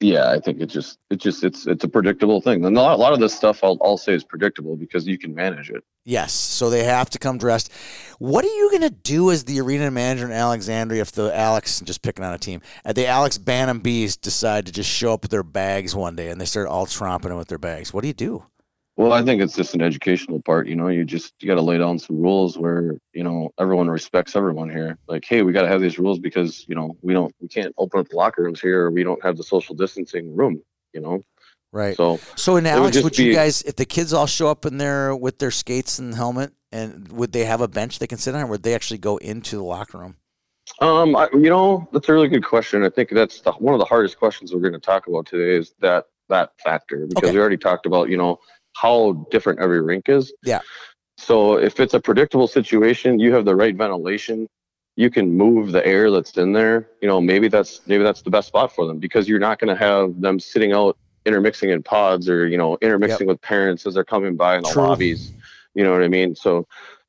Yeah, 0.00 0.30
I 0.30 0.40
think 0.40 0.60
it 0.60 0.66
just 0.66 0.98
it 1.10 1.16
just 1.16 1.44
it's 1.44 1.66
it's 1.66 1.84
a 1.84 1.88
predictable 1.88 2.40
thing. 2.40 2.64
And 2.64 2.76
a 2.76 2.80
lot, 2.80 2.94
a 2.94 3.00
lot 3.00 3.12
of 3.12 3.20
this 3.20 3.32
stuff 3.32 3.62
I'll, 3.62 3.78
I'll 3.82 3.96
say 3.96 4.14
is 4.14 4.24
predictable 4.24 4.76
because 4.76 5.06
you 5.06 5.16
can 5.16 5.32
manage 5.32 5.70
it. 5.70 5.84
Yes, 6.04 6.32
so 6.32 6.68
they 6.68 6.82
have 6.82 7.10
to 7.10 7.18
come 7.18 7.38
dressed. 7.38 7.70
What 8.18 8.44
are 8.44 8.54
you 8.54 8.70
going 8.70 8.82
to 8.82 8.90
do 8.90 9.30
as 9.30 9.44
the 9.44 9.60
arena 9.60 9.90
manager 9.90 10.26
in 10.26 10.32
Alexandria 10.32 11.02
if 11.02 11.12
the 11.12 11.36
Alex, 11.36 11.80
just 11.80 12.02
picking 12.02 12.24
on 12.24 12.34
a 12.34 12.38
team, 12.38 12.60
at 12.84 12.96
the 12.96 13.06
Alex 13.06 13.38
Bantam 13.38 13.78
Bees 13.78 14.16
decide 14.16 14.66
to 14.66 14.72
just 14.72 14.90
show 14.90 15.12
up 15.12 15.22
with 15.22 15.30
their 15.30 15.44
bags 15.44 15.94
one 15.94 16.16
day 16.16 16.30
and 16.30 16.40
they 16.40 16.44
start 16.44 16.66
all 16.66 16.86
tromping 16.86 17.28
them 17.28 17.36
with 17.36 17.48
their 17.48 17.58
bags? 17.58 17.92
What 17.92 18.02
do 18.02 18.08
you 18.08 18.14
do? 18.14 18.44
Well, 18.96 19.12
I 19.12 19.22
think 19.22 19.40
it's 19.40 19.54
just 19.54 19.74
an 19.74 19.80
educational 19.80 20.42
part. 20.42 20.66
You 20.66 20.76
know, 20.76 20.88
you 20.88 21.04
just 21.04 21.34
you 21.40 21.48
got 21.48 21.54
to 21.54 21.62
lay 21.62 21.78
down 21.78 21.98
some 21.98 22.20
rules 22.20 22.58
where 22.58 22.98
you 23.14 23.24
know 23.24 23.50
everyone 23.58 23.88
respects 23.88 24.36
everyone 24.36 24.68
here. 24.68 24.98
Like, 25.08 25.24
hey, 25.24 25.42
we 25.42 25.52
got 25.52 25.62
to 25.62 25.68
have 25.68 25.80
these 25.80 25.98
rules 25.98 26.18
because 26.18 26.66
you 26.68 26.74
know 26.74 26.94
we 27.00 27.14
don't 27.14 27.34
we 27.40 27.48
can't 27.48 27.74
open 27.78 28.00
up 28.00 28.08
the 28.08 28.16
locker 28.16 28.42
rooms 28.42 28.60
here. 28.60 28.82
Or 28.82 28.90
we 28.90 29.02
don't 29.02 29.22
have 29.22 29.38
the 29.38 29.44
social 29.44 29.74
distancing 29.74 30.36
room. 30.36 30.62
You 30.92 31.00
know. 31.00 31.24
Right. 31.72 31.96
So, 31.96 32.20
so 32.36 32.56
in 32.56 32.66
Alex, 32.66 32.96
would, 32.96 33.04
would 33.04 33.18
you 33.18 33.30
be, 33.30 33.34
guys, 33.34 33.62
if 33.62 33.76
the 33.76 33.86
kids 33.86 34.12
all 34.12 34.26
show 34.26 34.48
up 34.48 34.66
in 34.66 34.76
there 34.76 35.16
with 35.16 35.38
their 35.38 35.50
skates 35.50 35.98
and 35.98 36.14
helmet, 36.14 36.52
and 36.70 37.10
would 37.12 37.32
they 37.32 37.44
have 37.44 37.60
a 37.60 37.68
bench 37.68 37.98
they 37.98 38.06
can 38.06 38.18
sit 38.18 38.34
on, 38.34 38.42
or 38.42 38.46
would 38.46 38.62
they 38.62 38.74
actually 38.74 38.98
go 38.98 39.16
into 39.16 39.56
the 39.56 39.62
locker 39.62 39.98
room? 39.98 40.16
Um, 40.80 41.16
I, 41.16 41.28
you 41.32 41.50
know, 41.50 41.88
that's 41.92 42.08
a 42.08 42.12
really 42.12 42.28
good 42.28 42.44
question. 42.44 42.84
I 42.84 42.90
think 42.90 43.10
that's 43.10 43.40
the, 43.40 43.52
one 43.52 43.74
of 43.74 43.80
the 43.80 43.86
hardest 43.86 44.18
questions 44.18 44.52
we're 44.52 44.60
going 44.60 44.72
to 44.74 44.80
talk 44.80 45.06
about 45.06 45.26
today 45.26 45.56
is 45.56 45.74
that 45.80 46.06
that 46.28 46.52
factor 46.62 47.06
because 47.06 47.28
okay. 47.28 47.32
we 47.32 47.40
already 47.40 47.58
talked 47.58 47.84
about 47.84 48.08
you 48.08 48.16
know 48.16 48.38
how 48.74 49.12
different 49.30 49.60
every 49.60 49.80
rink 49.80 50.08
is. 50.08 50.32
Yeah. 50.44 50.60
So 51.18 51.58
if 51.58 51.78
it's 51.78 51.94
a 51.94 52.00
predictable 52.00 52.48
situation, 52.48 53.18
you 53.18 53.34
have 53.34 53.44
the 53.44 53.54
right 53.54 53.76
ventilation, 53.76 54.48
you 54.96 55.10
can 55.10 55.30
move 55.30 55.72
the 55.72 55.86
air 55.86 56.10
that's 56.10 56.36
in 56.38 56.52
there. 56.52 56.88
You 57.00 57.08
know, 57.08 57.20
maybe 57.20 57.48
that's 57.48 57.80
maybe 57.86 58.02
that's 58.02 58.22
the 58.22 58.30
best 58.30 58.48
spot 58.48 58.74
for 58.74 58.86
them 58.86 58.98
because 58.98 59.28
you're 59.28 59.38
not 59.38 59.58
going 59.58 59.74
to 59.74 59.80
have 59.80 60.20
them 60.20 60.40
sitting 60.40 60.72
out 60.72 60.96
intermixing 61.24 61.70
in 61.70 61.82
pods 61.82 62.28
or 62.28 62.46
you 62.46 62.56
know 62.56 62.76
intermixing 62.80 63.26
yep. 63.26 63.34
with 63.34 63.40
parents 63.40 63.86
as 63.86 63.94
they're 63.94 64.04
coming 64.04 64.36
by 64.36 64.56
in 64.56 64.62
the 64.62 64.70
True. 64.70 64.82
lobbies. 64.82 65.32
You 65.74 65.84
know 65.84 65.92
what 65.92 66.02
I 66.02 66.08
mean? 66.08 66.34
So 66.34 66.66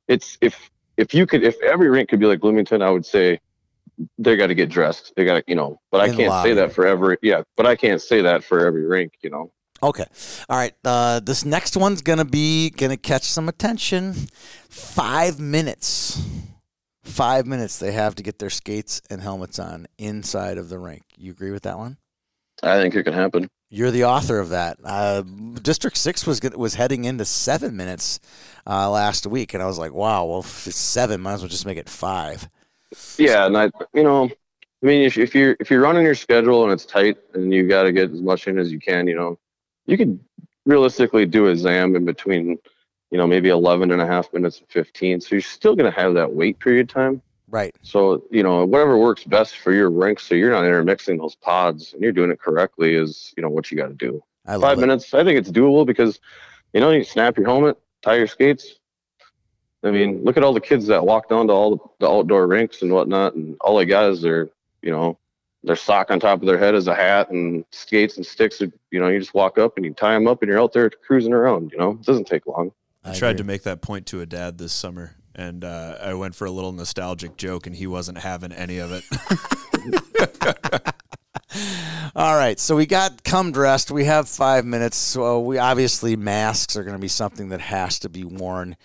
it's 0.08 0.38
if 0.40 0.70
if 0.96 1.12
you 1.14 1.26
could 1.26 1.42
if 1.42 1.60
every 1.62 1.90
rink 1.90 2.08
could 2.08 2.20
be 2.20 2.26
like 2.26 2.40
Bloomington, 2.40 2.82
I 2.82 2.90
would 2.90 3.06
say 3.06 3.40
they 4.18 4.36
got 4.36 4.48
to 4.48 4.54
get 4.54 4.68
dressed. 4.68 5.12
They 5.16 5.24
got 5.24 5.34
to 5.34 5.44
you 5.46 5.54
know, 5.54 5.80
but 5.90 6.04
in 6.04 6.12
I 6.12 6.16
can't 6.16 6.44
say 6.44 6.54
that 6.54 6.72
for 6.72 6.86
every 6.86 7.18
yeah, 7.22 7.42
but 7.56 7.66
I 7.66 7.76
can't 7.76 8.00
say 8.00 8.22
that 8.22 8.44
for 8.44 8.66
every 8.66 8.86
rink. 8.86 9.14
You 9.22 9.30
know. 9.30 9.52
Okay. 9.82 10.06
All 10.48 10.56
right. 10.56 10.72
Uh, 10.84 11.20
this 11.20 11.44
next 11.44 11.76
one's 11.76 12.00
going 12.00 12.18
to 12.18 12.24
be 12.24 12.70
going 12.70 12.90
to 12.90 12.96
catch 12.96 13.24
some 13.24 13.48
attention. 13.48 14.14
Five 14.70 15.38
minutes. 15.38 16.22
five 17.02 17.46
minutes 17.46 17.78
they 17.78 17.92
have 17.92 18.14
to 18.14 18.22
get 18.22 18.38
their 18.38 18.50
skates 18.50 19.02
and 19.10 19.20
helmets 19.20 19.58
on 19.58 19.86
inside 19.98 20.56
of 20.56 20.70
the 20.70 20.78
rink. 20.78 21.02
You 21.18 21.32
agree 21.32 21.50
with 21.50 21.64
that 21.64 21.76
one? 21.76 21.98
I 22.62 22.80
think 22.80 22.94
it 22.94 23.04
can 23.04 23.12
happen. 23.12 23.50
You're 23.74 23.90
the 23.90 24.04
author 24.04 24.38
of 24.38 24.50
that. 24.50 24.78
Uh, 24.84 25.22
District 25.60 25.96
Six 25.96 26.28
was 26.28 26.40
was 26.54 26.74
heading 26.74 27.06
into 27.06 27.24
seven 27.24 27.76
minutes 27.76 28.20
uh, 28.68 28.88
last 28.88 29.26
week, 29.26 29.52
and 29.52 29.60
I 29.60 29.66
was 29.66 29.78
like, 29.78 29.92
"Wow, 29.92 30.26
well, 30.26 30.40
if 30.40 30.68
it's 30.68 30.76
seven, 30.76 31.20
might 31.20 31.34
as 31.34 31.40
well 31.40 31.48
just 31.48 31.66
make 31.66 31.76
it 31.76 31.88
five. 31.88 32.48
Yeah, 33.18 33.46
and 33.46 33.58
I, 33.58 33.70
you 33.92 34.04
know, 34.04 34.30
I 34.84 34.86
mean, 34.86 35.02
if, 35.02 35.18
if 35.18 35.34
you're 35.34 35.56
if 35.58 35.72
you're 35.72 35.80
running 35.80 36.04
your 36.04 36.14
schedule 36.14 36.62
and 36.62 36.72
it's 36.72 36.84
tight 36.84 37.16
and 37.32 37.52
you 37.52 37.66
got 37.66 37.82
to 37.82 37.92
get 37.92 38.12
as 38.12 38.22
much 38.22 38.46
in 38.46 38.58
as 38.58 38.70
you 38.70 38.78
can, 38.78 39.08
you 39.08 39.16
know, 39.16 39.40
you 39.86 39.96
could 39.96 40.20
realistically 40.66 41.26
do 41.26 41.48
a 41.48 41.56
zam 41.56 41.96
in 41.96 42.04
between, 42.04 42.58
you 43.10 43.18
know, 43.18 43.26
maybe 43.26 43.48
11 43.48 43.90
and 43.90 44.00
a 44.00 44.06
half 44.06 44.32
minutes 44.32 44.60
and 44.60 44.68
15. 44.68 45.20
So 45.20 45.34
you're 45.34 45.42
still 45.42 45.74
going 45.74 45.90
to 45.90 46.00
have 46.00 46.14
that 46.14 46.32
wait 46.32 46.60
period 46.60 46.88
time. 46.88 47.22
Right. 47.54 47.72
So, 47.82 48.24
you 48.32 48.42
know, 48.42 48.64
whatever 48.64 48.98
works 48.98 49.22
best 49.22 49.58
for 49.58 49.72
your 49.72 49.88
rink 49.88 50.18
so 50.18 50.34
you're 50.34 50.50
not 50.50 50.64
intermixing 50.64 51.18
those 51.18 51.36
pods 51.36 51.92
and 51.92 52.02
you're 52.02 52.10
doing 52.10 52.32
it 52.32 52.40
correctly 52.40 52.96
is, 52.96 53.32
you 53.36 53.44
know, 53.44 53.48
what 53.48 53.70
you 53.70 53.76
got 53.76 53.86
to 53.86 53.94
do. 53.94 54.20
Five 54.44 54.78
it. 54.78 54.80
minutes, 54.80 55.14
I 55.14 55.22
think 55.22 55.38
it's 55.38 55.52
doable 55.52 55.86
because, 55.86 56.18
you 56.72 56.80
know, 56.80 56.90
you 56.90 57.04
snap 57.04 57.36
your 57.36 57.46
helmet, 57.46 57.78
tie 58.02 58.16
your 58.16 58.26
skates. 58.26 58.80
I 59.84 59.92
mean, 59.92 60.24
look 60.24 60.36
at 60.36 60.42
all 60.42 60.52
the 60.52 60.60
kids 60.60 60.88
that 60.88 61.06
walk 61.06 61.28
down 61.28 61.46
to 61.46 61.52
all 61.52 61.94
the 62.00 62.10
outdoor 62.10 62.48
rinks 62.48 62.82
and 62.82 62.90
whatnot, 62.90 63.36
and 63.36 63.56
all 63.60 63.76
they 63.76 63.84
got 63.84 64.10
is 64.10 64.20
their, 64.20 64.50
you 64.82 64.90
know, 64.90 65.16
their 65.62 65.76
sock 65.76 66.10
on 66.10 66.18
top 66.18 66.40
of 66.40 66.48
their 66.48 66.58
head 66.58 66.74
as 66.74 66.88
a 66.88 66.94
hat 66.94 67.30
and 67.30 67.64
skates 67.70 68.16
and 68.16 68.26
sticks. 68.26 68.60
You 68.60 68.72
know, 68.98 69.06
you 69.06 69.20
just 69.20 69.32
walk 69.32 69.58
up 69.58 69.76
and 69.76 69.86
you 69.86 69.94
tie 69.94 70.14
them 70.14 70.26
up 70.26 70.42
and 70.42 70.48
you're 70.48 70.60
out 70.60 70.72
there 70.72 70.90
cruising 70.90 71.32
around. 71.32 71.70
You 71.70 71.78
know, 71.78 71.90
it 71.92 72.02
doesn't 72.02 72.26
take 72.26 72.48
long. 72.48 72.72
I, 73.04 73.12
I 73.12 73.14
tried 73.14 73.38
to 73.38 73.44
make 73.44 73.62
that 73.62 73.80
point 73.80 74.06
to 74.06 74.20
a 74.22 74.26
dad 74.26 74.58
this 74.58 74.72
summer, 74.72 75.14
and 75.34 75.64
uh, 75.64 75.98
I 76.00 76.14
went 76.14 76.34
for 76.34 76.46
a 76.46 76.50
little 76.50 76.72
nostalgic 76.72 77.36
joke, 77.36 77.66
and 77.66 77.74
he 77.74 77.86
wasn't 77.86 78.18
having 78.18 78.52
any 78.52 78.78
of 78.78 78.92
it. 78.92 79.04
All 82.16 82.36
right, 82.36 82.58
so 82.58 82.76
we 82.76 82.86
got 82.86 83.24
come 83.24 83.52
dressed. 83.52 83.90
We 83.90 84.04
have 84.04 84.28
five 84.28 84.64
minutes. 84.64 84.96
So 84.96 85.40
we 85.40 85.58
obviously 85.58 86.16
masks 86.16 86.76
are 86.76 86.84
going 86.84 86.96
to 86.96 87.00
be 87.00 87.08
something 87.08 87.48
that 87.50 87.60
has 87.60 88.00
to 88.00 88.08
be 88.08 88.24
worn. 88.24 88.76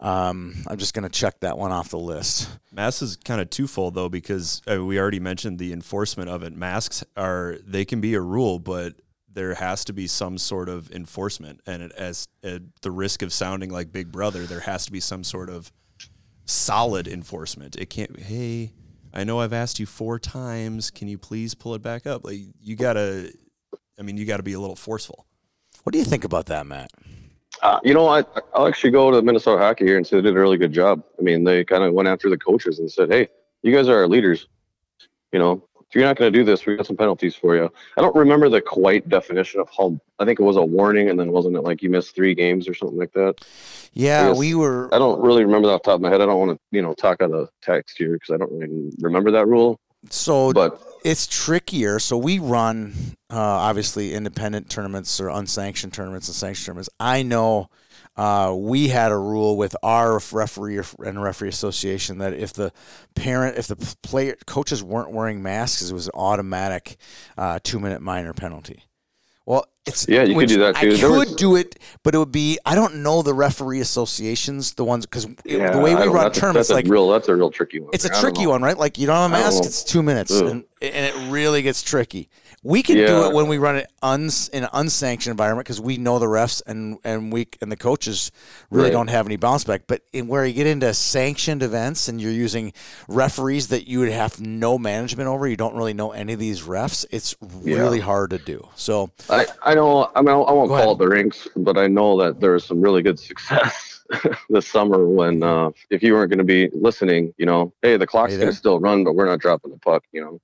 Um, 0.00 0.56
I'm 0.66 0.78
just 0.78 0.94
going 0.94 1.04
to 1.04 1.08
check 1.08 1.40
that 1.40 1.56
one 1.56 1.70
off 1.70 1.90
the 1.90 1.98
list. 1.98 2.48
Masks 2.72 3.02
is 3.02 3.16
kind 3.16 3.40
of 3.40 3.50
twofold 3.50 3.94
though, 3.94 4.08
because 4.08 4.62
uh, 4.70 4.84
we 4.84 4.98
already 4.98 5.20
mentioned 5.20 5.58
the 5.58 5.72
enforcement 5.72 6.28
of 6.28 6.42
it. 6.42 6.56
Masks 6.56 7.04
are 7.16 7.56
they 7.64 7.84
can 7.84 8.00
be 8.00 8.14
a 8.14 8.20
rule, 8.20 8.58
but 8.58 8.94
there 9.32 9.54
has 9.54 9.84
to 9.86 9.92
be 9.92 10.06
some 10.06 10.38
sort 10.38 10.68
of 10.68 10.90
enforcement, 10.92 11.60
and 11.66 11.84
it, 11.84 11.92
as 11.92 12.28
at 12.42 12.62
the 12.82 12.90
risk 12.90 13.22
of 13.22 13.32
sounding 13.32 13.70
like 13.70 13.92
Big 13.92 14.12
Brother, 14.12 14.44
there 14.44 14.60
has 14.60 14.84
to 14.86 14.92
be 14.92 15.00
some 15.00 15.24
sort 15.24 15.48
of 15.48 15.72
solid 16.44 17.08
enforcement. 17.08 17.76
It 17.76 17.90
can't. 17.90 18.18
Hey, 18.18 18.72
I 19.12 19.24
know 19.24 19.40
I've 19.40 19.52
asked 19.52 19.78
you 19.78 19.86
four 19.86 20.18
times. 20.18 20.90
Can 20.90 21.08
you 21.08 21.18
please 21.18 21.54
pull 21.54 21.74
it 21.74 21.82
back 21.82 22.06
up? 22.06 22.24
Like 22.24 22.40
you 22.60 22.76
gotta. 22.76 23.32
I 23.98 24.02
mean, 24.02 24.16
you 24.16 24.24
got 24.24 24.38
to 24.38 24.42
be 24.42 24.54
a 24.54 24.60
little 24.60 24.76
forceful. 24.76 25.26
What 25.82 25.92
do 25.92 25.98
you 25.98 26.04
think 26.04 26.24
about 26.24 26.46
that, 26.46 26.66
Matt? 26.66 26.90
Uh, 27.60 27.78
you 27.84 27.94
know, 27.94 28.08
I, 28.08 28.24
I'll 28.54 28.66
actually 28.66 28.90
go 28.90 29.10
to 29.10 29.22
Minnesota 29.22 29.62
Hockey 29.62 29.84
here 29.84 29.96
and 29.96 30.06
say 30.06 30.16
they 30.16 30.22
did 30.22 30.36
a 30.36 30.40
really 30.40 30.56
good 30.56 30.72
job. 30.72 31.02
I 31.18 31.22
mean, 31.22 31.44
they 31.44 31.64
kind 31.64 31.84
of 31.84 31.92
went 31.92 32.08
after 32.08 32.30
the 32.30 32.38
coaches 32.38 32.78
and 32.78 32.90
said, 32.90 33.12
"Hey, 33.12 33.28
you 33.62 33.74
guys 33.74 33.88
are 33.88 33.98
our 33.98 34.08
leaders. 34.08 34.48
You 35.32 35.38
know, 35.38 35.62
if 35.92 35.96
you're 35.96 36.06
not 36.06 36.16
going 36.16 36.32
to 36.32 36.38
do 36.38 36.42
this, 36.42 36.64
we 36.64 36.74
got 36.74 36.86
some 36.86 36.96
penalties 36.96 37.36
for 37.36 37.54
you." 37.54 37.70
I 37.98 38.00
don't 38.00 38.16
remember 38.16 38.48
the 38.48 38.62
quite 38.62 39.10
definition 39.10 39.60
of 39.60 39.68
how. 39.76 40.00
I 40.18 40.24
think 40.24 40.40
it 40.40 40.42
was 40.42 40.56
a 40.56 40.64
warning, 40.64 41.10
and 41.10 41.20
then 41.20 41.32
wasn't 41.32 41.56
it 41.56 41.60
like 41.60 41.82
you 41.82 41.90
missed 41.90 42.14
three 42.14 42.34
games 42.34 42.66
or 42.66 42.72
something 42.72 42.96
like 42.96 43.12
that? 43.12 43.34
Yeah, 43.92 44.28
guess, 44.28 44.38
we 44.38 44.54
were. 44.54 44.88
I 44.94 44.98
don't 44.98 45.20
really 45.20 45.44
remember 45.44 45.68
that 45.68 45.74
off 45.74 45.82
the 45.82 45.90
top 45.90 45.96
of 45.96 46.00
my 46.00 46.08
head. 46.08 46.22
I 46.22 46.26
don't 46.26 46.38
want 46.38 46.52
to, 46.52 46.58
you 46.70 46.80
know, 46.80 46.94
talk 46.94 47.20
out 47.20 47.32
of 47.32 47.50
text 47.60 47.98
here 47.98 48.14
because 48.14 48.32
I 48.32 48.38
don't 48.38 48.52
really 48.52 48.90
remember 49.00 49.30
that 49.32 49.46
rule. 49.46 49.78
So, 50.08 50.52
but 50.52 50.82
it's 51.04 51.26
trickier. 51.26 51.98
So 51.98 52.16
we 52.16 52.38
run 52.38 52.94
uh, 53.30 53.36
obviously 53.36 54.14
independent 54.14 54.70
tournaments 54.70 55.20
or 55.20 55.28
unsanctioned 55.28 55.92
tournaments 55.92 56.28
and 56.28 56.34
sanctioned 56.34 56.66
tournaments. 56.66 56.88
I 56.98 57.22
know 57.22 57.68
uh, 58.16 58.54
we 58.56 58.88
had 58.88 59.10
a 59.10 59.16
rule 59.16 59.56
with 59.56 59.74
our 59.82 60.20
referee 60.32 60.80
and 61.04 61.22
referee 61.22 61.48
association 61.48 62.18
that 62.18 62.34
if 62.34 62.52
the 62.52 62.72
parent, 63.14 63.56
if 63.56 63.66
the 63.66 63.76
player 64.02 64.36
coaches 64.46 64.82
weren't 64.82 65.12
wearing 65.12 65.42
masks, 65.42 65.90
it 65.90 65.94
was 65.94 66.06
an 66.06 66.12
automatic 66.14 66.96
uh, 67.38 67.58
two 67.62 67.80
minute 67.80 68.02
minor 68.02 68.32
penalty. 68.32 68.84
Well, 69.44 69.66
it's 69.86 70.06
yeah, 70.08 70.22
you 70.22 70.36
could 70.36 70.48
do 70.48 70.58
that 70.58 70.76
too. 70.76 70.88
I 70.88 70.96
there 70.96 71.08
could 71.08 71.30
was... 71.30 71.34
do 71.34 71.56
it, 71.56 71.76
but 72.04 72.14
it 72.14 72.18
would 72.18 72.30
be 72.30 72.58
I 72.64 72.76
don't 72.76 73.02
know 73.02 73.22
the 73.22 73.34
referee 73.34 73.80
associations, 73.80 74.74
the 74.74 74.84
ones 74.84 75.04
because 75.06 75.26
yeah, 75.44 75.72
the 75.72 75.78
way 75.78 75.94
we 75.96 76.06
run 76.06 76.30
tournaments, 76.30 76.68
that's 76.68 76.70
like 76.70 76.86
real, 76.86 77.08
that's 77.08 77.28
a 77.28 77.34
real 77.34 77.50
tricky 77.50 77.80
one. 77.80 77.90
It's 77.92 78.04
a 78.04 78.20
tricky 78.20 78.46
one, 78.46 78.62
right? 78.62 78.78
Like 78.78 78.98
you 78.98 79.06
don't 79.06 79.16
have 79.16 79.30
a 79.30 79.42
mask, 79.42 79.64
it's 79.64 79.82
two 79.82 80.02
minutes, 80.02 80.30
and, 80.30 80.64
and 80.80 81.06
it 81.06 81.30
really 81.32 81.62
gets 81.62 81.82
tricky. 81.82 82.28
We 82.64 82.82
can 82.82 82.96
yeah. 82.96 83.06
do 83.06 83.26
it 83.26 83.34
when 83.34 83.48
we 83.48 83.58
run 83.58 83.76
it 83.76 83.88
uns, 84.02 84.48
in 84.48 84.62
an 84.62 84.70
unsanctioned 84.72 85.32
environment 85.32 85.66
because 85.66 85.80
we 85.80 85.96
know 85.96 86.20
the 86.20 86.26
refs 86.26 86.62
and 86.64 86.98
and 87.02 87.32
we 87.32 87.48
and 87.60 87.72
the 87.72 87.76
coaches 87.76 88.30
really 88.70 88.84
right. 88.84 88.92
don't 88.92 89.08
have 89.08 89.26
any 89.26 89.36
bounce 89.36 89.64
back. 89.64 89.82
But 89.88 90.02
in 90.12 90.28
where 90.28 90.46
you 90.46 90.52
get 90.52 90.68
into 90.68 90.94
sanctioned 90.94 91.62
events 91.62 92.06
and 92.06 92.20
you're 92.20 92.30
using 92.30 92.72
referees 93.08 93.68
that 93.68 93.88
you 93.88 93.98
would 93.98 94.12
have 94.12 94.40
no 94.40 94.78
management 94.78 95.28
over, 95.28 95.48
you 95.48 95.56
don't 95.56 95.74
really 95.74 95.94
know 95.94 96.12
any 96.12 96.34
of 96.34 96.38
these 96.38 96.62
refs. 96.62 97.04
It's 97.10 97.34
really 97.40 97.98
yeah. 97.98 98.04
hard 98.04 98.30
to 98.30 98.38
do. 98.38 98.68
So 98.76 99.10
I 99.28 99.46
I 99.62 99.74
know 99.74 100.12
I 100.14 100.22
mean 100.22 100.30
I 100.30 100.34
won't 100.34 100.68
call 100.68 100.76
ahead. 100.76 100.88
it 100.90 100.98
the 100.98 101.08
rinks, 101.08 101.48
but 101.56 101.76
I 101.76 101.88
know 101.88 102.20
that 102.22 102.40
there 102.40 102.54
is 102.54 102.64
some 102.64 102.80
really 102.80 103.02
good 103.02 103.18
success 103.18 104.04
this 104.50 104.68
summer 104.68 105.06
when 105.06 105.42
uh, 105.42 105.70
if 105.90 106.02
you 106.02 106.14
weren't 106.14 106.30
going 106.30 106.38
to 106.38 106.44
be 106.44 106.68
listening, 106.72 107.34
you 107.38 107.46
know, 107.46 107.72
hey, 107.82 107.96
the 107.96 108.06
clock's 108.06 108.36
going 108.36 108.48
to 108.48 108.54
still 108.54 108.78
run, 108.78 109.04
but 109.04 109.14
we're 109.14 109.26
not 109.26 109.40
dropping 109.40 109.72
the 109.72 109.78
puck, 109.78 110.04
you 110.12 110.20
know. 110.20 110.40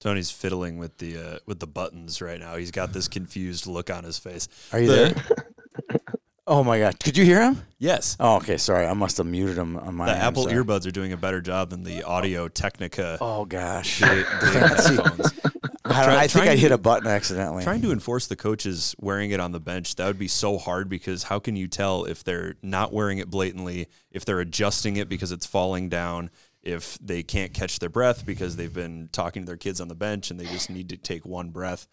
Tony's 0.00 0.30
fiddling 0.30 0.78
with 0.78 0.96
the 0.98 1.18
uh, 1.18 1.38
with 1.46 1.60
the 1.60 1.66
buttons 1.66 2.20
right 2.22 2.40
now. 2.40 2.56
He's 2.56 2.70
got 2.70 2.92
this 2.92 3.06
confused 3.06 3.66
look 3.66 3.90
on 3.90 4.04
his 4.04 4.18
face. 4.18 4.48
Are 4.72 4.80
you 4.80 4.88
the, 4.88 4.94
there? 4.94 6.00
oh 6.46 6.64
my 6.64 6.78
god! 6.78 6.98
Could 6.98 7.18
you 7.18 7.24
hear 7.24 7.42
him? 7.42 7.62
Yes. 7.78 8.16
Oh, 8.18 8.36
okay. 8.36 8.56
Sorry, 8.56 8.86
I 8.86 8.94
must 8.94 9.18
have 9.18 9.26
muted 9.26 9.58
him 9.58 9.76
on 9.76 9.94
my. 9.94 10.06
The 10.06 10.12
end, 10.12 10.22
Apple 10.22 10.46
earbuds 10.46 10.86
are 10.86 10.90
doing 10.90 11.12
a 11.12 11.18
better 11.18 11.42
job 11.42 11.70
than 11.70 11.84
the 11.84 12.02
Audio 12.02 12.48
Technica. 12.48 13.18
Oh 13.20 13.44
gosh. 13.44 14.00
The, 14.10 15.32
the 15.36 15.50
I, 15.90 16.04
Try, 16.04 16.16
I 16.16 16.26
think 16.28 16.46
I 16.46 16.56
hit 16.56 16.72
a 16.72 16.78
button 16.78 17.08
accidentally. 17.08 17.64
Trying 17.64 17.82
to 17.82 17.90
enforce 17.90 18.28
the 18.28 18.36
coaches 18.36 18.94
wearing 19.00 19.32
it 19.32 19.40
on 19.40 19.50
the 19.50 19.60
bench 19.60 19.96
that 19.96 20.06
would 20.06 20.18
be 20.18 20.28
so 20.28 20.56
hard 20.56 20.88
because 20.88 21.24
how 21.24 21.38
can 21.40 21.56
you 21.56 21.66
tell 21.66 22.04
if 22.04 22.22
they're 22.22 22.54
not 22.62 22.92
wearing 22.92 23.18
it 23.18 23.28
blatantly, 23.28 23.88
if 24.12 24.24
they're 24.24 24.40
adjusting 24.40 24.96
it 24.96 25.08
because 25.08 25.32
it's 25.32 25.46
falling 25.46 25.88
down, 25.88 26.30
if 26.62 26.98
they 26.98 27.22
can't 27.22 27.54
catch 27.54 27.78
their 27.78 27.88
breath 27.88 28.26
because 28.26 28.56
they've 28.56 28.72
been 28.72 29.08
talking 29.12 29.42
to 29.42 29.46
their 29.46 29.56
kids 29.56 29.80
on 29.80 29.88
the 29.88 29.94
bench 29.94 30.30
and 30.30 30.38
they 30.38 30.44
just 30.44 30.70
need 30.70 30.90
to 30.90 30.96
take 30.96 31.24
one 31.24 31.50
breath 31.50 31.88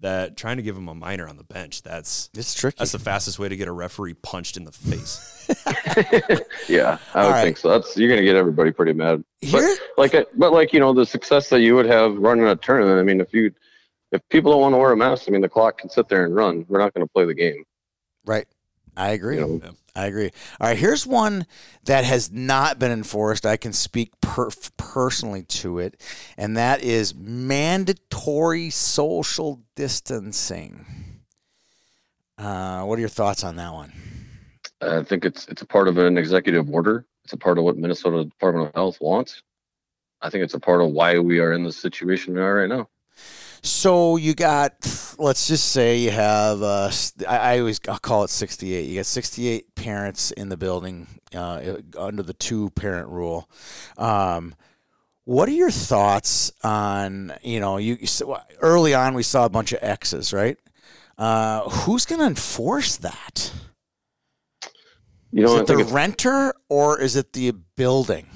that 0.00 0.36
trying 0.36 0.56
to 0.56 0.62
give 0.62 0.74
them 0.74 0.88
a 0.88 0.94
minor 0.94 1.28
on 1.28 1.36
the 1.36 1.44
bench 1.44 1.82
that's 1.82 2.28
it's 2.34 2.54
tricky. 2.54 2.76
that's 2.78 2.92
the 2.92 2.98
fastest 2.98 3.38
way 3.38 3.48
to 3.48 3.56
get 3.56 3.68
a 3.68 3.72
referee 3.72 4.14
punched 4.14 4.56
in 4.56 4.64
the 4.64 4.72
face. 4.72 5.28
Yeah 6.68 6.98
i 7.14 7.24
would 7.24 7.30
right. 7.30 7.42
think 7.42 7.56
so. 7.56 7.68
That's 7.68 7.96
you're 7.96 8.08
gonna 8.08 8.22
get 8.22 8.36
everybody 8.36 8.72
pretty 8.72 8.92
mad. 8.92 9.24
But 9.50 9.64
like 9.96 10.14
uh, 10.14 10.24
but 10.36 10.52
like 10.52 10.72
you 10.72 10.80
know 10.80 10.92
the 10.92 11.06
success 11.06 11.48
that 11.50 11.60
you 11.60 11.74
would 11.74 11.86
have 11.86 12.16
running 12.16 12.46
a 12.46 12.56
tournament 12.56 12.98
i 12.98 13.02
mean 13.02 13.20
if 13.20 13.34
you 13.34 13.52
if 14.12 14.20
people 14.28 14.52
don't 14.52 14.60
want 14.60 14.72
to 14.72 14.78
wear 14.78 14.92
a 14.92 14.96
mask 14.96 15.28
i 15.28 15.30
mean 15.30 15.40
the 15.40 15.48
clock 15.48 15.78
can 15.78 15.90
sit 15.90 16.08
there 16.08 16.24
and 16.24 16.34
run. 16.34 16.64
We're 16.68 16.78
not 16.78 16.94
going 16.94 17.06
to 17.06 17.12
play 17.12 17.24
the 17.24 17.34
game. 17.34 17.64
Right 18.24 18.46
I 18.96 19.10
agree. 19.10 19.36
You 19.36 19.60
know? 19.62 19.72
I 19.94 20.06
agree. 20.06 20.30
All 20.60 20.68
right, 20.68 20.76
here's 20.76 21.06
one 21.06 21.46
that 21.84 22.04
has 22.04 22.30
not 22.30 22.78
been 22.78 22.92
enforced. 22.92 23.44
I 23.44 23.56
can 23.56 23.72
speak 23.72 24.18
per- 24.20 24.50
personally 24.76 25.42
to 25.44 25.78
it, 25.78 26.00
and 26.36 26.56
that 26.56 26.82
is 26.82 27.14
mandatory 27.14 28.70
social 28.70 29.62
distancing. 29.76 30.86
Uh, 32.38 32.82
what 32.84 32.96
are 32.96 33.00
your 33.00 33.08
thoughts 33.08 33.44
on 33.44 33.56
that 33.56 33.72
one? 33.72 33.92
I 34.80 35.02
think 35.02 35.24
it's 35.24 35.46
it's 35.48 35.62
a 35.62 35.66
part 35.66 35.88
of 35.88 35.98
an 35.98 36.16
executive 36.18 36.70
order. 36.70 37.06
It's 37.24 37.34
a 37.34 37.38
part 37.38 37.58
of 37.58 37.64
what 37.64 37.76
Minnesota 37.76 38.24
Department 38.24 38.68
of 38.68 38.74
Health 38.74 38.98
wants. 39.00 39.42
I 40.22 40.30
think 40.30 40.44
it's 40.44 40.54
a 40.54 40.60
part 40.60 40.80
of 40.80 40.90
why 40.90 41.18
we 41.18 41.38
are 41.38 41.52
in 41.52 41.64
the 41.64 41.72
situation 41.72 42.34
we 42.34 42.40
are 42.40 42.54
right 42.54 42.68
now. 42.68 42.88
So 43.62 44.16
you 44.16 44.34
got, 44.34 44.74
let's 45.18 45.46
just 45.46 45.68
say 45.68 45.98
you 45.98 46.10
have, 46.10 46.62
uh, 46.62 46.90
I, 47.28 47.38
I 47.38 47.58
always 47.60 47.80
I'll 47.88 47.98
call 47.98 48.24
it 48.24 48.30
68. 48.30 48.88
You 48.88 48.96
got 48.96 49.06
68 49.06 49.74
parents 49.76 50.32
in 50.32 50.48
the 50.48 50.56
building 50.56 51.06
uh, 51.34 51.76
under 51.96 52.24
the 52.24 52.32
two 52.32 52.70
parent 52.70 53.08
rule. 53.08 53.48
Um, 53.96 54.56
what 55.24 55.48
are 55.48 55.52
your 55.52 55.70
thoughts 55.70 56.50
on, 56.64 57.32
you 57.42 57.60
know, 57.60 57.76
you 57.76 58.04
so 58.06 58.36
early 58.60 58.94
on 58.94 59.14
we 59.14 59.22
saw 59.22 59.44
a 59.44 59.48
bunch 59.48 59.72
of 59.72 59.78
X's, 59.80 60.32
right? 60.32 60.58
Uh, 61.16 61.68
who's 61.68 62.04
going 62.04 62.20
to 62.20 62.26
enforce 62.26 62.96
that? 62.96 63.52
You 65.30 65.44
know, 65.44 65.54
is 65.54 65.60
it 65.60 65.66
the 65.68 65.84
renter 65.84 66.52
or 66.68 67.00
is 67.00 67.14
it 67.14 67.32
the 67.32 67.52
building? 67.76 68.26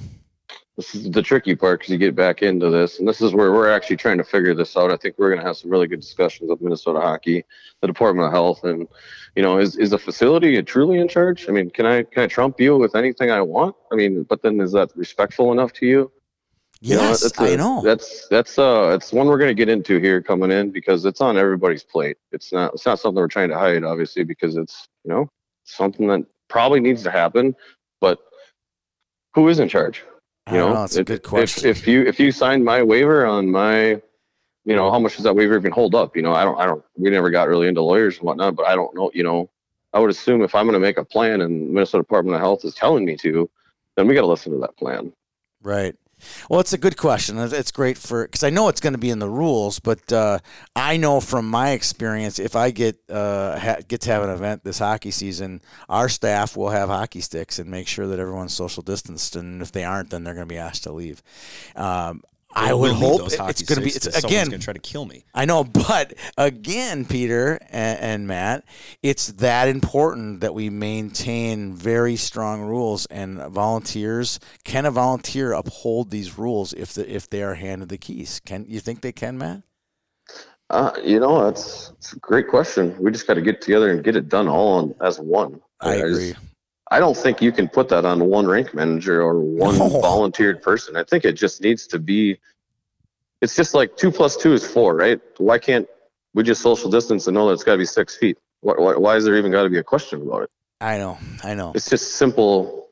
This 0.76 0.94
is 0.94 1.10
the 1.10 1.22
tricky 1.22 1.56
part 1.56 1.80
because 1.80 1.92
you 1.92 1.98
get 1.98 2.14
back 2.14 2.42
into 2.42 2.68
this, 2.70 2.98
and 2.98 3.08
this 3.08 3.22
is 3.22 3.32
where 3.32 3.52
we're 3.52 3.70
actually 3.70 3.96
trying 3.96 4.18
to 4.18 4.24
figure 4.24 4.54
this 4.54 4.76
out. 4.76 4.90
I 4.90 4.96
think 4.96 5.16
we're 5.18 5.30
going 5.30 5.40
to 5.40 5.46
have 5.46 5.56
some 5.56 5.70
really 5.70 5.86
good 5.86 6.00
discussions 6.00 6.50
with 6.50 6.60
Minnesota 6.60 7.00
Hockey, 7.00 7.44
the 7.80 7.86
Department 7.86 8.26
of 8.26 8.32
Health, 8.32 8.64
and 8.64 8.86
you 9.34 9.42
know, 9.42 9.58
is 9.58 9.76
is 9.76 9.90
the 9.90 9.98
facility 9.98 10.62
truly 10.62 10.98
in 10.98 11.08
charge? 11.08 11.48
I 11.48 11.52
mean, 11.52 11.70
can 11.70 11.86
I 11.86 12.02
can 12.02 12.24
I 12.24 12.26
trump 12.26 12.60
you 12.60 12.76
with 12.76 12.94
anything 12.94 13.30
I 13.30 13.40
want? 13.40 13.74
I 13.90 13.94
mean, 13.94 14.24
but 14.24 14.42
then 14.42 14.60
is 14.60 14.72
that 14.72 14.90
respectful 14.96 15.52
enough 15.52 15.72
to 15.74 15.86
you? 15.86 16.12
you 16.80 16.96
yes, 16.96 17.38
know, 17.38 17.46
a, 17.46 17.52
I 17.52 17.56
know. 17.56 17.80
That's 17.82 18.28
that's 18.28 18.58
uh, 18.58 18.92
it's 18.94 19.12
one 19.12 19.26
we're 19.28 19.38
going 19.38 19.48
to 19.48 19.54
get 19.54 19.68
into 19.68 19.98
here 19.98 20.20
coming 20.20 20.50
in 20.50 20.70
because 20.70 21.04
it's 21.04 21.20
on 21.20 21.38
everybody's 21.38 21.82
plate. 21.82 22.18
It's 22.32 22.52
not 22.52 22.74
it's 22.74 22.84
not 22.84 23.00
something 23.00 23.16
we're 23.16 23.28
trying 23.28 23.48
to 23.48 23.58
hide, 23.58 23.82
obviously, 23.82 24.24
because 24.24 24.56
it's 24.56 24.86
you 25.04 25.12
know 25.12 25.30
something 25.64 26.06
that 26.08 26.26
probably 26.48 26.80
needs 26.80 27.02
to 27.04 27.10
happen, 27.10 27.56
but 28.00 28.18
who 29.34 29.48
is 29.48 29.58
in 29.58 29.68
charge? 29.68 30.04
You 30.50 30.58
know, 30.58 30.72
that's 30.74 30.96
a 30.96 31.04
good 31.04 31.22
question. 31.22 31.68
If, 31.68 31.78
if 31.78 31.88
you 31.88 32.02
if 32.02 32.20
you 32.20 32.30
signed 32.30 32.64
my 32.64 32.82
waiver 32.82 33.26
on 33.26 33.50
my, 33.50 34.00
you 34.64 34.76
know, 34.76 34.90
how 34.90 34.98
much 35.00 35.16
does 35.16 35.24
that 35.24 35.34
waiver 35.34 35.56
even 35.56 35.72
hold 35.72 35.94
up? 35.94 36.16
You 36.16 36.22
know, 36.22 36.32
I 36.32 36.44
don't 36.44 36.58
I 36.60 36.66
don't 36.66 36.84
we 36.96 37.10
never 37.10 37.30
got 37.30 37.48
really 37.48 37.66
into 37.66 37.82
lawyers 37.82 38.18
and 38.18 38.26
whatnot, 38.26 38.54
but 38.54 38.66
I 38.66 38.76
don't 38.76 38.94
know. 38.94 39.10
You 39.12 39.24
know, 39.24 39.50
I 39.92 39.98
would 39.98 40.10
assume 40.10 40.42
if 40.42 40.54
I'm 40.54 40.66
going 40.66 40.74
to 40.74 40.80
make 40.80 40.98
a 40.98 41.04
plan 41.04 41.40
and 41.40 41.72
Minnesota 41.72 42.02
Department 42.02 42.36
of 42.36 42.40
Health 42.40 42.64
is 42.64 42.74
telling 42.74 43.04
me 43.04 43.16
to, 43.16 43.50
then 43.96 44.06
we 44.06 44.14
got 44.14 44.20
to 44.20 44.26
listen 44.28 44.52
to 44.52 44.58
that 44.58 44.76
plan. 44.76 45.12
Right. 45.62 45.96
Well, 46.48 46.60
it's 46.60 46.72
a 46.72 46.78
good 46.78 46.96
question. 46.96 47.38
It's 47.38 47.70
great 47.70 47.98
for 47.98 48.24
because 48.24 48.42
I 48.42 48.50
know 48.50 48.68
it's 48.68 48.80
going 48.80 48.92
to 48.94 48.98
be 48.98 49.10
in 49.10 49.18
the 49.18 49.28
rules, 49.28 49.78
but 49.78 50.12
uh, 50.12 50.38
I 50.74 50.96
know 50.96 51.20
from 51.20 51.48
my 51.48 51.70
experience, 51.70 52.38
if 52.38 52.56
I 52.56 52.70
get 52.70 52.98
uh, 53.10 53.58
ha- 53.58 53.78
get 53.86 54.00
to 54.02 54.10
have 54.10 54.22
an 54.22 54.30
event 54.30 54.64
this 54.64 54.78
hockey 54.78 55.10
season, 55.10 55.60
our 55.88 56.08
staff 56.08 56.56
will 56.56 56.70
have 56.70 56.88
hockey 56.88 57.20
sticks 57.20 57.58
and 57.58 57.70
make 57.70 57.88
sure 57.88 58.06
that 58.06 58.18
everyone's 58.18 58.54
social 58.54 58.82
distanced, 58.82 59.36
and 59.36 59.62
if 59.62 59.72
they 59.72 59.84
aren't, 59.84 60.10
then 60.10 60.24
they're 60.24 60.34
going 60.34 60.48
to 60.48 60.54
be 60.54 60.58
asked 60.58 60.84
to 60.84 60.92
leave. 60.92 61.22
Um, 61.74 62.22
I 62.56 62.72
would 62.72 62.92
hope 62.92 63.20
it's 63.26 63.62
going 63.62 63.78
to 63.78 63.84
be. 63.84 63.90
It's 63.90 64.06
again 64.06 64.48
going 64.48 64.58
to 64.58 64.64
try 64.64 64.72
to 64.72 64.80
kill 64.80 65.04
me. 65.04 65.24
I 65.34 65.44
know, 65.44 65.62
but 65.88 66.14
again, 66.38 67.04
Peter 67.04 67.58
and, 67.70 68.00
and, 68.00 68.26
Matt, 68.26 68.64
it's 69.02 69.28
that 69.28 69.68
important 69.68 70.40
that 70.40 70.54
we 70.54 70.70
maintain 70.70 71.74
very 71.74 72.16
strong 72.16 72.62
rules, 72.62 73.06
and 73.06 73.38
volunteers 73.38 74.40
can 74.64 74.86
a 74.86 74.90
volunteer 74.90 75.52
uphold 75.52 76.10
these 76.10 76.38
rules 76.38 76.72
if 76.72 76.94
the, 76.94 77.08
if 77.14 77.28
they 77.28 77.42
are 77.42 77.54
handed 77.54 77.90
the 77.90 77.98
keys? 77.98 78.40
Can 78.44 78.64
you 78.66 78.80
think 78.80 79.02
they 79.02 79.12
can, 79.12 79.36
Matt? 79.36 79.62
Uh, 80.70 80.90
you 81.04 81.20
know, 81.20 81.44
that's, 81.44 81.90
that's 81.90 82.14
a 82.14 82.18
great 82.18 82.48
question. 82.48 82.96
We 82.98 83.12
just 83.12 83.26
got 83.26 83.34
to 83.34 83.42
get 83.42 83.60
together 83.60 83.90
and 83.90 84.02
get 84.02 84.16
it 84.16 84.28
done 84.28 84.48
all 84.48 84.78
on, 84.78 84.94
as 85.00 85.20
one. 85.20 85.60
I, 85.80 85.90
I 85.90 85.94
agree. 85.96 86.32
Just, 86.32 86.45
I 86.90 87.00
don't 87.00 87.16
think 87.16 87.42
you 87.42 87.50
can 87.50 87.68
put 87.68 87.88
that 87.88 88.04
on 88.04 88.24
one 88.24 88.46
rink 88.46 88.72
manager 88.72 89.20
or 89.20 89.40
one 89.40 89.78
no. 89.78 89.88
volunteered 90.00 90.62
person. 90.62 90.96
I 90.96 91.04
think 91.04 91.24
it 91.24 91.32
just 91.32 91.60
needs 91.60 91.86
to 91.88 91.98
be. 91.98 92.38
It's 93.42 93.56
just 93.56 93.74
like 93.74 93.96
two 93.96 94.10
plus 94.10 94.36
two 94.36 94.52
is 94.52 94.66
four, 94.66 94.94
right? 94.96 95.20
Why 95.38 95.58
can't 95.58 95.86
we 96.34 96.42
just 96.42 96.62
social 96.62 96.90
distance 96.90 97.26
and 97.26 97.34
know 97.34 97.48
that 97.48 97.54
it's 97.54 97.64
got 97.64 97.72
to 97.72 97.78
be 97.78 97.84
six 97.84 98.16
feet? 98.16 98.38
Why, 98.60 98.74
why, 98.78 98.96
why 98.96 99.16
is 99.16 99.24
there 99.24 99.36
even 99.36 99.52
got 99.52 99.64
to 99.64 99.70
be 99.70 99.78
a 99.78 99.84
question 99.84 100.22
about 100.22 100.44
it? 100.44 100.50
I 100.80 100.98
know, 100.98 101.18
I 101.42 101.54
know. 101.54 101.72
It's 101.74 101.90
just 101.90 102.12
simple. 102.12 102.88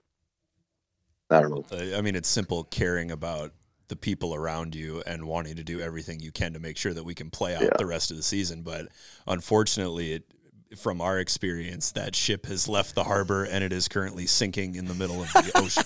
I 1.30 1.40
don't 1.40 1.51
know. 1.51 1.64
Uh, 1.70 1.97
I 1.97 2.01
mean, 2.01 2.16
it's 2.16 2.28
simple 2.28 2.64
caring 2.64 3.11
about 3.11 3.53
the 3.88 3.97
people 3.97 4.34
around 4.34 4.74
you 4.74 5.03
and 5.07 5.24
wanting 5.26 5.57
to 5.57 5.64
do 5.64 5.80
everything 5.80 6.20
you 6.20 6.32
can 6.32 6.55
to 6.55 6.59
make 6.59 6.76
sure 6.76 6.95
that 6.95 7.05
we 7.05 7.14
can 7.14 7.30
play 7.30 7.55
out 7.55 7.62
yeah. 7.62 7.70
the 7.76 7.86
rest 7.86 8.11
of 8.11 8.16
the 8.16 8.22
season. 8.22 8.62
But 8.62 8.88
unfortunately, 9.26 10.14
it 10.14 10.24
from 10.76 11.00
our 11.00 11.18
experience, 11.18 11.92
that 11.92 12.14
ship 12.14 12.46
has 12.46 12.68
left 12.68 12.94
the 12.94 13.04
harbor 13.04 13.44
and 13.44 13.62
it 13.62 13.72
is 13.72 13.88
currently 13.88 14.26
sinking 14.26 14.74
in 14.74 14.86
the 14.86 14.94
middle 14.94 15.22
of 15.22 15.32
the 15.32 15.52
ocean. 15.56 15.84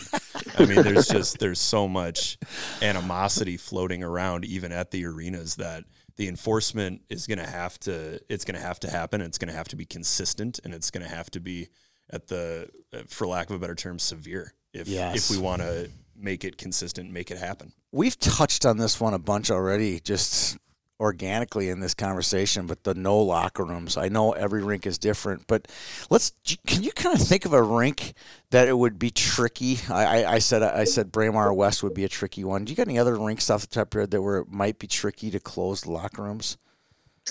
I 0.58 0.66
mean, 0.66 0.82
there's 0.82 1.08
just 1.08 1.38
there's 1.38 1.60
so 1.60 1.88
much 1.88 2.38
animosity 2.82 3.56
floating 3.56 4.02
around, 4.02 4.44
even 4.44 4.72
at 4.72 4.90
the 4.90 5.04
arenas, 5.04 5.56
that 5.56 5.84
the 6.16 6.28
enforcement 6.28 7.02
is 7.08 7.26
going 7.26 7.38
to 7.38 7.46
have 7.46 7.78
to 7.80 8.20
it's 8.28 8.44
going 8.44 8.56
to 8.56 8.66
have 8.66 8.80
to 8.80 8.90
happen. 8.90 9.20
It's 9.20 9.38
going 9.38 9.48
to 9.48 9.54
have 9.54 9.68
to 9.68 9.76
be 9.76 9.84
consistent, 9.84 10.60
and 10.64 10.74
it's 10.74 10.90
going 10.90 11.04
to 11.04 11.14
have 11.14 11.30
to 11.30 11.40
be 11.40 11.68
at 12.10 12.26
the, 12.26 12.68
uh, 12.92 13.02
for 13.08 13.26
lack 13.26 13.50
of 13.50 13.56
a 13.56 13.58
better 13.58 13.74
term, 13.74 13.98
severe. 13.98 14.54
If 14.72 14.88
yes. 14.88 15.30
if 15.30 15.36
we 15.36 15.42
want 15.42 15.62
to 15.62 15.90
make 16.16 16.44
it 16.44 16.58
consistent, 16.58 17.10
make 17.12 17.30
it 17.30 17.38
happen. 17.38 17.72
We've 17.92 18.18
touched 18.18 18.66
on 18.66 18.76
this 18.76 19.00
one 19.00 19.14
a 19.14 19.18
bunch 19.18 19.50
already, 19.50 20.00
just 20.00 20.58
organically 21.00 21.68
in 21.68 21.80
this 21.80 21.94
conversation, 21.94 22.66
but 22.66 22.84
the 22.84 22.94
no 22.94 23.18
locker 23.18 23.64
rooms. 23.64 23.96
I 23.96 24.08
know 24.08 24.32
every 24.32 24.62
rink 24.62 24.86
is 24.86 24.98
different, 24.98 25.46
but 25.46 25.68
let's. 26.10 26.32
Can 26.66 26.82
you 26.82 26.92
kind 26.92 27.18
of 27.18 27.26
think 27.26 27.44
of 27.44 27.52
a 27.52 27.62
rink 27.62 28.14
that 28.50 28.68
it 28.68 28.76
would 28.76 28.98
be 28.98 29.10
tricky? 29.10 29.78
I, 29.88 30.22
I, 30.22 30.32
I 30.34 30.38
said 30.38 30.62
I 30.62 30.84
said 30.84 31.12
Braemar 31.12 31.52
West 31.54 31.82
would 31.82 31.94
be 31.94 32.04
a 32.04 32.08
tricky 32.08 32.44
one. 32.44 32.64
Do 32.64 32.70
you 32.70 32.76
got 32.76 32.88
any 32.88 32.98
other 32.98 33.16
rinks 33.16 33.50
off 33.50 33.60
the 33.60 33.66
top 33.68 33.88
of 33.88 33.94
your 33.94 34.02
head 34.02 34.10
that 34.10 34.22
where 34.22 34.38
it 34.38 34.48
might 34.50 34.78
be 34.78 34.86
tricky 34.86 35.30
to 35.30 35.40
close 35.40 35.82
the 35.82 35.92
locker 35.92 36.22
rooms? 36.22 36.56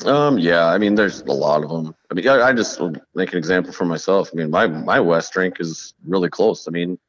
Um, 0.06 0.38
yeah, 0.38 0.68
I 0.68 0.78
mean, 0.78 0.96
there's 0.96 1.22
a 1.22 1.34
lot 1.34 1.64
of 1.64 1.70
them. 1.70 1.96
I 2.12 2.14
mean, 2.14 2.28
I, 2.28 2.50
I 2.50 2.54
just 2.54 2.80
make 3.16 3.32
an 3.32 3.38
example 3.38 3.74
for 3.74 3.86
myself. 3.86 4.30
I 4.32 4.38
mean, 4.38 4.52
my 4.52 4.68
my 4.68 5.00
West 5.00 5.36
rink 5.36 5.60
is 5.60 5.94
really 6.06 6.30
close. 6.30 6.68
I 6.68 6.72
mean, 6.72 7.00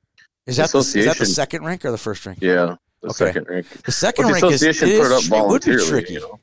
is 0.46 0.56
that, 0.56 0.70
the, 0.70 0.78
is 0.78 1.04
that 1.04 1.18
the 1.18 1.26
second 1.26 1.64
rink 1.64 1.84
or 1.84 1.90
the 1.90 1.98
first 1.98 2.24
rink? 2.24 2.38
Yeah, 2.40 2.76
the 3.02 3.08
okay. 3.08 3.26
second 3.26 3.46
rink. 3.48 3.68
The 3.84 3.92
second 3.92 4.26
rink 4.28 4.44
is, 4.46 4.62
it, 4.62 4.82
is, 4.82 5.30
it 5.30 5.46
would 5.46 5.62
be 5.62 5.76
tricky. 5.76 6.14
You 6.14 6.20
know? 6.20 6.40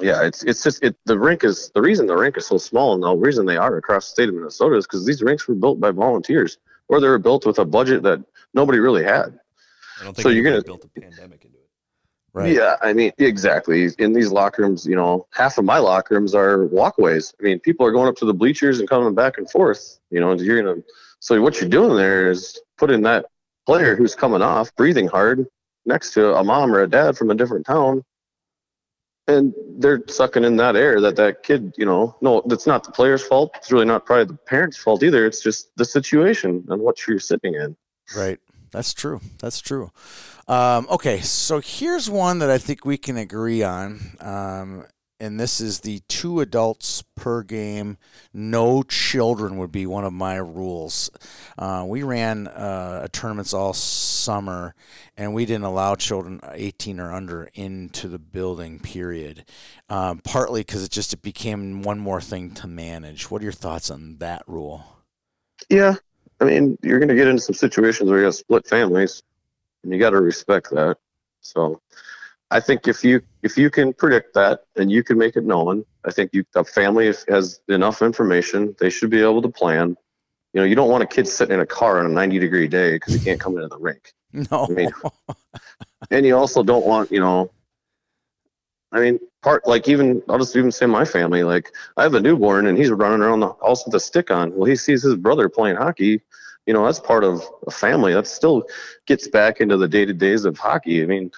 Yeah, 0.00 0.22
it's 0.22 0.44
it's 0.44 0.62
just 0.62 0.82
it. 0.82 0.96
The 1.06 1.18
rink 1.18 1.44
is 1.44 1.70
the 1.74 1.82
reason 1.82 2.06
the 2.06 2.16
rink 2.16 2.36
is 2.36 2.46
so 2.46 2.58
small, 2.58 2.94
and 2.94 3.02
the 3.02 3.14
reason 3.14 3.46
they 3.46 3.56
are 3.56 3.76
across 3.76 4.06
the 4.06 4.12
state 4.12 4.28
of 4.28 4.34
Minnesota 4.34 4.76
is 4.76 4.86
because 4.86 5.04
these 5.04 5.22
rinks 5.22 5.48
were 5.48 5.54
built 5.54 5.80
by 5.80 5.90
volunteers, 5.90 6.58
or 6.88 7.00
they 7.00 7.08
were 7.08 7.18
built 7.18 7.46
with 7.46 7.58
a 7.58 7.64
budget 7.64 8.02
that 8.04 8.22
nobody 8.54 8.78
really 8.78 9.02
had. 9.02 9.38
I 10.00 10.04
don't 10.04 10.14
think 10.14 10.22
so. 10.22 10.28
You're 10.28 10.44
gonna 10.44 10.62
build 10.62 10.84
a 10.84 11.00
pandemic 11.00 11.44
into 11.44 11.56
it. 11.56 11.68
Right. 12.32 12.52
Yeah, 12.52 12.76
I 12.80 12.92
mean, 12.92 13.12
exactly. 13.18 13.88
In 13.98 14.12
these 14.12 14.30
locker 14.30 14.62
rooms, 14.62 14.86
you 14.86 14.94
know, 14.94 15.26
half 15.32 15.58
of 15.58 15.64
my 15.64 15.78
locker 15.78 16.14
rooms 16.14 16.34
are 16.34 16.66
walkways. 16.66 17.34
I 17.40 17.42
mean, 17.42 17.58
people 17.58 17.84
are 17.84 17.90
going 17.90 18.08
up 18.08 18.16
to 18.16 18.24
the 18.24 18.34
bleachers 18.34 18.78
and 18.78 18.88
coming 18.88 19.14
back 19.14 19.38
and 19.38 19.50
forth. 19.50 19.98
You 20.10 20.20
know, 20.20 20.32
you're 20.34 20.62
gonna. 20.62 20.82
So 21.20 21.40
what 21.42 21.60
you're 21.60 21.68
doing 21.68 21.96
there 21.96 22.30
is 22.30 22.60
putting 22.76 23.02
that 23.02 23.26
player 23.66 23.96
who's 23.96 24.14
coming 24.14 24.42
off, 24.42 24.74
breathing 24.76 25.08
hard, 25.08 25.46
next 25.84 26.12
to 26.14 26.36
a 26.36 26.44
mom 26.44 26.72
or 26.72 26.82
a 26.82 26.88
dad 26.88 27.16
from 27.16 27.30
a 27.30 27.34
different 27.34 27.66
town 27.66 28.04
and 29.28 29.54
they're 29.78 30.02
sucking 30.08 30.44
in 30.44 30.56
that 30.56 30.74
air 30.74 31.00
that 31.00 31.16
that 31.16 31.42
kid 31.42 31.72
you 31.76 31.84
know 31.84 32.16
no 32.20 32.42
that's 32.46 32.66
not 32.66 32.82
the 32.82 32.90
player's 32.90 33.22
fault. 33.22 33.52
It's 33.56 33.70
really 33.70 33.84
not 33.84 34.04
probably 34.04 34.24
the 34.24 34.34
parents 34.34 34.76
fault 34.76 35.02
either. 35.02 35.26
It's 35.26 35.42
just 35.42 35.76
the 35.76 35.84
situation 35.84 36.64
and 36.68 36.80
what 36.80 37.06
you're 37.06 37.20
sitting 37.20 37.54
in. 37.54 37.76
Right. 38.16 38.38
That's 38.70 38.92
true. 38.92 39.20
That's 39.38 39.60
true. 39.60 39.90
Um, 40.46 40.86
okay. 40.90 41.20
So 41.20 41.60
here's 41.60 42.10
one 42.10 42.38
that 42.40 42.50
i 42.50 42.58
think 42.58 42.84
we 42.84 42.96
can 42.96 43.16
agree 43.16 43.62
on. 43.62 44.00
Um, 44.20 44.84
and 45.20 45.38
this 45.38 45.60
is 45.60 45.80
the 45.80 46.00
two 46.08 46.40
adults 46.40 47.02
per 47.16 47.42
game. 47.42 47.98
No 48.32 48.82
children 48.82 49.56
would 49.58 49.72
be 49.72 49.86
one 49.86 50.04
of 50.04 50.12
my 50.12 50.36
rules. 50.36 51.10
Uh, 51.56 51.84
we 51.86 52.02
ran 52.02 52.46
uh, 52.46 53.08
tournaments 53.12 53.52
all 53.52 53.72
summer, 53.72 54.74
and 55.16 55.34
we 55.34 55.44
didn't 55.44 55.64
allow 55.64 55.94
children 55.94 56.40
18 56.52 57.00
or 57.00 57.12
under 57.12 57.48
into 57.54 58.08
the 58.08 58.18
building. 58.18 58.78
Period. 58.78 59.44
Um, 59.88 60.20
partly 60.22 60.60
because 60.60 60.84
it 60.84 60.90
just 60.90 61.12
it 61.12 61.22
became 61.22 61.82
one 61.82 61.98
more 61.98 62.20
thing 62.20 62.52
to 62.52 62.66
manage. 62.66 63.30
What 63.30 63.42
are 63.42 63.44
your 63.44 63.52
thoughts 63.52 63.90
on 63.90 64.18
that 64.18 64.42
rule? 64.46 64.84
Yeah, 65.68 65.96
I 66.40 66.44
mean, 66.44 66.78
you're 66.82 67.00
going 67.00 67.08
to 67.08 67.14
get 67.14 67.26
into 67.26 67.42
some 67.42 67.54
situations 67.54 68.08
where 68.08 68.20
you 68.20 68.24
have 68.26 68.34
split 68.34 68.66
families, 68.68 69.22
and 69.82 69.92
you 69.92 69.98
got 69.98 70.10
to 70.10 70.20
respect 70.20 70.70
that. 70.70 70.98
So 71.40 71.80
I 72.50 72.60
think 72.60 72.88
if 72.88 73.04
you 73.04 73.20
if 73.42 73.58
you 73.58 73.70
can 73.70 73.92
predict 73.92 74.34
that 74.34 74.60
and 74.76 74.90
you 74.90 75.04
can 75.04 75.18
make 75.18 75.36
it 75.36 75.44
known, 75.44 75.84
I 76.04 76.10
think 76.10 76.30
you 76.32 76.44
the 76.54 76.64
family 76.64 77.12
has 77.28 77.60
enough 77.68 78.00
information. 78.00 78.74
They 78.80 78.90
should 78.90 79.10
be 79.10 79.20
able 79.20 79.42
to 79.42 79.50
plan. 79.50 79.96
You 80.54 80.60
know, 80.60 80.64
you 80.64 80.74
don't 80.74 80.88
want 80.88 81.02
a 81.02 81.06
kid 81.06 81.28
sitting 81.28 81.54
in 81.54 81.60
a 81.60 81.66
car 81.66 81.98
on 81.98 82.06
a 82.06 82.08
90 82.08 82.38
degree 82.38 82.66
day 82.66 82.92
because 82.92 83.12
he 83.14 83.20
can't 83.20 83.38
come 83.38 83.56
into 83.56 83.68
the 83.68 83.78
rink. 83.78 84.12
No. 84.30 84.66
I 84.68 84.72
mean, 84.72 84.90
and 86.10 86.26
you 86.26 86.36
also 86.36 86.62
don't 86.62 86.84
want 86.84 87.10
you 87.10 87.18
know. 87.18 87.50
I 88.92 89.00
mean, 89.00 89.18
part 89.42 89.66
like 89.66 89.88
even 89.88 90.22
I'll 90.28 90.38
just 90.38 90.54
even 90.54 90.70
say 90.70 90.84
my 90.84 91.06
family. 91.06 91.44
Like 91.44 91.72
I 91.96 92.02
have 92.02 92.12
a 92.12 92.20
newborn 92.20 92.66
and 92.66 92.76
he's 92.76 92.90
running 92.90 93.22
around 93.22 93.40
the 93.40 93.54
house 93.62 93.86
with 93.86 93.94
a 93.94 94.00
stick 94.00 94.30
on. 94.30 94.54
Well, 94.54 94.66
he 94.66 94.76
sees 94.76 95.02
his 95.02 95.16
brother 95.16 95.48
playing 95.48 95.76
hockey. 95.76 96.20
You 96.66 96.74
know, 96.74 96.84
that's 96.84 97.00
part 97.00 97.24
of 97.24 97.42
a 97.66 97.70
family. 97.70 98.12
That 98.12 98.26
still 98.26 98.64
gets 99.06 99.28
back 99.28 99.62
into 99.62 99.78
the 99.78 99.88
day 99.88 100.04
to 100.04 100.12
days 100.12 100.44
of 100.44 100.58
hockey. 100.58 101.02
I 101.02 101.06
mean 101.06 101.30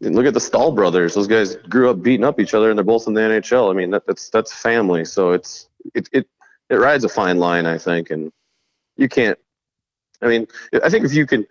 look 0.00 0.26
at 0.26 0.34
the 0.34 0.40
Staal 0.40 0.72
brothers. 0.72 1.14
Those 1.14 1.26
guys 1.26 1.56
grew 1.56 1.90
up 1.90 2.02
beating 2.02 2.24
up 2.24 2.40
each 2.40 2.54
other, 2.54 2.70
and 2.70 2.78
they're 2.78 2.84
both 2.84 3.06
in 3.06 3.14
the 3.14 3.20
NHL. 3.20 3.70
I 3.70 3.74
mean, 3.74 3.90
that, 3.90 4.06
that's 4.06 4.30
that's 4.30 4.52
family. 4.52 5.04
So 5.04 5.32
it's 5.32 5.68
it 5.94 6.08
it 6.12 6.28
it 6.70 6.76
rides 6.76 7.04
a 7.04 7.08
fine 7.08 7.38
line, 7.38 7.66
I 7.66 7.78
think, 7.78 8.10
and 8.10 8.32
you 8.96 9.08
can't. 9.08 9.38
I 10.22 10.28
mean, 10.28 10.46
I 10.82 10.88
think 10.88 11.04
if 11.04 11.14
you 11.14 11.26
can 11.26 11.46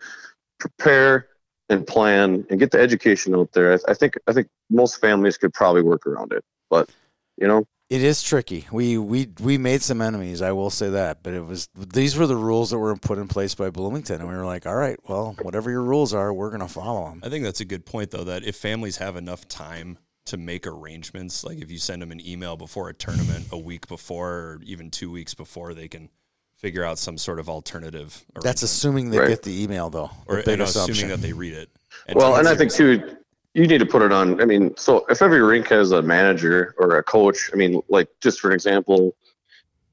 prepare 0.59 1.27
and 1.69 1.85
plan 1.85 2.45
and 2.49 2.59
get 2.59 2.71
the 2.71 2.79
education 2.79 3.35
out 3.35 3.51
there, 3.51 3.73
I, 3.73 3.91
I 3.91 3.93
think 3.93 4.15
I 4.27 4.33
think 4.33 4.47
most 4.69 4.99
families 5.01 5.37
could 5.37 5.53
probably 5.53 5.81
work 5.81 6.05
around 6.07 6.33
it. 6.33 6.43
But 6.69 6.89
you 7.37 7.47
know, 7.47 7.65
It 7.93 8.01
is 8.03 8.23
tricky. 8.23 8.65
We 8.71 8.97
we 8.97 9.29
we 9.39 9.59
made 9.59 9.83
some 9.83 10.01
enemies. 10.01 10.41
I 10.41 10.51
will 10.51 10.71
say 10.71 10.89
that, 10.89 11.21
but 11.21 11.35
it 11.35 11.45
was 11.45 11.69
these 11.75 12.17
were 12.17 12.25
the 12.25 12.35
rules 12.35 12.71
that 12.71 12.79
were 12.79 12.95
put 12.95 13.19
in 13.19 13.27
place 13.27 13.53
by 13.53 13.69
Bloomington, 13.69 14.19
and 14.19 14.27
we 14.27 14.35
were 14.35 14.47
like, 14.47 14.65
all 14.65 14.75
right, 14.75 14.97
well, 15.07 15.35
whatever 15.43 15.69
your 15.69 15.83
rules 15.83 16.11
are, 16.11 16.33
we're 16.33 16.49
going 16.49 16.61
to 16.61 16.67
follow 16.67 17.07
them. 17.07 17.21
I 17.23 17.29
think 17.29 17.43
that's 17.43 17.59
a 17.59 17.65
good 17.65 17.85
point, 17.85 18.09
though. 18.09 18.23
That 18.23 18.45
if 18.45 18.55
families 18.55 18.97
have 18.97 19.15
enough 19.15 19.47
time 19.47 19.99
to 20.25 20.37
make 20.37 20.65
arrangements, 20.65 21.43
like 21.43 21.59
if 21.59 21.69
you 21.69 21.77
send 21.77 22.01
them 22.01 22.11
an 22.11 22.19
email 22.25 22.57
before 22.57 22.89
a 22.89 22.95
tournament 22.95 23.49
a 23.51 23.59
week 23.59 23.87
before, 23.87 24.31
or 24.31 24.59
even 24.63 24.89
two 24.89 25.11
weeks 25.11 25.35
before, 25.35 25.75
they 25.75 25.87
can 25.87 26.09
figure 26.55 26.83
out 26.83 26.97
some 26.97 27.19
sort 27.19 27.37
of 27.37 27.47
alternative. 27.47 28.25
That's 28.41 28.63
assuming 28.63 29.11
they 29.11 29.19
right. 29.19 29.27
get 29.27 29.43
the 29.43 29.61
email, 29.61 29.91
though. 29.91 30.09
Or 30.25 30.39
assuming 30.39 31.09
that 31.09 31.21
they 31.21 31.33
read 31.33 31.53
it. 31.53 31.69
And 32.07 32.17
well, 32.17 32.37
and 32.37 32.47
I 32.47 32.55
think 32.55 32.73
too 32.73 33.17
you 33.53 33.67
need 33.67 33.79
to 33.79 33.85
put 33.85 34.01
it 34.01 34.11
on. 34.11 34.41
I 34.41 34.45
mean, 34.45 34.75
so 34.77 35.05
if 35.09 35.21
every 35.21 35.41
rink 35.41 35.67
has 35.67 35.91
a 35.91 36.01
manager 36.01 36.73
or 36.77 36.97
a 36.97 37.03
coach, 37.03 37.49
I 37.53 37.55
mean, 37.55 37.81
like 37.87 38.09
just 38.19 38.39
for 38.39 38.51
example, 38.51 39.15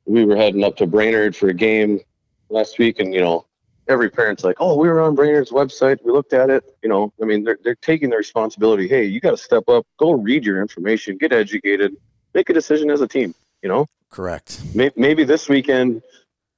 we 0.07 0.25
were 0.25 0.37
heading 0.37 0.65
up 0.65 0.77
to 0.77 0.87
Brainerd 0.87 1.37
for 1.37 1.49
a 1.49 1.55
game 1.55 2.01
last 2.49 2.79
week, 2.79 2.99
and 3.01 3.13
you 3.13 3.21
know, 3.21 3.47
every 3.89 4.11
parent's 4.11 4.45
like, 4.45 4.57
"Oh, 4.61 4.77
we 4.77 4.89
were 4.89 5.01
on 5.01 5.15
Brainerd's 5.15 5.51
website. 5.51 5.99
We 6.05 6.11
looked 6.13 6.33
at 6.33 6.49
it." 6.49 6.65
You 6.83 6.89
know, 6.89 7.13
I 7.21 7.27
mean, 7.27 7.45
they're 7.45 7.59
they're 7.63 7.75
taking 7.77 8.11
the 8.11 8.17
responsibility. 8.17 8.89
Hey, 8.89 9.05
you 9.05 9.21
got 9.21 9.33
to 9.33 9.37
step 9.37 9.69
up, 9.69 9.87
go 9.99 10.13
read 10.13 10.45
your 10.45 10.63
information, 10.63 11.19
get 11.19 11.33
educated, 11.33 11.95
make 12.35 12.49
a 12.49 12.55
decision 12.55 12.91
as 12.91 13.03
a 13.03 13.09
team. 13.09 13.35
You 13.63 13.69
know, 13.69 13.87
correct. 14.11 14.63
Maybe, 14.75 14.95
maybe 14.97 15.25
this 15.25 15.51
weekend 15.51 16.01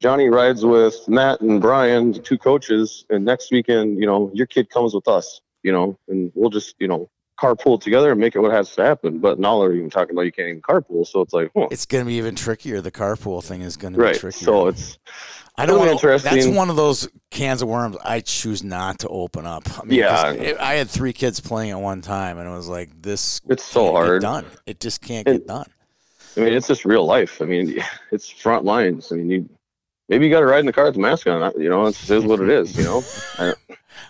Johnny 0.00 0.28
rides 0.28 0.64
with 0.64 1.08
Matt 1.08 1.40
and 1.40 1.60
Brian, 1.60 2.12
the 2.12 2.20
two 2.20 2.38
coaches, 2.38 3.04
and 3.10 3.24
next 3.24 3.50
weekend, 3.50 3.98
you 3.98 4.06
know, 4.06 4.30
your 4.32 4.46
kid 4.46 4.70
comes 4.70 4.94
with 4.94 5.08
us 5.08 5.40
you 5.62 5.72
know, 5.72 5.98
and 6.08 6.32
we'll 6.34 6.50
just, 6.50 6.74
you 6.78 6.88
know, 6.88 7.08
carpool 7.38 7.80
together 7.80 8.12
and 8.12 8.20
make 8.20 8.36
it 8.36 8.40
what 8.40 8.52
has 8.52 8.74
to 8.76 8.84
happen. 8.84 9.18
But 9.18 9.38
now 9.38 9.60
they're 9.60 9.72
even 9.72 9.90
talking 9.90 10.14
about 10.14 10.22
you 10.22 10.32
can't 10.32 10.48
even 10.48 10.62
carpool. 10.62 11.06
So 11.06 11.20
it's 11.20 11.32
like, 11.32 11.50
huh. 11.56 11.68
it's 11.70 11.86
going 11.86 12.04
to 12.04 12.08
be 12.08 12.14
even 12.14 12.34
trickier. 12.34 12.80
The 12.80 12.92
carpool 12.92 13.42
thing 13.42 13.62
is 13.62 13.76
going 13.76 13.94
to 13.94 13.98
be 13.98 14.04
right. 14.04 14.18
trickier. 14.18 14.44
So 14.44 14.68
it's, 14.68 14.98
I 15.56 15.66
don't 15.66 15.82
really 15.82 15.94
want 15.94 16.22
That's 16.22 16.46
one 16.46 16.70
of 16.70 16.76
those 16.76 17.08
cans 17.30 17.60
of 17.60 17.68
worms 17.68 17.96
I 18.02 18.20
choose 18.20 18.62
not 18.62 19.00
to 19.00 19.08
open 19.08 19.44
up. 19.44 19.64
I 19.78 19.84
mean, 19.84 19.98
yeah, 19.98 20.32
it, 20.32 20.58
I 20.58 20.74
had 20.74 20.88
three 20.88 21.12
kids 21.12 21.40
playing 21.40 21.72
at 21.72 21.80
one 21.80 22.00
time, 22.00 22.38
and 22.38 22.48
it 22.48 22.52
was 22.52 22.68
like 22.68 23.02
this. 23.02 23.40
It's 23.48 23.64
so 23.64 23.92
hard. 23.92 24.22
done. 24.22 24.46
It 24.64 24.80
just 24.80 25.02
can't 25.02 25.28
and, 25.28 25.40
get 25.40 25.46
done. 25.46 25.66
I 26.36 26.40
mean, 26.40 26.54
it's 26.54 26.68
just 26.68 26.86
real 26.86 27.04
life. 27.04 27.42
I 27.42 27.44
mean, 27.44 27.82
it's 28.12 28.30
front 28.30 28.64
lines. 28.64 29.12
I 29.12 29.16
mean, 29.16 29.28
you 29.28 29.48
maybe 30.08 30.24
you 30.24 30.30
got 30.30 30.40
to 30.40 30.46
ride 30.46 30.60
in 30.60 30.66
the 30.66 30.72
car 30.72 30.86
with 30.86 30.94
the 30.94 31.00
mask 31.00 31.26
on. 31.26 31.52
You 31.60 31.68
know, 31.68 31.86
it's, 31.86 32.08
is 32.08 32.24
what 32.24 32.40
it 32.40 32.48
is. 32.48 32.76
You 32.76 32.84
know. 32.84 33.02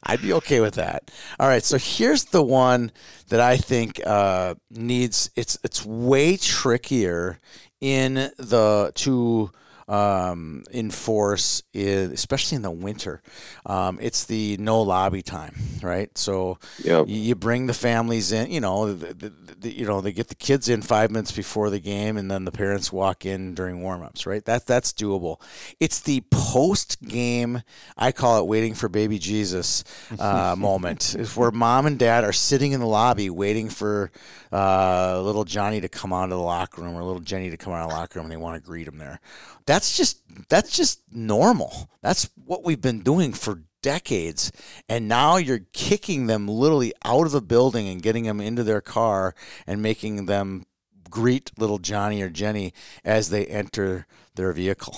I'd 0.04 0.22
be 0.22 0.32
okay 0.34 0.60
with 0.60 0.74
that. 0.74 1.10
All 1.38 1.48
right, 1.48 1.62
so 1.62 1.78
here's 1.78 2.24
the 2.24 2.42
one 2.42 2.92
that 3.28 3.40
I 3.40 3.56
think 3.56 4.00
uh, 4.06 4.54
needs 4.70 5.30
it's 5.36 5.58
it's 5.62 5.84
way 5.84 6.36
trickier 6.36 7.38
in 7.80 8.14
the 8.14 8.92
to 8.94 9.50
um, 9.88 10.64
enforce, 10.72 11.62
is, 11.72 12.10
especially 12.12 12.56
in 12.56 12.62
the 12.62 12.70
winter. 12.70 13.22
Um, 13.66 13.98
it's 14.00 14.24
the 14.24 14.56
no 14.58 14.80
lobby 14.82 15.22
time, 15.22 15.54
right? 15.82 16.16
So 16.16 16.58
yep. 16.82 17.08
you, 17.08 17.16
you, 17.16 17.34
bring 17.34 17.66
the 17.66 17.74
families 17.74 18.32
in. 18.32 18.50
You 18.50 18.60
know, 18.60 18.92
the, 18.92 19.14
the, 19.14 19.32
the, 19.60 19.72
you 19.72 19.86
know 19.86 20.00
they 20.00 20.12
get 20.12 20.28
the 20.28 20.34
kids 20.34 20.68
in 20.68 20.82
five 20.82 21.10
minutes 21.10 21.32
before 21.32 21.70
the 21.70 21.80
game, 21.80 22.16
and 22.16 22.30
then 22.30 22.44
the 22.44 22.52
parents 22.52 22.92
walk 22.92 23.26
in 23.26 23.54
during 23.54 23.80
warmups, 23.80 24.26
right? 24.26 24.44
That 24.44 24.66
that's 24.66 24.92
doable. 24.92 25.40
It's 25.80 26.00
the 26.00 26.22
post 26.30 27.02
game. 27.02 27.62
I 27.96 28.12
call 28.12 28.38
it 28.38 28.46
waiting 28.46 28.74
for 28.74 28.88
baby 28.88 29.18
Jesus 29.18 29.84
uh, 30.18 30.54
moment, 30.58 31.16
where 31.34 31.50
mom 31.50 31.86
and 31.86 31.98
dad 31.98 32.24
are 32.24 32.32
sitting 32.32 32.72
in 32.72 32.80
the 32.80 32.86
lobby 32.86 33.30
waiting 33.30 33.68
for 33.68 34.10
uh, 34.52 35.20
little 35.22 35.44
Johnny 35.44 35.80
to 35.80 35.88
come 35.88 36.12
out 36.12 36.24
of 36.24 36.30
the 36.30 36.36
locker 36.36 36.82
room 36.82 36.94
or 36.94 37.02
little 37.02 37.20
Jenny 37.20 37.50
to 37.50 37.56
come 37.56 37.72
out 37.72 37.84
of 37.84 37.90
the 37.90 37.96
locker 37.96 38.18
room, 38.18 38.26
and 38.26 38.32
they 38.32 38.36
want 38.36 38.62
to 38.62 38.66
greet 38.66 38.86
him 38.86 38.98
there 38.98 39.20
that's 39.66 39.96
just 39.96 40.22
that's 40.48 40.76
just 40.76 41.02
normal. 41.10 41.90
That's 42.02 42.30
what 42.44 42.64
we've 42.64 42.80
been 42.80 43.00
doing 43.00 43.32
for 43.32 43.62
decades. 43.82 44.52
And 44.88 45.08
now 45.08 45.36
you're 45.36 45.66
kicking 45.72 46.26
them 46.26 46.48
literally 46.48 46.92
out 47.04 47.26
of 47.26 47.32
the 47.32 47.42
building 47.42 47.88
and 47.88 48.02
getting 48.02 48.24
them 48.24 48.40
into 48.40 48.62
their 48.62 48.80
car 48.80 49.34
and 49.66 49.82
making 49.82 50.26
them 50.26 50.64
greet 51.10 51.50
little 51.58 51.78
Johnny 51.78 52.22
or 52.22 52.30
Jenny 52.30 52.72
as 53.04 53.30
they 53.30 53.44
enter 53.46 54.06
their 54.34 54.52
vehicle. 54.52 54.96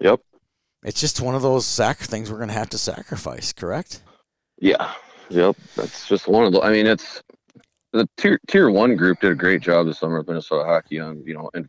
Yep. 0.00 0.20
It's 0.82 1.00
just 1.00 1.20
one 1.20 1.34
of 1.34 1.42
those 1.42 1.66
sac 1.66 1.98
things 1.98 2.30
we're 2.30 2.38
going 2.38 2.48
to 2.48 2.54
have 2.54 2.70
to 2.70 2.78
sacrifice, 2.78 3.52
correct? 3.52 4.02
Yeah. 4.58 4.92
Yep. 5.30 5.56
That's 5.76 6.08
just 6.08 6.28
one 6.28 6.44
of 6.44 6.52
the 6.52 6.60
I 6.62 6.70
mean 6.70 6.86
it's 6.86 7.22
the 7.92 8.08
tier 8.16 8.38
tier 8.46 8.70
1 8.70 8.96
group 8.96 9.20
did 9.20 9.32
a 9.32 9.34
great 9.34 9.62
job 9.62 9.86
this 9.86 9.98
summer 9.98 10.18
with 10.18 10.28
Minnesota 10.28 10.64
hockey 10.64 11.00
on, 11.00 11.22
you 11.24 11.34
know, 11.34 11.50
and 11.54 11.68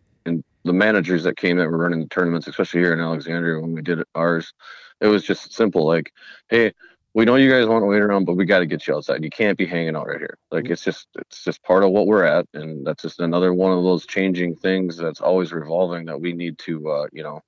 the 0.67 0.73
managers 0.73 1.23
that 1.23 1.37
came 1.37 1.57
that 1.57 1.69
were 1.69 1.77
running 1.77 2.01
the 2.01 2.09
tournaments, 2.09 2.47
especially 2.47 2.81
here 2.81 2.93
in 2.93 2.99
Alexandria 2.99 3.59
when 3.59 3.73
we 3.73 3.81
did 3.81 4.03
ours, 4.15 4.53
it 5.01 5.07
was 5.07 5.23
just 5.23 5.53
simple 5.53 5.85
like, 5.85 6.11
hey, 6.49 6.73
we 7.13 7.25
know 7.25 7.35
you 7.35 7.49
guys 7.49 7.65
want 7.65 7.81
to 7.81 7.87
wait 7.87 8.01
around, 8.01 8.25
but 8.25 8.35
we 8.35 8.45
got 8.45 8.59
to 8.59 8.67
get 8.67 8.85
you 8.85 8.95
outside. 8.95 9.23
You 9.23 9.31
can't 9.31 9.57
be 9.57 9.65
hanging 9.65 9.95
out 9.95 10.07
right 10.07 10.19
here. 10.19 10.37
Like 10.51 10.69
it's 10.69 10.83
just 10.83 11.07
it's 11.17 11.43
just 11.43 11.63
part 11.63 11.83
of 11.83 11.89
what 11.89 12.05
we're 12.05 12.25
at, 12.25 12.45
and 12.53 12.85
that's 12.85 13.01
just 13.01 13.19
another 13.19 13.53
one 13.55 13.75
of 13.75 13.83
those 13.83 14.05
changing 14.05 14.55
things 14.55 14.97
that's 14.97 15.21
always 15.21 15.51
revolving 15.51 16.05
that 16.05 16.21
we 16.21 16.33
need 16.33 16.59
to 16.59 16.87
uh, 16.89 17.07
you 17.11 17.23
know 17.23 17.41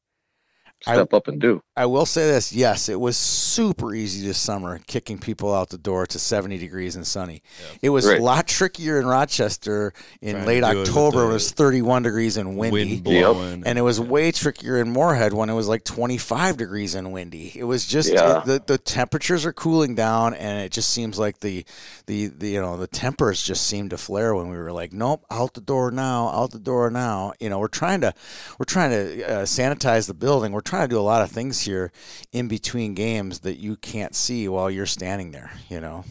step 0.82 1.14
I, 1.14 1.18
up 1.18 1.28
and 1.28 1.40
do. 1.40 1.62
I 1.76 1.86
will 1.86 2.06
say 2.06 2.28
this: 2.28 2.54
yes, 2.54 2.90
it 2.90 3.00
was 3.00 3.18
super 3.18 3.94
easy 3.94 4.26
this 4.26 4.38
summer, 4.38 4.80
kicking 4.88 5.18
people 5.18 5.54
out 5.54 5.70
the 5.70 5.78
door 5.78 6.06
to 6.08 6.20
70 6.20 6.58
degrees 6.58 6.96
and 6.96 7.06
sunny. 7.06 7.42
It 7.82 7.90
was 7.90 8.06
right. 8.06 8.20
a 8.20 8.24
lot 8.24 8.48
trickier 8.48 9.00
in 9.00 9.06
Rochester 9.06 9.94
in 10.22 10.36
Trying 10.36 10.48
late 10.48 10.64
October. 10.64 11.24
It, 11.24 11.30
it, 11.30 11.34
was 11.34 11.52
31 11.52 12.04
degrees 12.04 12.38
and 12.38 12.58
windy, 12.58 13.02
wind 13.02 13.64
and 13.66 13.78
it 13.78 13.82
was 13.82 14.00
way 14.00 14.32
trickier 14.32 14.78
in 14.78 14.92
Moorhead 14.92 15.34
when 15.34 15.50
it 15.50 15.54
was 15.54 15.68
like 15.68 15.84
25 15.84 16.58
degrees 16.58 16.96
and 16.96 17.12
windy. 17.12 17.52
It 17.56 17.66
was 17.66 17.86
just 17.86 18.12
yeah. 18.12 18.40
it, 18.40 18.46
the 18.46 18.64
the 18.66 18.78
temperatures 18.78 19.46
are 19.46 19.54
cooling 19.54 19.96
down, 19.96 20.34
and 20.34 20.60
it 20.60 20.72
just 20.72 20.90
seems 20.90 21.20
like 21.20 21.40
the, 21.40 21.66
the 22.06 22.28
the 22.28 22.50
you 22.50 22.62
know 22.62 22.78
the 22.78 22.88
tempers 22.88 23.42
just 23.42 23.68
seemed 23.68 23.90
to 23.90 23.98
flare 23.98 24.34
when 24.36 24.50
we 24.50 24.58
were 24.58 24.72
like, 24.72 24.94
nope, 24.94 25.26
out 25.30 25.54
the 25.54 25.62
door 25.62 25.92
now, 25.92 26.30
out 26.30 26.52
the 26.52 26.60
door 26.60 26.90
now. 26.90 27.34
You 27.40 27.50
know, 27.50 27.60
we're 27.60 27.68
trying 27.68 28.02
to 28.02 28.14
we're 28.58 28.66
trying 28.66 28.92
to 28.92 29.24
uh, 29.24 29.44
sanitize 29.44 30.08
the 30.08 30.14
building. 30.14 30.52
We're 30.52 30.62
trying 30.70 30.88
to 30.88 30.94
do 30.94 31.00
a 31.00 31.02
lot 31.02 31.24
of 31.24 31.32
things 31.32 31.60
here 31.62 31.92
in 32.32 32.48
between 32.48 32.94
games 32.94 33.40
that 33.40 33.60
you 33.60 33.76
can't 33.76 34.16
see 34.16 34.48
while 34.48 34.70
you're 34.70 34.86
standing 34.86 35.32
there, 35.32 35.52
you 35.68 35.80
know. 35.82 36.06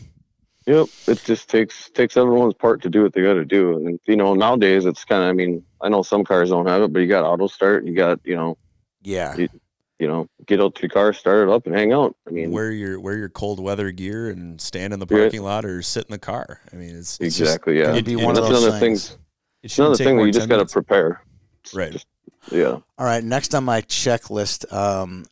Yep, 0.66 0.88
it 1.06 1.24
just 1.24 1.48
takes 1.48 1.88
takes 1.90 2.16
everyone's 2.16 2.54
part 2.54 2.82
to 2.82 2.90
do 2.90 3.02
what 3.02 3.14
they 3.14 3.22
got 3.22 3.34
to 3.34 3.44
do, 3.44 3.76
and 3.76 3.98
you 4.06 4.16
know 4.16 4.34
nowadays 4.34 4.84
it's 4.84 5.04
kind 5.04 5.22
of. 5.22 5.30
I 5.30 5.32
mean, 5.32 5.64
I 5.80 5.88
know 5.88 6.02
some 6.02 6.24
cars 6.24 6.50
don't 6.50 6.66
have 6.66 6.82
it, 6.82 6.92
but 6.92 6.98
you 6.98 7.06
got 7.06 7.24
auto 7.24 7.46
start, 7.46 7.86
you 7.86 7.94
got 7.94 8.20
you 8.24 8.34
know. 8.34 8.58
Yeah. 9.02 9.36
You, 9.36 9.48
you 9.98 10.06
know, 10.06 10.28
get 10.46 10.60
out 10.60 10.74
to 10.76 10.82
your 10.82 10.90
car, 10.90 11.12
start 11.12 11.48
it 11.48 11.52
up, 11.52 11.66
and 11.66 11.74
hang 11.74 11.92
out. 11.92 12.14
I 12.26 12.30
mean, 12.30 12.52
wear 12.52 12.70
your 12.70 13.00
wear 13.00 13.16
your 13.16 13.28
cold 13.28 13.60
weather 13.60 13.90
gear 13.90 14.28
and 14.28 14.60
stand 14.60 14.92
in 14.92 15.00
the 15.00 15.06
parking 15.06 15.42
lot 15.42 15.64
or 15.64 15.82
sit 15.82 16.04
in 16.04 16.12
the 16.12 16.18
car. 16.18 16.60
I 16.72 16.76
mean, 16.76 16.96
it's, 16.96 17.18
it's 17.18 17.40
exactly 17.40 17.78
just, 17.78 17.86
yeah. 17.86 17.92
It'd 17.92 18.04
be 18.04 18.16
one 18.16 18.36
of 18.36 18.44
those 18.44 18.62
another 18.62 18.78
things. 18.78 19.08
things 19.08 19.18
it's 19.62 19.78
another 19.78 19.96
thing 19.96 20.16
that 20.18 20.24
you 20.24 20.32
just 20.32 20.48
got 20.48 20.58
to 20.58 20.66
prepare. 20.66 21.22
Right. 21.72 21.92
Just, 21.92 22.06
yeah. 22.50 22.78
All 22.98 23.06
right. 23.06 23.22
Next 23.22 23.54
on 23.54 23.64
my 23.64 23.82
checklist 23.82 24.70
um, 24.72 25.24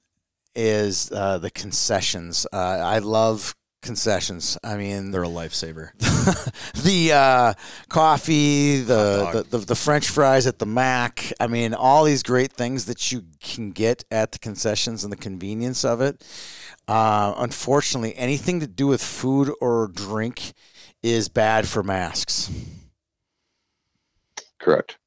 is 0.55 1.11
uh, 1.12 1.38
the 1.38 1.51
concessions. 1.51 2.47
Uh, 2.53 2.57
I 2.57 2.99
love 2.99 3.55
concessions. 3.82 4.59
I 4.62 4.76
mean, 4.76 5.12
they're 5.12 5.22
a 5.22 5.28
lifesaver. 5.28 5.92
the 6.82 7.12
uh, 7.12 7.55
coffee, 7.88 8.80
the, 8.80 9.30
the, 9.32 9.59
the 9.59 9.64
the 9.64 9.74
French 9.74 10.09
fries 10.09 10.47
at 10.47 10.59
the 10.59 10.66
Mac. 10.66 11.32
I 11.40 11.47
mean, 11.47 11.72
all 11.72 12.05
these 12.05 12.22
great 12.22 12.53
things 12.53 12.86
that 12.86 13.12
you 13.12 13.24
can 13.40 13.70
get 13.70 14.05
at 14.11 14.32
the 14.32 14.38
concessions 14.38 15.05
and 15.05 15.12
the 15.12 15.16
convenience 15.16 15.84
of 15.84 16.01
it. 16.01 16.22
Uh, 16.88 17.34
unfortunately, 17.38 18.14
anything 18.16 18.61
to 18.61 18.66
do 18.66 18.86
with 18.86 19.03
food 19.03 19.53
or 19.61 19.88
drink 19.88 20.53
is 21.03 21.28
bad 21.28 21.66
for 21.66 21.82
masks. 21.82 22.51
Correct. 24.59 24.99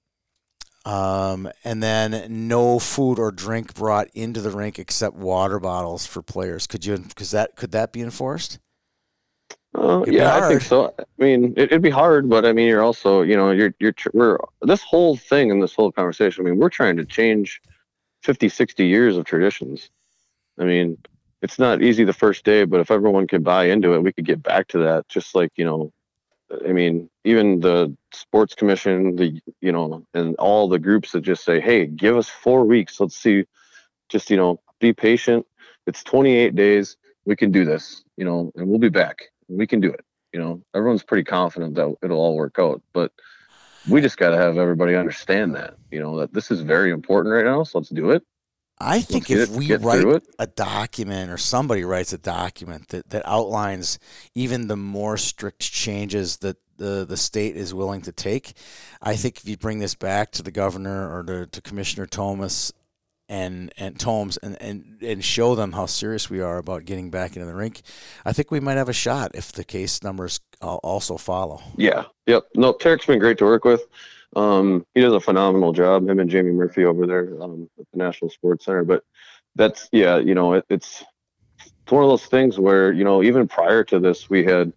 Um, 0.90 1.52
and 1.64 1.84
then 1.84 2.48
no 2.48 2.80
food 2.80 3.20
or 3.20 3.32
drink 3.32 3.76
brought 3.76 4.08
into 4.16 4.42
the 4.42 4.50
rink 4.50 4.80
except 4.80 5.16
water 5.16 5.60
bottles 5.60 6.08
for 6.08 6.24
players. 6.24 6.66
Could 6.66 6.84
you? 6.84 6.98
Because 6.98 7.30
that 7.30 7.56
could 7.56 7.72
that 7.74 7.94
be 7.94 8.02
enforced? 8.02 8.58
Uh, 9.76 10.04
yeah, 10.08 10.36
I 10.36 10.48
think 10.48 10.62
so. 10.62 10.96
I 10.98 11.04
mean, 11.20 11.54
it, 11.56 11.70
would 11.70 11.84
be 11.84 11.92
hard, 11.92 12.28
but 12.28 12.44
I 12.44 12.54
mean, 12.54 12.68
you're 12.68 12.82
also, 12.82 13.22
you 13.22 13.38
know, 13.38 13.52
you're 13.52 13.76
you're 13.80 13.94
we're 14.14 14.40
this 14.64 14.82
whole 14.82 15.16
thing 15.16 15.52
and 15.52 15.62
this 15.62 15.76
whole 15.76 15.92
conversation. 15.92 16.44
I 16.44 16.50
mean, 16.50 16.60
we're 16.60 16.70
trying 16.70 16.98
to 16.98 17.06
change 17.06 17.62
50, 18.24 18.50
60 18.50 18.84
years 18.88 19.16
of 19.16 19.26
traditions. 19.26 19.92
I 20.58 20.64
mean, 20.64 20.98
it's 21.44 21.60
not 21.60 21.84
easy 21.84 22.04
the 22.04 22.14
first 22.14 22.44
day, 22.46 22.64
but 22.64 22.80
if 22.80 22.90
everyone 22.90 23.28
could 23.28 23.44
buy 23.44 23.66
into 23.66 23.94
it, 23.94 24.02
we 24.02 24.12
could 24.12 24.26
get 24.26 24.42
back 24.42 24.68
to 24.70 24.80
that. 24.80 25.08
Just 25.08 25.36
like 25.36 25.52
you 25.56 25.66
know, 25.66 25.94
I 26.68 26.72
mean, 26.72 27.10
even 27.24 27.60
the 27.60 27.96
sports 28.14 28.56
commission, 28.56 29.16
the 29.16 29.40
you 29.62 29.72
know, 29.72 30.06
and 30.14 30.36
all 30.38 30.68
the 30.68 30.80
groups 30.80 31.12
that 31.12 31.22
just 31.22 31.44
say, 31.44 31.60
"Hey, 31.60 31.86
give 31.86 32.18
us 32.18 32.28
four 32.28 32.66
weeks. 32.66 33.00
Let's 33.00 33.16
see. 33.16 33.46
Just 34.10 34.30
you 34.30 34.38
know, 34.38 34.60
be 34.80 34.94
patient. 34.94 35.46
It's 35.86 36.04
28 36.04 36.56
days. 36.56 36.98
We 37.26 37.36
can 37.36 37.52
do 37.52 37.66
this. 37.66 38.04
You 38.18 38.26
know, 38.26 38.52
and 38.56 38.68
we'll 38.68 38.80
be 38.80 38.90
back. 38.90 39.26
We 39.48 39.68
can 39.68 39.80
do 39.80 39.92
it. 39.92 40.04
You 40.34 40.40
know, 40.40 40.62
everyone's 40.76 41.04
pretty 41.04 41.24
confident 41.24 41.76
that 41.76 41.96
it'll 42.04 42.20
all 42.20 42.36
work 42.36 42.58
out. 42.60 42.82
But 42.94 43.12
we 43.88 44.02
just 44.02 44.18
got 44.18 44.30
to 44.30 44.38
have 44.38 44.58
everybody 44.58 44.96
understand 44.96 45.56
that, 45.56 45.76
you 45.92 46.00
know, 46.00 46.20
that 46.20 46.34
this 46.34 46.52
is 46.52 46.62
very 46.62 46.92
important 46.92 47.34
right 47.34 47.46
now. 47.46 47.64
So 47.64 47.80
let's 47.80 47.90
do 47.90 48.12
it. 48.12 48.24
I 48.82 49.02
think 49.02 49.30
if 49.30 49.50
we 49.50 49.76
write 49.76 50.24
a 50.38 50.48
document 50.48 51.32
or 51.32 51.38
somebody 51.38 51.84
writes 51.84 52.14
a 52.14 52.18
document 52.18 52.90
that, 52.90 53.10
that 53.10 53.24
outlines 53.26 54.00
even 54.36 54.68
the 54.68 54.78
more 54.78 55.18
strict 55.18 55.60
changes 55.60 56.38
that 56.38 56.58
the, 56.78 57.06
the 57.08 57.18
state 57.18 57.58
is 57.58 57.74
willing 57.74 58.02
to 58.04 58.14
take, 58.14 58.54
I 59.02 59.18
think 59.18 59.38
if 59.38 59.48
you 59.48 59.58
bring 59.58 59.80
this 59.80 59.96
back 59.96 60.32
to 60.32 60.44
the 60.44 60.52
governor 60.52 61.14
or 61.14 61.24
to, 61.24 61.48
to 61.48 61.62
Commissioner 61.62 62.06
Thomas 62.06 62.72
and 63.28 63.72
and 63.78 64.00
Tomes 64.00 64.38
and, 64.38 64.60
and 64.60 64.98
and 65.04 65.24
show 65.24 65.54
them 65.54 65.74
how 65.74 65.86
serious 65.86 66.30
we 66.30 66.42
are 66.42 66.58
about 66.58 66.86
getting 66.86 67.12
back 67.12 67.36
into 67.36 67.46
the 67.46 67.54
rink, 67.54 67.82
I 68.26 68.34
think 68.34 68.50
we 68.50 68.60
might 68.60 68.78
have 68.78 68.90
a 68.90 68.94
shot 68.94 69.32
if 69.36 69.52
the 69.52 69.64
case 69.64 70.04
numbers 70.04 70.40
also 70.62 71.18
follow. 71.18 71.62
Yeah. 71.78 72.06
Yep. 72.28 72.48
No, 72.56 72.74
Tarek's 72.74 73.06
been 73.06 73.20
great 73.20 73.38
to 73.38 73.46
work 73.46 73.66
with. 73.66 73.82
Um, 74.36 74.86
he 74.94 75.02
does 75.02 75.14
a 75.14 75.20
phenomenal 75.20 75.74
job. 75.74 76.08
Him 76.08 76.20
and 76.20 76.30
Jamie 76.30 76.52
Murphy 76.52 76.86
over 76.86 77.08
there 77.08 77.42
um, 77.42 77.70
at 77.80 77.86
the 77.92 77.98
National 77.98 78.30
Sports 78.30 78.66
Center. 78.66 78.84
But 78.84 79.04
that's 79.56 79.90
yeah, 79.92 80.18
you 80.18 80.36
know, 80.36 80.54
it, 80.54 80.66
it's 80.70 81.04
it's 81.60 81.92
one 81.92 82.04
of 82.04 82.10
those 82.10 82.26
things 82.26 82.60
where 82.60 82.92
you 82.92 83.04
know 83.04 83.24
even 83.24 83.48
prior 83.48 83.84
to 83.86 84.00
this, 84.00 84.30
we 84.30 84.44
had 84.44 84.72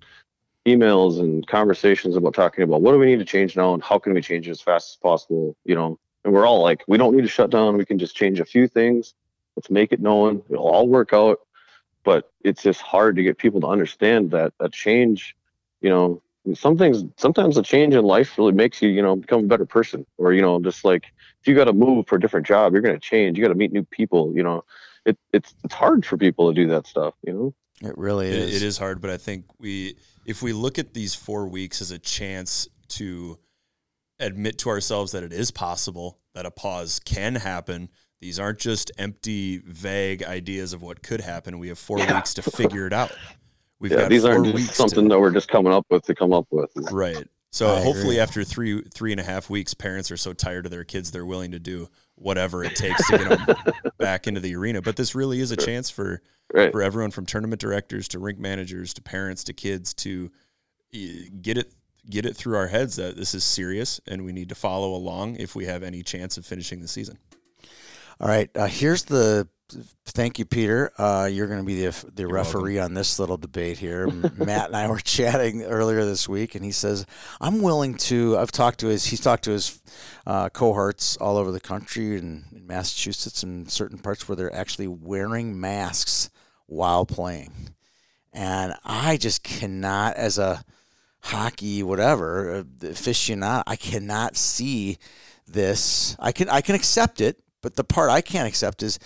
emails 0.67 1.21
and 1.21 1.47
conversations 1.47 2.17
about 2.17 2.35
talking 2.35 2.65
about 2.65 2.83
what 2.83 2.93
do 2.93 2.99
we 2.99 3.07
need 3.07 3.19
to 3.19 3.25
change 3.25 3.57
now 3.57 3.75
and 3.75 3.83
how 3.83 3.99
can 3.99 4.15
we 4.15 4.23
change 4.23 4.47
it 4.49 4.53
as 4.53 4.61
fast 4.61 4.93
as 4.93 4.97
possible. 4.97 5.57
You 5.65 5.75
know, 5.75 5.99
and 6.25 6.33
we're 6.33 6.47
all 6.47 6.63
like, 6.63 6.85
we 6.87 6.99
don't 6.99 7.15
need 7.15 7.23
to 7.23 7.29
shut 7.29 7.51
down. 7.51 7.77
We 7.77 7.85
can 7.85 7.99
just 7.99 8.17
change 8.17 8.41
a 8.41 8.45
few 8.45 8.69
things. 8.69 9.15
Let's 9.57 9.71
make 9.71 9.93
it 9.93 10.01
known. 10.01 10.43
It'll 10.49 10.69
all 10.69 10.89
work 10.89 11.13
out. 11.13 11.41
But 12.05 12.31
it's 12.43 12.63
just 12.63 12.81
hard 12.81 13.17
to 13.17 13.23
get 13.23 13.39
people 13.39 13.61
to 13.61 13.69
understand 13.69 14.31
that 14.33 14.53
a 14.59 14.69
change, 14.69 15.37
you 15.81 15.91
know, 15.91 16.23
some 16.55 16.77
things, 16.77 17.05
sometimes 17.17 17.57
a 17.57 17.63
change 17.63 17.95
in 17.95 18.05
life 18.05 18.37
really 18.37 18.53
makes 18.53 18.83
you, 18.83 18.89
you 18.89 19.03
know, 19.03 19.17
become 19.17 19.45
a 19.45 19.47
better 19.47 19.67
person. 19.67 20.05
Or, 20.19 20.33
you 20.33 20.43
know, 20.43 20.61
just 20.61 20.85
like 20.85 21.13
if 21.41 21.47
you 21.47 21.55
got 21.55 21.65
to 21.65 21.73
move 21.73 22.07
for 22.07 22.17
a 22.17 22.21
different 22.21 22.47
job, 22.47 22.73
you're 22.73 22.83
going 22.83 22.95
to 22.95 23.01
change. 23.01 23.39
You 23.39 23.45
got 23.45 23.51
to 23.51 23.55
meet 23.55 23.73
new 23.73 23.85
people, 23.85 24.33
you 24.35 24.43
know. 24.43 24.65
It, 25.05 25.19
it's 25.33 25.55
it's 25.65 25.75
hard 25.75 26.07
for 26.07 26.17
people 26.17 26.49
to 26.49 26.55
do 26.55 26.69
that 26.69 26.87
stuff, 26.87 27.15
you 27.27 27.33
know. 27.33 27.55
It 27.81 27.99
really 27.99 28.29
is. 28.29 28.55
It, 28.55 28.57
it 28.57 28.63
is 28.63 28.79
hard, 28.79 29.01
but 29.01 29.11
I 29.11 29.17
think 29.17 29.47
we, 29.59 29.97
if 30.25 30.43
we 30.43 30.53
look 30.53 30.79
at 30.79 30.95
these 30.95 31.15
four 31.15 31.49
weeks 31.49 31.81
as 31.81 31.91
a 31.91 31.99
chance 31.99 32.69
to 32.91 33.39
admit 34.21 34.59
to 34.59 34.69
ourselves 34.69 35.13
that 35.13 35.23
it 35.25 35.33
is 35.33 35.51
possible 35.51 36.21
that 36.35 36.47
a 36.47 36.51
pause 36.51 37.01
can 37.05 37.35
happen. 37.35 37.89
These 38.21 38.39
aren't 38.39 38.61
just 38.61 38.93
empty, 38.99 39.59
vague 39.59 40.23
ideas 40.23 40.73
of 40.73 40.81
what 40.81 41.03
could 41.03 41.21
happen. 41.21 41.59
We 41.59 41.69
have 41.69 41.79
four 41.79 41.99
yeah. 41.99 42.15
weeks 42.15 42.35
to 42.35 42.43
figure 42.43 42.87
it 42.87 42.93
out. 42.93 43.13
We've 43.83 43.91
yeah, 43.91 44.03
got 44.03 44.11
these 44.11 44.25
aren't 44.25 44.47
just 44.47 44.75
something 44.75 45.09
to, 45.09 45.09
that 45.09 45.21
we're 45.21 45.33
just 45.33 45.49
coming 45.49 45.73
up 45.73 45.87
with 45.91 46.05
to 46.05 46.15
come 46.15 46.33
up 46.33 46.47
with. 46.53 46.71
Right. 46.93 47.27
So 47.51 47.75
I 47.75 47.83
hopefully, 47.83 48.15
agree. 48.15 48.21
after 48.21 48.45
three 48.45 48.81
three 48.83 49.11
and 49.11 49.21
a 49.21 49.25
half 49.25 49.51
weeks, 49.51 49.75
parents 49.75 50.13
are 50.13 50.17
so 50.17 50.33
tired 50.33 50.67
of 50.67 50.71
their 50.71 50.85
kids 50.85 51.11
they're 51.11 51.27
willing 51.27 51.51
to 51.51 51.59
do 51.59 51.89
whatever 52.15 52.63
it 52.63 52.77
takes 52.77 53.05
to 53.09 53.19
get 53.19 53.29
them 53.29 53.57
back 53.99 54.29
into 54.29 54.39
the 54.39 54.55
arena. 54.55 54.83
But 54.83 54.95
this 54.95 55.17
really 55.17 55.41
is 55.41 55.51
a 55.51 55.57
chance 55.57 55.91
for 55.91 56.23
right. 56.55 56.71
for 56.71 56.81
everyone 56.81 57.11
from 57.11 57.27
tournament 57.27 57.61
directors 57.61 58.07
to 58.09 58.21
rink 58.21 58.39
managers 58.39 58.95
to 58.95 59.03
parents 59.03 59.43
to 59.45 59.53
kids 59.53 59.93
to 59.95 60.31
get 60.93 61.59
it 61.59 61.75
get 62.09 62.25
it 62.25 62.37
through 62.37 62.57
our 62.57 62.69
heads 62.69 62.95
that 62.97 63.17
this 63.17 63.35
is 63.35 63.43
serious 63.43 64.01
and 64.07 64.25
we 64.25 64.31
need 64.33 64.49
to 64.49 64.55
follow 64.55 64.95
along 64.95 65.35
if 65.37 65.57
we 65.57 65.65
have 65.65 65.83
any 65.83 66.05
chance 66.05 66.37
of 66.37 66.47
finishing 66.47 66.81
the 66.81 66.89
season. 66.89 67.19
All 68.21 68.29
right, 68.29 68.49
uh, 68.57 68.69
here's 68.69 69.03
the 69.03 69.49
thank 70.07 70.39
you, 70.39 70.45
Peter. 70.45 70.93
Uh, 70.99 71.29
you're 71.31 71.47
going 71.47 71.61
to 71.61 71.65
be 71.65 71.85
the 71.85 71.91
the 72.15 72.23
you're 72.23 72.33
referee 72.33 72.77
welcome. 72.77 72.93
on 72.93 72.95
this 72.95 73.19
little 73.19 73.37
debate 73.37 73.79
here. 73.79 74.07
Matt 74.37 74.67
and 74.69 74.77
I 74.77 74.89
were 74.89 74.99
chatting 74.99 75.63
earlier 75.63 76.05
this 76.05 76.29
week, 76.29 76.55
and 76.55 76.65
he 76.65 76.73
says 76.73 77.07
I'm 77.41 77.63
willing 77.63 77.95
to. 77.95 78.39
I've 78.39 78.53
talked 78.53 78.81
to 78.81 78.89
his. 78.89 79.07
He's 79.07 79.21
talked 79.21 79.45
to 79.45 79.53
his 79.53 79.81
uh, 80.27 80.49
cohorts 80.51 81.17
all 81.17 81.37
over 81.37 81.51
the 81.51 81.61
country 81.61 82.19
and 82.19 82.45
in 82.53 82.67
Massachusetts 82.67 83.43
and 83.43 83.71
certain 83.71 83.99
parts 83.99 84.29
where 84.29 84.37
they're 84.37 84.55
actually 84.55 84.89
wearing 84.89 85.61
masks 85.61 86.31
while 86.67 87.05
playing, 87.05 87.71
and 88.33 88.75
I 88.85 89.17
just 89.17 89.43
cannot 89.43 90.17
as 90.17 90.39
a 90.39 90.65
hockey, 91.25 91.83
whatever, 91.83 92.57
uh, 92.57 92.63
aficionado, 92.87 93.63
I 93.67 93.77
cannot 93.77 94.37
see 94.37 94.99
this. 95.47 96.17
I 96.19 96.33
can 96.33 96.49
I 96.49 96.61
can 96.61 96.75
accept 96.75 97.21
it, 97.21 97.39
but 97.63 97.77
the 97.77 97.85
part 97.85 98.11
I 98.11 98.21
can't 98.21 98.49
accept 98.49 98.83
is, 98.83 98.99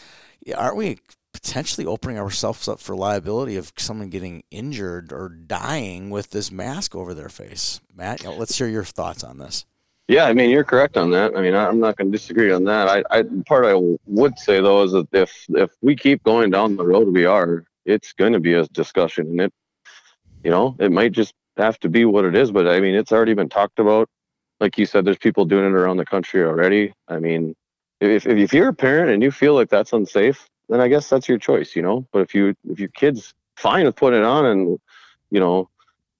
aren't 0.54 0.76
we 0.76 0.98
potentially 1.32 1.86
opening 1.86 2.18
ourselves 2.18 2.66
up 2.68 2.80
for 2.80 2.96
liability 2.96 3.56
of 3.56 3.72
someone 3.76 4.08
getting 4.08 4.42
injured 4.50 5.12
or 5.12 5.28
dying 5.28 6.10
with 6.10 6.30
this 6.30 6.50
mask 6.50 6.94
over 6.94 7.14
their 7.14 7.28
face? 7.28 7.80
Matt, 7.94 8.24
let's 8.24 8.56
hear 8.56 8.68
your 8.68 8.84
thoughts 8.84 9.22
on 9.24 9.38
this. 9.38 9.66
Yeah, 10.08 10.26
I 10.26 10.34
mean 10.34 10.50
you're 10.50 10.64
correct 10.64 10.96
on 10.96 11.10
that. 11.10 11.36
I 11.36 11.42
mean 11.42 11.54
I'm 11.54 11.80
not 11.80 11.96
going 11.96 12.12
to 12.12 12.16
disagree 12.16 12.52
on 12.52 12.64
that. 12.64 12.88
I, 12.88 13.02
I 13.10 13.24
part 13.46 13.64
I 13.64 13.74
would 14.06 14.38
say 14.38 14.60
though 14.60 14.82
is 14.84 14.92
that 14.92 15.08
if 15.12 15.32
if 15.48 15.70
we 15.82 15.96
keep 15.96 16.22
going 16.22 16.50
down 16.50 16.76
the 16.76 16.86
road 16.86 17.08
we 17.08 17.24
are, 17.24 17.64
it's 17.84 18.12
going 18.12 18.32
to 18.32 18.40
be 18.40 18.54
a 18.54 18.66
discussion, 18.68 19.26
and 19.26 19.40
it, 19.40 19.52
you 20.44 20.50
know, 20.50 20.76
it 20.78 20.92
might 20.92 21.12
just 21.12 21.34
have 21.56 21.78
to 21.80 21.88
be 21.88 22.04
what 22.04 22.24
it 22.24 22.36
is. 22.36 22.52
But 22.52 22.68
I 22.68 22.80
mean, 22.80 22.94
it's 22.94 23.12
already 23.12 23.34
been 23.34 23.48
talked 23.48 23.78
about. 23.78 24.08
Like 24.60 24.78
you 24.78 24.86
said, 24.86 25.04
there's 25.04 25.18
people 25.18 25.44
doing 25.44 25.66
it 25.66 25.72
around 25.72 25.96
the 25.96 26.04
country 26.06 26.42
already. 26.42 26.92
I 27.08 27.18
mean, 27.18 27.54
if 28.00 28.26
if 28.26 28.52
you're 28.52 28.68
a 28.68 28.74
parent 28.74 29.10
and 29.10 29.22
you 29.22 29.30
feel 29.30 29.54
like 29.54 29.68
that's 29.68 29.92
unsafe, 29.92 30.48
then 30.68 30.80
I 30.80 30.88
guess 30.88 31.08
that's 31.08 31.28
your 31.28 31.38
choice, 31.38 31.76
you 31.76 31.82
know. 31.82 32.06
But 32.12 32.20
if 32.20 32.34
you 32.34 32.54
if 32.68 32.78
your 32.78 32.90
kid's 32.90 33.34
fine 33.56 33.86
with 33.86 33.96
putting 33.96 34.20
it 34.20 34.24
on 34.24 34.46
and 34.46 34.78
you 35.30 35.40
know, 35.40 35.68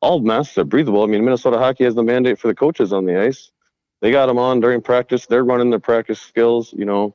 all 0.01 0.21
masks 0.21 0.59
are 0.59 0.65
breathable. 0.65 1.03
I 1.03 1.07
mean, 1.07 1.25
Minnesota 1.25 1.59
hockey 1.59 1.85
has 1.85 1.95
the 1.95 2.03
mandate 2.03 2.39
for 2.39 2.49
the 2.49 2.55
coaches 2.55 2.93
on 2.93 3.05
the 3.05 3.21
ice. 3.21 3.51
They 4.01 4.11
got 4.11 4.27
them 4.27 4.39
on 4.39 4.61
during 4.61 4.83
practice. 4.83 5.27
They're 5.27 5.45
running 5.45 5.71
their 5.71 5.81
practice 5.81 6.21
skills. 6.21 6.73
You 6.73 6.85
know, 6.85 7.15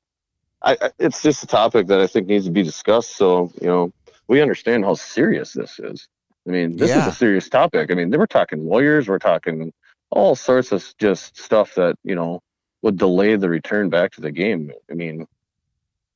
I, 0.62 0.78
I, 0.82 0.92
it's 1.00 1.22
just 1.22 1.44
a 1.44 1.48
topic 1.48 1.88
that 1.88 2.00
I 2.00 2.08
think 2.08 2.28
needs 2.28 2.46
to 2.46 2.52
be 2.52 2.64
discussed. 2.64 3.18
So 3.18 3.52
you 3.62 3.68
know, 3.68 3.94
we 4.28 4.42
understand 4.42 4.86
how 4.86 4.96
serious 4.96 5.54
this 5.54 5.80
is. 5.80 6.08
I 6.48 6.52
mean, 6.52 6.76
this 6.78 6.90
yeah. 6.90 7.08
is 7.08 7.14
a 7.14 7.16
serious 7.16 7.50
topic. 7.50 7.92
I 7.92 7.96
mean, 7.96 8.10
we're 8.10 8.26
talking 8.26 8.66
lawyers, 8.68 9.08
we're 9.08 9.20
talking 9.20 9.72
all 10.10 10.36
sorts 10.36 10.72
of 10.72 10.84
just 10.98 11.38
stuff 11.38 11.76
that, 11.76 11.96
you 12.04 12.16
know, 12.16 12.42
would 12.82 12.98
delay 12.98 13.36
the 13.36 13.50
return 13.50 13.90
back 13.90 14.12
to 14.14 14.22
the 14.22 14.32
game. 14.32 14.72
I 14.90 14.94
mean, 14.94 15.28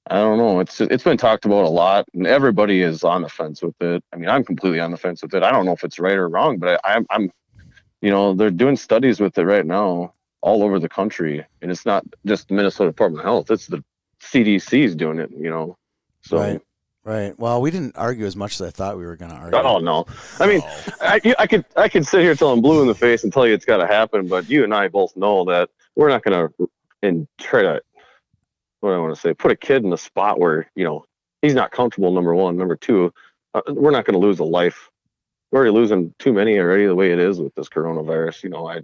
I 0.08 0.16
don't 0.16 0.38
know. 0.38 0.60
It's 0.60 0.80
it's 0.82 1.04
been 1.04 1.18
talked 1.18 1.46
about 1.46 1.66
a 1.66 1.70
lot, 1.70 2.06
and 2.14 2.28
everybody 2.28 2.82
is 2.82 3.04
on 3.04 3.24
the 3.24 3.30
fence 3.30 3.62
with 3.62 3.80
it. 3.82 4.04
I 4.14 4.18
mean, 4.18 4.30
I'm 4.30 4.44
completely 4.44 4.80
on 4.80 4.92
the 4.92 4.98
fence 4.98 5.22
with 5.24 5.34
it. 5.34 5.44
I 5.44 5.52
don't 5.52 5.66
know 5.66 5.72
if 5.72 5.84
it's 5.84 5.98
right 5.98 6.16
or 6.16 6.30
wrong, 6.30 6.58
but 6.58 6.80
I, 6.84 6.96
I'm, 6.96 7.08
I'm, 7.10 7.32
you 8.02 8.12
know, 8.12 8.34
they're 8.34 8.52
doing 8.52 8.76
studies 8.76 9.20
with 9.20 9.38
it 9.38 9.46
right 9.46 9.66
now 9.66 10.14
all 10.42 10.62
over 10.62 10.80
the 10.80 10.90
country, 10.90 11.44
and 11.62 11.72
it's 11.72 11.88
not 11.88 12.06
just 12.26 12.50
the 12.50 12.54
Minnesota 12.54 12.92
Department 12.92 13.22
of 13.22 13.26
Health; 13.26 13.52
it's 13.52 13.66
the 13.66 13.84
CDC 14.22 14.84
is 14.84 14.96
doing 14.96 15.18
it. 15.18 15.32
You 15.32 15.50
know, 15.50 15.78
so 16.22 16.38
right. 16.38 16.62
Right. 17.04 17.38
Well, 17.38 17.62
we 17.62 17.70
didn't 17.70 17.96
argue 17.96 18.26
as 18.26 18.36
much 18.36 18.60
as 18.60 18.66
I 18.66 18.72
thought 18.72 18.98
we 18.98 19.06
were 19.06 19.16
going 19.16 19.30
to 19.30 19.38
argue. 19.38 19.60
Oh 19.60 19.78
no. 19.78 20.08
I 20.40 20.48
mean, 20.48 20.62
oh. 20.66 20.92
I, 21.02 21.22
I 21.38 21.46
could 21.46 21.64
I 21.76 21.88
could 21.88 22.06
sit 22.06 22.22
here 22.22 22.34
till 22.34 22.52
I'm 22.52 22.62
blue 22.62 22.82
in 22.82 22.88
the 22.88 22.96
face 22.96 23.24
and 23.24 23.32
tell 23.32 23.46
you 23.46 23.54
it's 23.54 23.64
got 23.64 23.78
to 23.78 23.86
happen, 23.86 24.28
but 24.28 24.50
you 24.50 24.64
and 24.64 24.74
I 24.74 24.88
both 24.88 25.16
know 25.16 25.46
that 25.46 25.70
we're 25.96 26.10
not 26.10 26.24
going 26.24 26.50
to 26.50 26.70
and 27.02 27.28
try 27.40 27.62
to 27.62 27.82
what 28.82 28.94
I 28.94 28.98
want 28.98 29.16
to 29.16 29.20
say 29.20 29.34
put 29.34 29.52
a 29.52 29.56
kid 29.56 29.84
in 29.84 29.94
a 29.94 29.98
spot 29.98 30.40
where 30.40 30.70
you 30.76 30.84
know 30.84 31.06
he's 31.42 31.56
not 31.56 31.72
comfortable. 31.72 32.12
Number 32.12 32.36
one, 32.36 32.58
number 32.58 32.76
two, 32.76 33.14
uh, 33.54 33.62
we're 33.70 33.92
not 33.92 34.06
going 34.06 34.20
to 34.20 34.26
lose 34.26 34.40
a 34.40 34.44
life. 34.44 34.90
We're 35.52 35.60
already 35.60 35.74
losing 35.74 36.14
too 36.20 36.34
many 36.34 36.60
already 36.60 36.86
the 36.86 36.96
way 36.96 37.12
it 37.12 37.20
is 37.20 37.40
with 37.40 37.54
this 37.56 37.70
coronavirus. 37.70 38.44
You 38.44 38.50
know, 38.50 38.68
I 38.68 38.82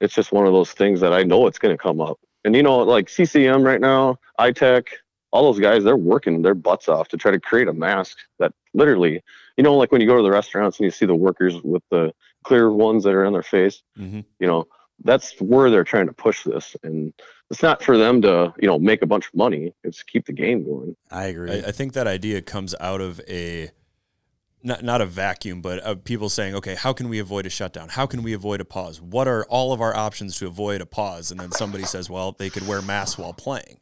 it's 0.00 0.14
just 0.14 0.32
one 0.32 0.46
of 0.46 0.52
those 0.52 0.72
things 0.72 1.00
that 1.00 1.12
I 1.12 1.22
know 1.22 1.46
it's 1.46 1.58
going 1.58 1.76
to 1.76 1.82
come 1.82 2.00
up. 2.00 2.18
And 2.44 2.56
you 2.56 2.62
know, 2.62 2.78
like 2.78 3.08
CCM 3.08 3.62
right 3.62 3.80
now, 3.80 4.18
iTech, 4.38 4.86
all 5.32 5.44
those 5.44 5.60
guys 5.60 5.84
they're 5.84 5.96
working 5.96 6.42
their 6.42 6.54
butts 6.54 6.88
off 6.88 7.08
to 7.08 7.16
try 7.16 7.30
to 7.30 7.40
create 7.40 7.68
a 7.68 7.72
mask 7.72 8.18
that 8.38 8.52
literally 8.74 9.22
you 9.56 9.64
know 9.64 9.76
like 9.76 9.92
when 9.92 10.00
you 10.00 10.06
go 10.06 10.16
to 10.16 10.22
the 10.22 10.30
restaurants 10.30 10.78
and 10.78 10.84
you 10.84 10.90
see 10.90 11.06
the 11.06 11.14
workers 11.14 11.60
with 11.62 11.82
the 11.90 12.12
clear 12.44 12.72
ones 12.72 13.04
that 13.04 13.14
are 13.14 13.24
on 13.24 13.32
their 13.32 13.42
face 13.42 13.82
mm-hmm. 13.98 14.20
you 14.38 14.46
know 14.46 14.66
that's 15.04 15.38
where 15.40 15.70
they're 15.70 15.84
trying 15.84 16.06
to 16.06 16.12
push 16.12 16.44
this 16.44 16.76
and 16.82 17.12
it's 17.50 17.62
not 17.62 17.82
for 17.82 17.96
them 17.96 18.22
to 18.22 18.52
you 18.60 18.66
know 18.66 18.78
make 18.78 19.02
a 19.02 19.06
bunch 19.06 19.26
of 19.26 19.34
money 19.34 19.74
it's 19.84 20.02
keep 20.02 20.26
the 20.26 20.32
game 20.32 20.64
going 20.64 20.96
i 21.10 21.24
agree 21.24 21.50
i, 21.50 21.68
I 21.68 21.72
think 21.72 21.92
that 21.94 22.06
idea 22.06 22.42
comes 22.42 22.74
out 22.80 23.00
of 23.00 23.20
a 23.28 23.70
not, 24.62 24.82
not 24.82 25.00
a 25.00 25.06
vacuum, 25.06 25.62
but 25.62 25.78
of 25.80 26.04
people 26.04 26.28
saying, 26.28 26.54
okay, 26.54 26.74
how 26.74 26.92
can 26.92 27.08
we 27.08 27.18
avoid 27.18 27.46
a 27.46 27.50
shutdown? 27.50 27.88
How 27.88 28.06
can 28.06 28.22
we 28.22 28.32
avoid 28.32 28.60
a 28.60 28.64
pause? 28.64 29.00
What 29.00 29.28
are 29.28 29.44
all 29.44 29.72
of 29.72 29.80
our 29.80 29.96
options 29.96 30.36
to 30.38 30.46
avoid 30.46 30.80
a 30.80 30.86
pause? 30.86 31.30
And 31.30 31.40
then 31.40 31.50
somebody 31.52 31.84
says, 31.84 32.10
well, 32.10 32.32
they 32.32 32.50
could 32.50 32.66
wear 32.66 32.82
masks 32.82 33.18
while 33.18 33.32
playing. 33.32 33.80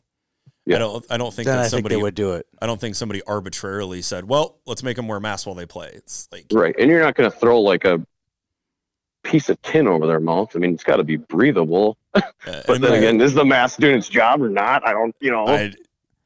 Yeah. 0.67 0.77
I 0.77 0.79
don't. 0.81 1.07
I 1.09 1.17
don't 1.17 1.33
think 1.33 1.47
then 1.47 1.57
that 1.57 1.65
I 1.65 1.69
somebody 1.69 1.95
think 1.95 2.03
would 2.03 2.15
do 2.15 2.35
it. 2.35 2.47
I 2.61 2.67
don't 2.67 2.79
think 2.79 2.95
somebody 2.95 3.23
arbitrarily 3.23 4.03
said, 4.03 4.29
"Well, 4.29 4.59
let's 4.67 4.83
make 4.83 4.97
them 4.97 5.09
wear 5.09 5.19
masks 5.19 5.47
while 5.47 5.55
they 5.55 5.65
play." 5.65 5.93
It's 5.95 6.29
like 6.31 6.45
right, 6.53 6.75
and 6.79 6.91
you're 6.91 7.01
not 7.01 7.15
going 7.15 7.31
to 7.31 7.35
throw 7.35 7.59
like 7.63 7.87
a 7.87 8.07
piece 9.23 9.49
of 9.49 9.61
tin 9.63 9.87
over 9.87 10.07
their 10.07 10.21
mouth. 10.21 10.55
I 10.55 10.59
mean, 10.59 10.75
it's 10.75 10.85
got 10.85 10.97
to 10.97 11.05
be 11.05 11.17
breathable. 11.17 11.99
Uh, 12.15 12.23
but 12.67 12.81
then 12.81 12.93
again, 12.93 13.21
is 13.21 13.35
the 13.35 13.45
mask 13.45 13.79
doing 13.79 13.99
its 13.99 14.09
job 14.09 14.43
or 14.43 14.49
not? 14.49 14.87
I 14.87 14.93
don't. 14.93 15.15
You 15.21 15.31
know. 15.31 15.47
I, 15.47 15.73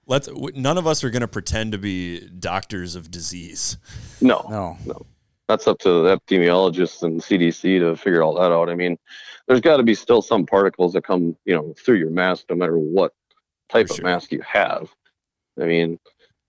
let's. 0.07 0.29
None 0.55 0.79
of 0.79 0.87
us 0.87 1.05
are 1.05 1.11
going 1.11 1.23
to 1.23 1.29
pretend 1.29 1.73
to 1.73 1.79
be 1.79 2.29
doctors 2.29 2.95
of 2.95 3.11
disease. 3.11 3.79
No. 4.21 4.47
No. 4.49 4.77
No. 4.87 5.07
That's 5.49 5.67
up 5.67 5.79
to 5.81 6.03
the 6.03 6.19
epidemiologists 6.19 7.03
and 7.03 7.21
CDC 7.21 7.81
to 7.81 7.97
figure 7.97 8.23
all 8.23 8.35
that 8.35 8.53
out. 8.53 8.71
I 8.71 8.75
mean, 8.75 8.97
there's 9.47 9.61
got 9.61 9.79
to 9.79 9.83
be 9.83 9.95
still 9.95 10.23
some 10.23 10.47
particles 10.47 10.93
that 10.93 11.05
come, 11.05 11.37
you 11.45 11.55
know, 11.55 11.75
through 11.85 11.97
your 11.97 12.11
mask, 12.11 12.47
no 12.49 12.57
matter 12.57 12.79
what 12.79 13.13
type 13.69 13.89
sure. 13.89 13.97
of 13.97 14.05
mask 14.05 14.33
you 14.33 14.41
have. 14.41 14.89
I 15.61 15.65
mean, 15.65 15.99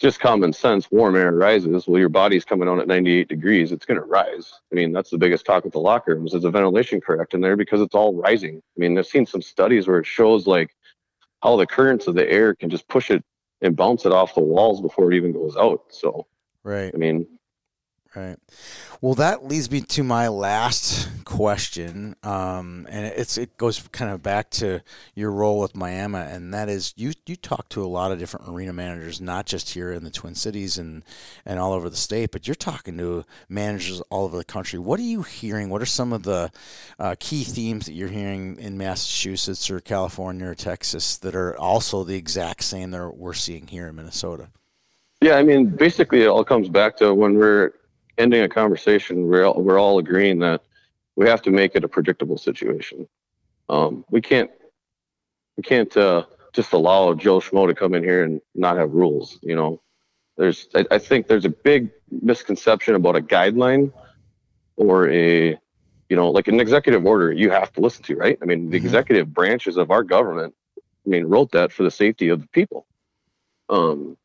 just 0.03 0.19
common 0.19 0.51
sense, 0.51 0.91
warm 0.91 1.15
air 1.15 1.31
rises. 1.31 1.87
Well, 1.87 1.97
your 1.97 2.09
body's 2.09 2.43
coming 2.43 2.67
on 2.67 2.77
at 2.81 2.87
98 2.87 3.29
degrees, 3.29 3.71
it's 3.71 3.85
going 3.85 4.01
to 4.01 4.05
rise. 4.05 4.51
I 4.69 4.75
mean, 4.75 4.91
that's 4.91 5.09
the 5.09 5.17
biggest 5.17 5.45
talk 5.45 5.63
with 5.63 5.71
the 5.71 5.79
locker 5.79 6.13
rooms 6.13 6.33
is 6.33 6.43
the 6.43 6.51
ventilation 6.51 6.99
correct 6.99 7.33
in 7.33 7.39
there 7.39 7.55
because 7.55 7.79
it's 7.79 7.95
all 7.95 8.13
rising. 8.13 8.57
I 8.57 8.79
mean, 8.79 8.97
I've 8.97 9.07
seen 9.07 9.25
some 9.25 9.41
studies 9.41 9.87
where 9.87 9.99
it 9.99 10.05
shows 10.05 10.45
like 10.45 10.75
how 11.41 11.55
the 11.55 11.65
currents 11.65 12.07
of 12.07 12.15
the 12.15 12.29
air 12.29 12.53
can 12.53 12.69
just 12.69 12.85
push 12.89 13.11
it 13.11 13.23
and 13.61 13.77
bounce 13.77 14.05
it 14.05 14.11
off 14.11 14.35
the 14.35 14.41
walls 14.41 14.81
before 14.81 15.09
it 15.09 15.15
even 15.15 15.31
goes 15.31 15.55
out. 15.55 15.83
So, 15.87 16.27
right. 16.65 16.91
I 16.93 16.97
mean, 16.97 17.25
Right. 18.15 18.37
Well, 19.01 19.15
that 19.15 19.43
leads 19.43 19.71
me 19.71 19.81
to 19.81 20.03
my 20.03 20.27
last 20.27 21.09
question, 21.25 22.15
um, 22.21 22.85
and 22.87 23.07
it's 23.07 23.39
it 23.39 23.57
goes 23.57 23.81
kind 23.91 24.11
of 24.11 24.21
back 24.21 24.51
to 24.51 24.81
your 25.15 25.31
role 25.31 25.59
with 25.59 25.73
MIAMA, 25.73 26.31
and 26.31 26.53
that 26.53 26.69
is 26.69 26.93
you 26.95 27.13
you 27.25 27.35
talk 27.35 27.69
to 27.69 27.83
a 27.83 27.87
lot 27.87 28.11
of 28.11 28.19
different 28.19 28.47
arena 28.47 28.71
managers, 28.71 29.19
not 29.19 29.47
just 29.47 29.71
here 29.71 29.91
in 29.91 30.03
the 30.03 30.11
Twin 30.11 30.35
Cities 30.35 30.77
and 30.77 31.03
and 31.43 31.57
all 31.57 31.73
over 31.73 31.89
the 31.89 31.95
state, 31.95 32.29
but 32.31 32.47
you're 32.47 32.53
talking 32.53 32.99
to 32.99 33.25
managers 33.49 33.99
all 34.11 34.25
over 34.25 34.37
the 34.37 34.45
country. 34.45 34.77
What 34.77 34.99
are 34.99 35.03
you 35.03 35.23
hearing? 35.23 35.69
What 35.69 35.81
are 35.81 35.87
some 35.87 36.13
of 36.13 36.21
the 36.21 36.51
uh, 36.99 37.15
key 37.19 37.43
themes 37.43 37.87
that 37.87 37.93
you're 37.93 38.09
hearing 38.09 38.57
in 38.59 38.77
Massachusetts 38.77 39.71
or 39.71 39.79
California 39.79 40.49
or 40.49 40.55
Texas 40.55 41.17
that 41.17 41.35
are 41.35 41.57
also 41.57 42.03
the 42.03 42.15
exact 42.15 42.63
same 42.63 42.91
that 42.91 43.17
we're 43.17 43.33
seeing 43.33 43.65
here 43.65 43.87
in 43.87 43.95
Minnesota? 43.95 44.49
Yeah, 45.19 45.37
I 45.37 45.43
mean, 45.43 45.67
basically, 45.67 46.21
it 46.21 46.27
all 46.27 46.43
comes 46.43 46.69
back 46.69 46.95
to 46.97 47.15
when 47.15 47.39
we're 47.39 47.71
ending 48.17 48.43
a 48.43 48.49
conversation, 48.49 49.27
we're 49.27 49.45
all, 49.45 49.61
we're 49.61 49.79
all 49.79 49.99
agreeing 49.99 50.39
that 50.39 50.61
we 51.15 51.27
have 51.27 51.41
to 51.43 51.51
make 51.51 51.75
it 51.75 51.83
a 51.83 51.87
predictable 51.87 52.37
situation. 52.37 53.07
Um, 53.69 54.05
we 54.09 54.21
can't 54.21 54.51
we 55.57 55.63
can't 55.63 55.95
uh, 55.95 56.25
just 56.53 56.73
allow 56.73 57.13
Joe 57.13 57.39
Schmo 57.39 57.67
to 57.67 57.75
come 57.75 57.93
in 57.93 58.03
here 58.03 58.23
and 58.23 58.41
not 58.55 58.77
have 58.77 58.91
rules. 58.91 59.39
You 59.41 59.55
know, 59.55 59.81
there's 60.37 60.67
I, 60.75 60.85
I 60.91 60.97
think 60.97 61.27
there's 61.27 61.45
a 61.45 61.49
big 61.49 61.89
misconception 62.09 62.95
about 62.95 63.15
a 63.15 63.21
guideline 63.21 63.91
or 64.75 65.09
a 65.09 65.57
you 66.09 66.15
know 66.15 66.29
like 66.31 66.47
an 66.47 66.59
executive 66.59 67.05
order 67.05 67.31
you 67.31 67.49
have 67.51 67.71
to 67.73 67.81
listen 67.81 68.03
to, 68.03 68.15
right? 68.15 68.37
I 68.41 68.45
mean, 68.45 68.69
the 68.69 68.77
mm-hmm. 68.77 68.85
executive 68.85 69.33
branches 69.33 69.77
of 69.77 69.91
our 69.91 70.03
government, 70.03 70.53
I 70.77 71.09
mean, 71.09 71.25
wrote 71.25 71.51
that 71.51 71.71
for 71.71 71.83
the 71.83 71.91
safety 71.91 72.29
of 72.29 72.41
the 72.41 72.47
people. 72.47 72.85
Um, 73.69 74.17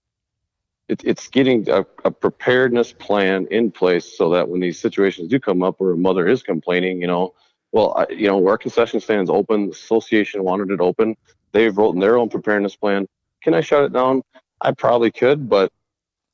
it, 0.89 1.03
it's 1.05 1.29
getting 1.29 1.69
a, 1.69 1.85
a, 2.05 2.11
preparedness 2.11 2.93
plan 2.93 3.47
in 3.51 3.71
place 3.71 4.17
so 4.17 4.31
that 4.31 4.49
when 4.49 4.61
these 4.61 4.79
situations 4.79 5.29
do 5.29 5.39
come 5.39 5.63
up 5.63 5.77
where 5.79 5.93
a 5.93 5.97
mother 5.97 6.27
is 6.27 6.43
complaining, 6.43 7.01
you 7.01 7.07
know, 7.07 7.35
well, 7.73 7.95
I, 7.97 8.13
you 8.13 8.27
know, 8.27 8.47
our 8.49 8.57
concession 8.57 9.01
stands 9.01 9.29
open, 9.29 9.67
the 9.67 9.73
association 9.73 10.43
wanted 10.43 10.71
it 10.71 10.81
open. 10.81 11.17
They've 11.53 11.77
written 11.77 12.01
their 12.01 12.17
own 12.17 12.31
preparedness 12.31 12.77
plan. 12.77 13.07
Can 13.43 13.55
I 13.55 13.61
shut 13.61 13.85
it 13.85 13.93
down? 13.93 14.23
I 14.61 14.73
probably 14.73 15.11
could, 15.11 15.49
but 15.49 15.71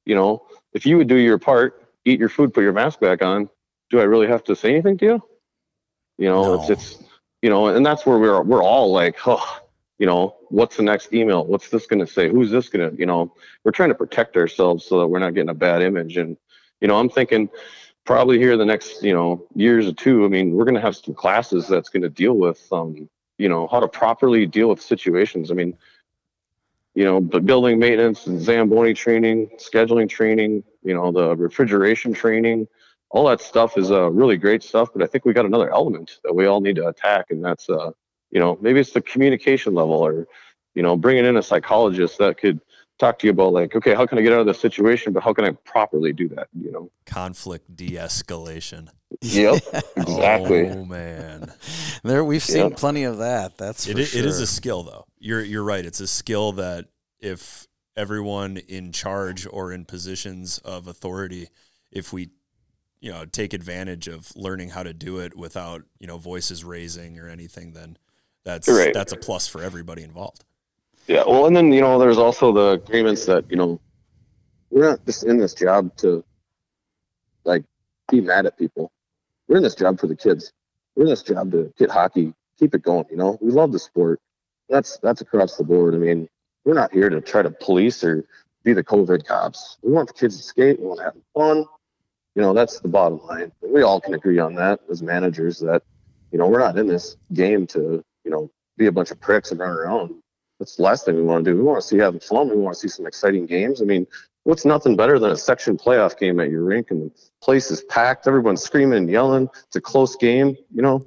you 0.06 0.14
know, 0.14 0.46
if 0.72 0.86
you 0.86 0.96
would 0.98 1.08
do 1.08 1.16
your 1.16 1.38
part, 1.38 1.88
eat 2.04 2.20
your 2.20 2.28
food, 2.28 2.54
put 2.54 2.62
your 2.62 2.72
mask 2.72 3.00
back 3.00 3.22
on, 3.22 3.48
do 3.90 3.98
I 3.98 4.04
really 4.04 4.26
have 4.28 4.44
to 4.44 4.56
say 4.56 4.70
anything 4.70 4.98
to 4.98 5.04
you? 5.04 5.22
You 6.18 6.28
know, 6.28 6.42
no. 6.44 6.60
it's 6.60 6.70
it's 6.70 7.02
you 7.42 7.50
know, 7.50 7.68
and 7.68 7.84
that's 7.84 8.06
where 8.06 8.18
we're 8.18 8.42
we're 8.42 8.62
all 8.62 8.92
like, 8.92 9.16
oh, 9.26 9.60
you 9.98 10.06
know, 10.06 10.36
what's 10.48 10.76
the 10.76 10.82
next 10.82 11.12
email? 11.12 11.44
What's 11.46 11.68
this 11.70 11.86
going 11.86 12.04
to 12.04 12.06
say? 12.06 12.28
Who's 12.28 12.50
this 12.50 12.68
going 12.68 12.90
to, 12.90 12.98
you 12.98 13.06
know, 13.06 13.32
we're 13.62 13.72
trying 13.72 13.90
to 13.90 13.94
protect 13.94 14.36
ourselves 14.36 14.84
so 14.84 14.98
that 15.00 15.06
we're 15.06 15.20
not 15.20 15.34
getting 15.34 15.50
a 15.50 15.54
bad 15.54 15.82
image. 15.82 16.16
And, 16.16 16.36
you 16.80 16.88
know, 16.88 16.98
I'm 16.98 17.08
thinking 17.08 17.48
probably 18.04 18.38
here 18.38 18.56
the 18.56 18.64
next, 18.64 19.02
you 19.02 19.14
know, 19.14 19.46
years 19.54 19.86
or 19.86 19.92
two, 19.92 20.24
I 20.24 20.28
mean, 20.28 20.52
we're 20.52 20.64
going 20.64 20.74
to 20.74 20.80
have 20.80 20.96
some 20.96 21.14
classes 21.14 21.68
that's 21.68 21.88
going 21.88 22.02
to 22.02 22.10
deal 22.10 22.34
with, 22.34 22.66
um, 22.72 23.08
you 23.38 23.48
know, 23.48 23.68
how 23.68 23.80
to 23.80 23.88
properly 23.88 24.46
deal 24.46 24.68
with 24.68 24.82
situations. 24.82 25.50
I 25.50 25.54
mean, 25.54 25.76
you 26.94 27.04
know, 27.04 27.20
the 27.20 27.40
building 27.40 27.78
maintenance 27.78 28.26
and 28.26 28.40
Zamboni 28.40 28.94
training, 28.94 29.50
scheduling 29.58 30.08
training, 30.08 30.62
you 30.82 30.94
know, 30.94 31.10
the 31.10 31.34
refrigeration 31.36 32.12
training, 32.12 32.68
all 33.10 33.26
that 33.28 33.40
stuff 33.40 33.78
is 33.78 33.90
uh, 33.90 34.10
really 34.10 34.36
great 34.36 34.62
stuff. 34.62 34.90
But 34.92 35.02
I 35.02 35.06
think 35.06 35.24
we 35.24 35.32
got 35.32 35.46
another 35.46 35.72
element 35.72 36.18
that 36.24 36.34
we 36.34 36.46
all 36.46 36.60
need 36.60 36.76
to 36.76 36.88
attack, 36.88 37.26
and 37.30 37.44
that's 37.44 37.68
uh, 37.68 37.90
you 38.34 38.40
know 38.40 38.58
maybe 38.60 38.80
it's 38.80 38.92
the 38.92 39.00
communication 39.00 39.72
level 39.72 39.94
or 39.94 40.26
you 40.74 40.82
know 40.82 40.96
bringing 40.96 41.24
in 41.24 41.38
a 41.38 41.42
psychologist 41.42 42.18
that 42.18 42.36
could 42.36 42.60
talk 42.98 43.18
to 43.18 43.26
you 43.26 43.30
about 43.30 43.52
like 43.52 43.74
okay 43.74 43.94
how 43.94 44.04
can 44.06 44.18
i 44.18 44.22
get 44.22 44.32
out 44.32 44.40
of 44.40 44.46
this 44.46 44.60
situation 44.60 45.12
but 45.12 45.22
how 45.22 45.32
can 45.32 45.44
i 45.44 45.50
properly 45.64 46.12
do 46.12 46.28
that 46.28 46.48
you 46.52 46.70
know? 46.70 46.90
Conflict 47.06 47.74
de-escalation. 47.74 48.88
Yep 49.20 49.62
exactly. 49.96 50.68
Oh 50.68 50.84
man. 50.84 51.52
There 52.02 52.22
we've 52.22 52.42
seen 52.42 52.68
yep. 52.68 52.76
plenty 52.76 53.04
of 53.04 53.18
that 53.18 53.56
that's 53.56 53.86
it, 53.86 53.96
sure. 53.96 54.20
it 54.20 54.26
is 54.26 54.38
a 54.38 54.46
skill 54.46 54.82
though. 54.82 55.06
You're 55.18 55.42
you're 55.42 55.64
right. 55.64 55.84
It's 55.84 56.00
a 56.00 56.06
skill 56.06 56.52
that 56.52 56.86
if 57.18 57.66
everyone 57.96 58.58
in 58.58 58.92
charge 58.92 59.46
or 59.50 59.72
in 59.72 59.86
positions 59.86 60.58
of 60.58 60.86
authority 60.86 61.48
if 61.90 62.12
we 62.12 62.28
you 63.00 63.10
know 63.10 63.24
take 63.24 63.52
advantage 63.54 64.08
of 64.08 64.34
learning 64.36 64.70
how 64.70 64.82
to 64.82 64.92
do 64.92 65.18
it 65.18 65.36
without 65.36 65.82
you 65.98 66.06
know 66.06 66.18
voices 66.18 66.64
raising 66.64 67.18
or 67.18 67.28
anything 67.28 67.72
then 67.72 67.96
that's 68.44 68.68
right. 68.68 68.92
that's 68.92 69.12
a 69.12 69.16
plus 69.16 69.46
for 69.46 69.62
everybody 69.62 70.02
involved. 70.02 70.44
Yeah, 71.06 71.24
well, 71.26 71.46
and 71.46 71.54
then 71.54 71.72
you 71.72 71.80
know, 71.80 71.98
there's 71.98 72.18
also 72.18 72.52
the 72.52 72.82
agreements 72.82 73.26
that 73.26 73.50
you 73.50 73.56
know 73.56 73.80
we're 74.70 74.90
not 74.90 75.04
just 75.06 75.24
in 75.24 75.38
this 75.38 75.54
job 75.54 75.94
to 75.98 76.24
like 77.44 77.64
be 78.10 78.20
mad 78.20 78.46
at 78.46 78.58
people. 78.58 78.90
We're 79.48 79.58
in 79.58 79.62
this 79.62 79.74
job 79.74 80.00
for 80.00 80.06
the 80.06 80.16
kids. 80.16 80.52
We're 80.94 81.04
in 81.04 81.10
this 81.10 81.22
job 81.22 81.52
to 81.52 81.72
get 81.78 81.90
hockey, 81.90 82.34
keep 82.58 82.74
it 82.74 82.82
going. 82.82 83.06
You 83.10 83.16
know, 83.16 83.38
we 83.40 83.50
love 83.50 83.72
the 83.72 83.78
sport. 83.78 84.20
That's 84.68 84.98
that's 84.98 85.20
across 85.20 85.56
the 85.56 85.64
board. 85.64 85.94
I 85.94 85.98
mean, 85.98 86.28
we're 86.64 86.74
not 86.74 86.92
here 86.92 87.08
to 87.08 87.20
try 87.20 87.42
to 87.42 87.50
police 87.50 88.02
or 88.02 88.24
be 88.62 88.72
the 88.72 88.84
COVID 88.84 89.26
cops. 89.26 89.76
We 89.82 89.92
want 89.92 90.08
the 90.08 90.14
kids 90.14 90.38
to 90.38 90.42
skate. 90.42 90.80
We 90.80 90.86
want 90.86 90.98
to 90.98 91.04
have 91.04 91.14
fun. 91.34 91.66
You 92.34 92.42
know, 92.42 92.54
that's 92.54 92.80
the 92.80 92.88
bottom 92.88 93.22
line. 93.26 93.52
We 93.62 93.82
all 93.82 94.00
can 94.00 94.14
agree 94.14 94.38
on 94.38 94.54
that 94.56 94.80
as 94.90 95.02
managers 95.02 95.60
that 95.60 95.82
you 96.32 96.38
know 96.38 96.48
we're 96.48 96.60
not 96.60 96.78
in 96.78 96.86
this 96.86 97.16
game 97.32 97.66
to 97.68 98.02
you 98.24 98.30
know, 98.30 98.50
be 98.76 98.86
a 98.86 98.92
bunch 98.92 99.10
of 99.10 99.20
pricks 99.20 99.50
and 99.50 99.60
run 99.60 99.70
around. 99.70 100.14
That's 100.58 100.76
the 100.76 100.82
last 100.82 101.04
thing 101.04 101.16
we 101.16 101.22
want 101.22 101.44
to 101.44 101.50
do. 101.50 101.56
We 101.56 101.62
want 101.62 101.80
to 101.80 101.86
see 101.86 101.98
having 101.98 102.20
fun. 102.20 102.48
We 102.48 102.56
want 102.56 102.74
to 102.74 102.80
see 102.80 102.88
some 102.88 103.06
exciting 103.06 103.46
games. 103.46 103.82
I 103.82 103.84
mean, 103.84 104.06
what's 104.44 104.64
nothing 104.64 104.96
better 104.96 105.18
than 105.18 105.32
a 105.32 105.36
section 105.36 105.76
playoff 105.76 106.18
game 106.18 106.38
at 106.40 106.50
your 106.50 106.62
rink 106.62 106.90
and 106.90 107.10
the 107.10 107.10
place 107.42 107.70
is 107.70 107.82
packed, 107.82 108.26
everyone's 108.26 108.62
screaming 108.62 108.98
and 108.98 109.10
yelling. 109.10 109.48
It's 109.66 109.76
a 109.76 109.80
close 109.80 110.16
game. 110.16 110.56
You 110.72 110.82
know, 110.82 111.06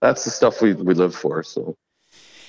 that's 0.00 0.24
the 0.24 0.30
stuff 0.30 0.60
we 0.60 0.74
we 0.74 0.94
live 0.94 1.14
for. 1.14 1.42
So 1.42 1.76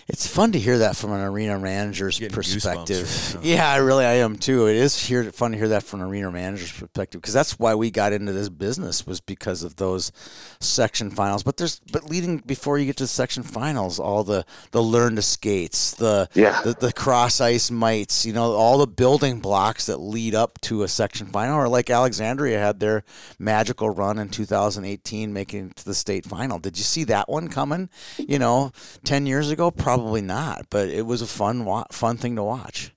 it's 0.08 0.28
fun 0.28 0.52
to 0.52 0.60
hear 0.60 0.78
that 0.80 0.96
from 0.96 1.14
an 1.14 1.22
arena 1.22 1.58
manager's 1.58 2.20
perspective. 2.20 3.40
yeah, 3.42 3.68
I 3.68 3.78
really 3.78 4.06
I 4.06 4.18
am 4.18 4.36
too. 4.36 4.68
It 4.68 4.76
is 4.76 5.04
here 5.04 5.32
fun 5.32 5.52
to 5.54 5.58
hear 5.58 5.70
that 5.70 5.82
from 5.82 6.02
an 6.02 6.08
arena 6.08 6.30
manager's 6.30 6.72
perspective 6.72 7.22
because 7.22 7.34
that's 7.34 7.58
why 7.58 7.74
we 7.74 7.90
got 7.90 8.14
into 8.14 8.32
this 8.32 8.48
business 8.48 9.08
was 9.08 9.20
because 9.20 9.64
of 9.64 9.78
those 9.78 10.12
section 10.60 11.10
finals. 11.10 11.42
But 11.42 11.58
there's 11.58 11.80
but 11.92 12.08
leading 12.08 12.38
before 12.38 12.78
you 12.78 12.86
get 12.86 12.98
to 12.98 13.06
the 13.06 13.08
section 13.08 13.42
finals, 13.42 14.00
all 14.00 14.24
the 14.24 14.46
the 14.70 14.84
learn 14.84 15.16
to 15.16 15.24
skates, 15.24 15.96
the 15.96 16.30
yeah. 16.36 16.62
the, 16.62 16.74
the 16.74 16.94
cross 16.94 17.42
ice 17.42 17.72
mites, 17.72 18.28
you 18.28 18.34
know, 18.34 18.52
all 18.52 18.78
the 18.78 18.86
building 18.86 19.40
blocks 19.40 19.88
that 19.88 19.98
lead 19.98 20.36
up 20.36 20.62
to 20.62 20.84
a 20.84 20.88
section 20.88 21.26
final. 21.28 21.58
Or 21.58 21.68
like 21.68 21.90
Alexandria 21.90 22.60
had 22.60 22.80
their 22.80 23.04
magical 23.40 23.90
run 23.90 24.20
in 24.20 24.30
2018, 24.30 25.34
making 25.34 25.70
it 25.72 25.78
to 25.78 25.86
the 25.86 25.96
state 25.96 26.28
final. 26.28 26.60
Did 26.60 26.78
you 26.78 26.84
see 26.84 27.06
that 27.06 27.28
one 27.28 27.48
coming? 27.48 27.90
You 28.20 28.38
know, 28.38 28.72
ten 29.04 29.26
years 29.26 29.50
ago, 29.50 29.72
probably 29.72 29.95
probably 29.96 30.22
not, 30.22 30.66
but 30.70 30.90
it 30.90 31.06
was 31.06 31.22
a 31.22 31.28
fun 31.28 31.66
fun 31.92 32.18
thing 32.18 32.36
to 32.36 32.44
watch. 32.44 32.92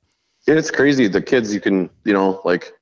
Yeah, 0.46 0.54
it's 0.54 0.70
crazy. 0.70 1.08
The 1.08 1.22
kids 1.22 1.52
you 1.52 1.60
can, 1.60 1.90
you 2.04 2.12
know, 2.12 2.40
like 2.44 2.72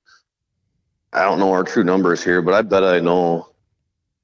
I 1.12 1.22
don't 1.22 1.38
know 1.38 1.52
our 1.52 1.64
true 1.64 1.84
numbers 1.84 2.22
here, 2.22 2.42
but 2.42 2.54
I 2.54 2.62
bet 2.62 2.84
I 2.84 3.00
know 3.00 3.48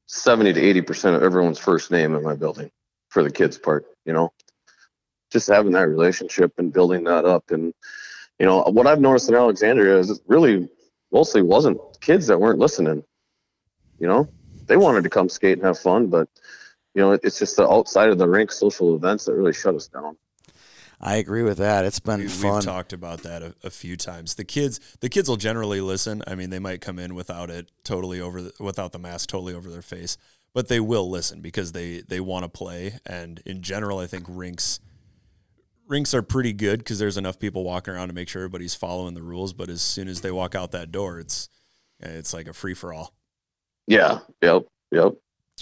70 0.07 0.53
to 0.53 0.61
80% 0.61 1.17
of 1.17 1.23
everyone's 1.23 1.59
first 1.59 1.91
name 1.91 2.15
in 2.15 2.23
my 2.23 2.35
building 2.35 2.71
for 3.09 3.23
the 3.23 3.31
kids 3.31 3.59
part, 3.59 3.87
you 4.05 4.13
know. 4.13 4.33
Just 5.31 5.49
having 5.49 5.73
that 5.73 5.89
relationship 5.89 6.53
and 6.59 6.73
building 6.73 7.05
that 7.05 7.25
up 7.25 7.51
and 7.51 7.73
you 8.39 8.47
know, 8.47 8.63
what 8.63 8.87
I've 8.87 9.01
noticed 9.01 9.29
in 9.29 9.35
Alexandria 9.35 9.99
is 9.99 10.11
it 10.11 10.19
really 10.27 10.69
mostly 11.13 11.43
wasn't 11.43 11.81
kids 12.01 12.27
that 12.27 12.41
weren't 12.41 12.59
listening. 12.59 13.05
You 13.99 14.09
know, 14.09 14.29
they 14.67 14.77
wanted 14.77 15.05
to 15.05 15.11
come 15.11 15.29
skate 15.29 15.59
and 15.59 15.67
have 15.67 15.79
fun, 15.79 16.09
but 16.09 16.29
you 16.95 17.03
know, 17.03 17.13
it's 17.13 17.39
just 17.39 17.57
the 17.57 17.69
outside 17.69 18.11
of 18.11 18.19
the 18.19 18.29
rink 18.29 18.53
social 18.53 18.95
events 18.95 19.25
that 19.25 19.35
really 19.35 19.53
shut 19.53 19.75
us 19.75 19.89
down. 19.89 20.17
I 21.01 21.17
agree 21.17 21.43
with 21.43 21.59
that. 21.59 21.85
It's 21.85 21.99
been 21.99 22.21
we, 22.21 22.29
fun. 22.29 22.55
We've 22.57 22.65
talked 22.65 22.93
about 22.93 23.23
that 23.25 23.43
a, 23.43 23.55
a, 23.65 23.71
few 23.71 23.97
times. 23.97 24.37
The 24.37 24.45
kids, 24.45 24.79
the 25.01 25.09
kids 25.09 25.29
will 25.29 25.37
generally 25.37 25.81
listen. 25.81 26.23
I 26.29 26.37
mean, 26.37 26.51
they 26.51 26.61
might 26.61 26.81
come 26.81 27.01
in 27.01 27.17
without 27.17 27.51
it 27.51 27.73
totally 27.83 28.21
over, 28.21 28.43
the, 28.43 28.53
without 28.61 28.93
the 28.93 29.01
mask 29.01 29.29
totally 29.29 29.53
over 29.53 29.69
their 29.69 29.83
face, 29.83 30.17
but 30.55 30.69
they 30.69 30.79
will 30.79 31.11
listen 31.11 31.41
because 31.41 31.73
they 31.73 32.03
they 32.03 32.21
want 32.21 32.45
to 32.45 32.49
play. 32.49 33.01
And 33.05 33.43
in 33.45 33.63
general, 33.63 33.99
I 33.99 34.07
think 34.07 34.27
rinks 34.29 34.79
rinks 35.89 36.15
are 36.15 36.23
pretty 36.23 36.53
good 36.53 36.79
because 36.79 37.01
there's 37.01 37.17
enough 37.17 37.41
people 37.41 37.65
walking 37.65 37.95
around 37.95 38.09
to 38.09 38.15
make 38.15 38.29
sure 38.29 38.43
everybody's 38.43 38.77
following 38.77 39.15
the 39.15 39.23
rules. 39.23 39.53
But 39.53 39.71
as 39.71 39.83
soon 39.83 40.07
as 40.07 40.21
they 40.21 40.31
walk 40.31 40.55
out 40.55 40.71
that 40.71 40.93
door, 40.93 41.19
it's 41.19 41.49
it's 41.99 42.33
like 42.33 42.47
a 42.47 42.53
free 42.53 42.75
for 42.75 42.93
all. 42.93 43.13
Yeah. 43.89 44.21
Yep. 44.41 44.67
Yep. 44.93 45.15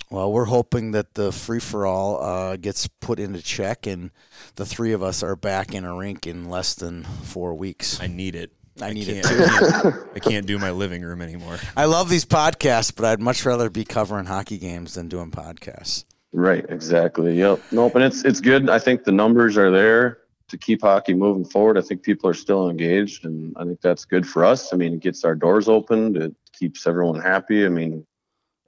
Well, 0.09 0.33
we're 0.33 0.47
hoping 0.47 0.93
that 0.93 1.15
the 1.15 1.31
free 1.31 1.61
for 1.61 1.87
all 1.87 2.23
uh, 2.23 2.57
gets 2.57 2.87
put 2.87 3.21
into 3.21 3.43
check, 3.43 3.87
and 3.87 4.11
the 4.57 4.67
three 4.67 4.93
of 4.93 5.03
us 5.03 5.23
are 5.23 5.37
back 5.37 5.75
in 5.75 5.85
a 5.85 5.95
rink 5.95 6.27
in 6.27 6.49
less 6.49 6.75
than 6.75 7.05
four 7.05 7.55
weeks. 7.55 8.01
I 8.01 8.07
need 8.07 8.35
it. 8.35 8.53
I 8.83 8.93
need 8.93 9.09
it 9.09 9.25
too. 9.25 9.45
I 9.45 9.59
can't, 9.59 9.97
I 10.17 10.19
can't 10.19 10.47
do 10.47 10.59
my 10.59 10.71
living 10.71 11.03
room 11.03 11.21
anymore. 11.23 11.59
I 11.77 11.85
love 11.85 12.09
these 12.09 12.25
podcasts, 12.25 12.95
but 12.95 13.05
I'd 13.05 13.21
much 13.21 13.45
rather 13.45 13.69
be 13.69 13.85
covering 13.85 14.27
hockey 14.27 14.59
games 14.59 14.95
than 14.95 15.09
doing 15.09 15.31
podcasts. 15.31 16.05
Right, 16.33 16.65
exactly. 16.69 17.37
Yep. 17.39 17.61
Nope. 17.73 17.95
And 17.97 18.05
it's 18.05 18.25
it's 18.25 18.41
good. 18.41 18.71
I 18.71 18.79
think 18.79 19.05
the 19.05 19.13
numbers 19.13 19.59
are 19.59 19.71
there 19.71 20.19
to 20.49 20.59
keep 20.59 20.83
hockey 20.83 21.15
moving 21.15 21.45
forward. 21.45 21.79
I 21.79 21.83
think 21.83 22.03
people 22.03 22.29
are 22.31 22.35
still 22.35 22.71
engaged, 22.71 23.25
and 23.25 23.55
I 23.57 23.65
think 23.65 23.81
that's 23.81 24.05
good 24.05 24.27
for 24.27 24.45
us. 24.45 24.73
I 24.73 24.77
mean, 24.77 24.95
it 24.95 25.01
gets 25.01 25.25
our 25.25 25.35
doors 25.35 25.69
opened. 25.69 26.17
It 26.17 26.35
keeps 26.53 26.87
everyone 26.87 27.21
happy. 27.21 27.67
I 27.67 27.69
mean, 27.69 28.07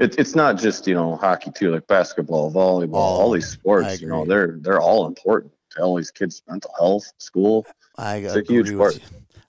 it, 0.03 0.18
it's 0.18 0.34
not 0.34 0.59
just 0.59 0.86
you 0.86 0.94
know 0.94 1.16
hockey 1.16 1.50
too, 1.50 1.72
like 1.72 1.86
basketball, 1.86 2.53
volleyball, 2.53 2.94
all 2.94 3.30
these 3.30 3.48
sports. 3.48 4.00
You 4.00 4.09
know, 4.09 4.24
they're 4.24 4.59
they're 4.61 4.80
all 4.80 5.07
important 5.07 5.53
to 5.70 5.82
all 5.82 5.96
these 5.96 6.11
kids' 6.11 6.42
mental 6.48 6.72
health, 6.78 7.12
school. 7.18 7.66
I 7.96 8.16
it's 8.16 8.34
a 8.34 8.42
huge 8.42 8.76
part. 8.76 8.98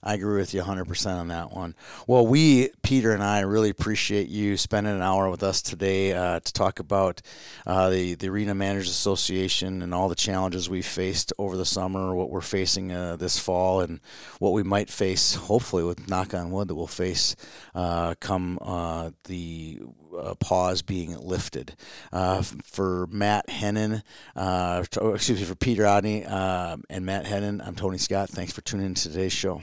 I 0.05 0.15
agree 0.15 0.37
with 0.37 0.53
you 0.53 0.61
100% 0.61 1.15
on 1.15 1.29
that 1.29 1.53
one. 1.53 1.75
Well, 2.07 2.27
we, 2.27 2.71
Peter 2.81 3.13
and 3.13 3.23
I, 3.23 3.39
really 3.39 3.69
appreciate 3.69 4.27
you 4.27 4.57
spending 4.57 4.93
an 4.93 5.01
hour 5.01 5.29
with 5.29 5.43
us 5.43 5.61
today 5.61 6.11
uh, 6.11 6.41
to 6.41 6.53
talk 6.53 6.79
about 6.79 7.21
uh, 7.65 7.89
the, 7.89 8.15
the 8.15 8.27
Arena 8.27 8.53
Managers 8.53 8.89
Association 8.89 9.81
and 9.81 9.93
all 9.93 10.09
the 10.09 10.15
challenges 10.15 10.69
we 10.69 10.81
faced 10.81 11.31
over 11.37 11.55
the 11.55 11.65
summer, 11.65 12.13
what 12.13 12.29
we're 12.29 12.41
facing 12.41 12.91
uh, 12.91 13.15
this 13.15 13.39
fall, 13.39 13.79
and 13.79 14.01
what 14.39 14.51
we 14.51 14.61
might 14.61 14.89
face, 14.89 15.35
hopefully, 15.35 15.85
with 15.85 16.09
knock 16.09 16.33
on 16.33 16.51
wood, 16.51 16.67
that 16.67 16.75
we'll 16.75 16.85
face 16.85 17.37
uh, 17.73 18.15
come 18.19 18.59
uh, 18.61 19.11
the 19.23 19.79
uh, 20.17 20.35
pause 20.35 20.81
being 20.81 21.17
lifted. 21.17 21.75
Uh, 22.11 22.41
for 22.63 23.07
Matt 23.07 23.47
Hennen, 23.47 24.03
uh, 24.35 24.83
excuse 24.83 25.39
me, 25.39 25.45
for 25.45 25.55
Peter 25.55 25.83
Odney 25.83 26.25
uh, 26.29 26.77
and 26.89 27.05
Matt 27.05 27.25
Hennen, 27.25 27.65
I'm 27.65 27.75
Tony 27.75 27.97
Scott. 27.97 28.29
Thanks 28.29 28.53
for 28.53 28.61
tuning 28.61 28.87
in 28.87 28.93
to 28.95 29.09
today's 29.09 29.33
show. 29.33 29.61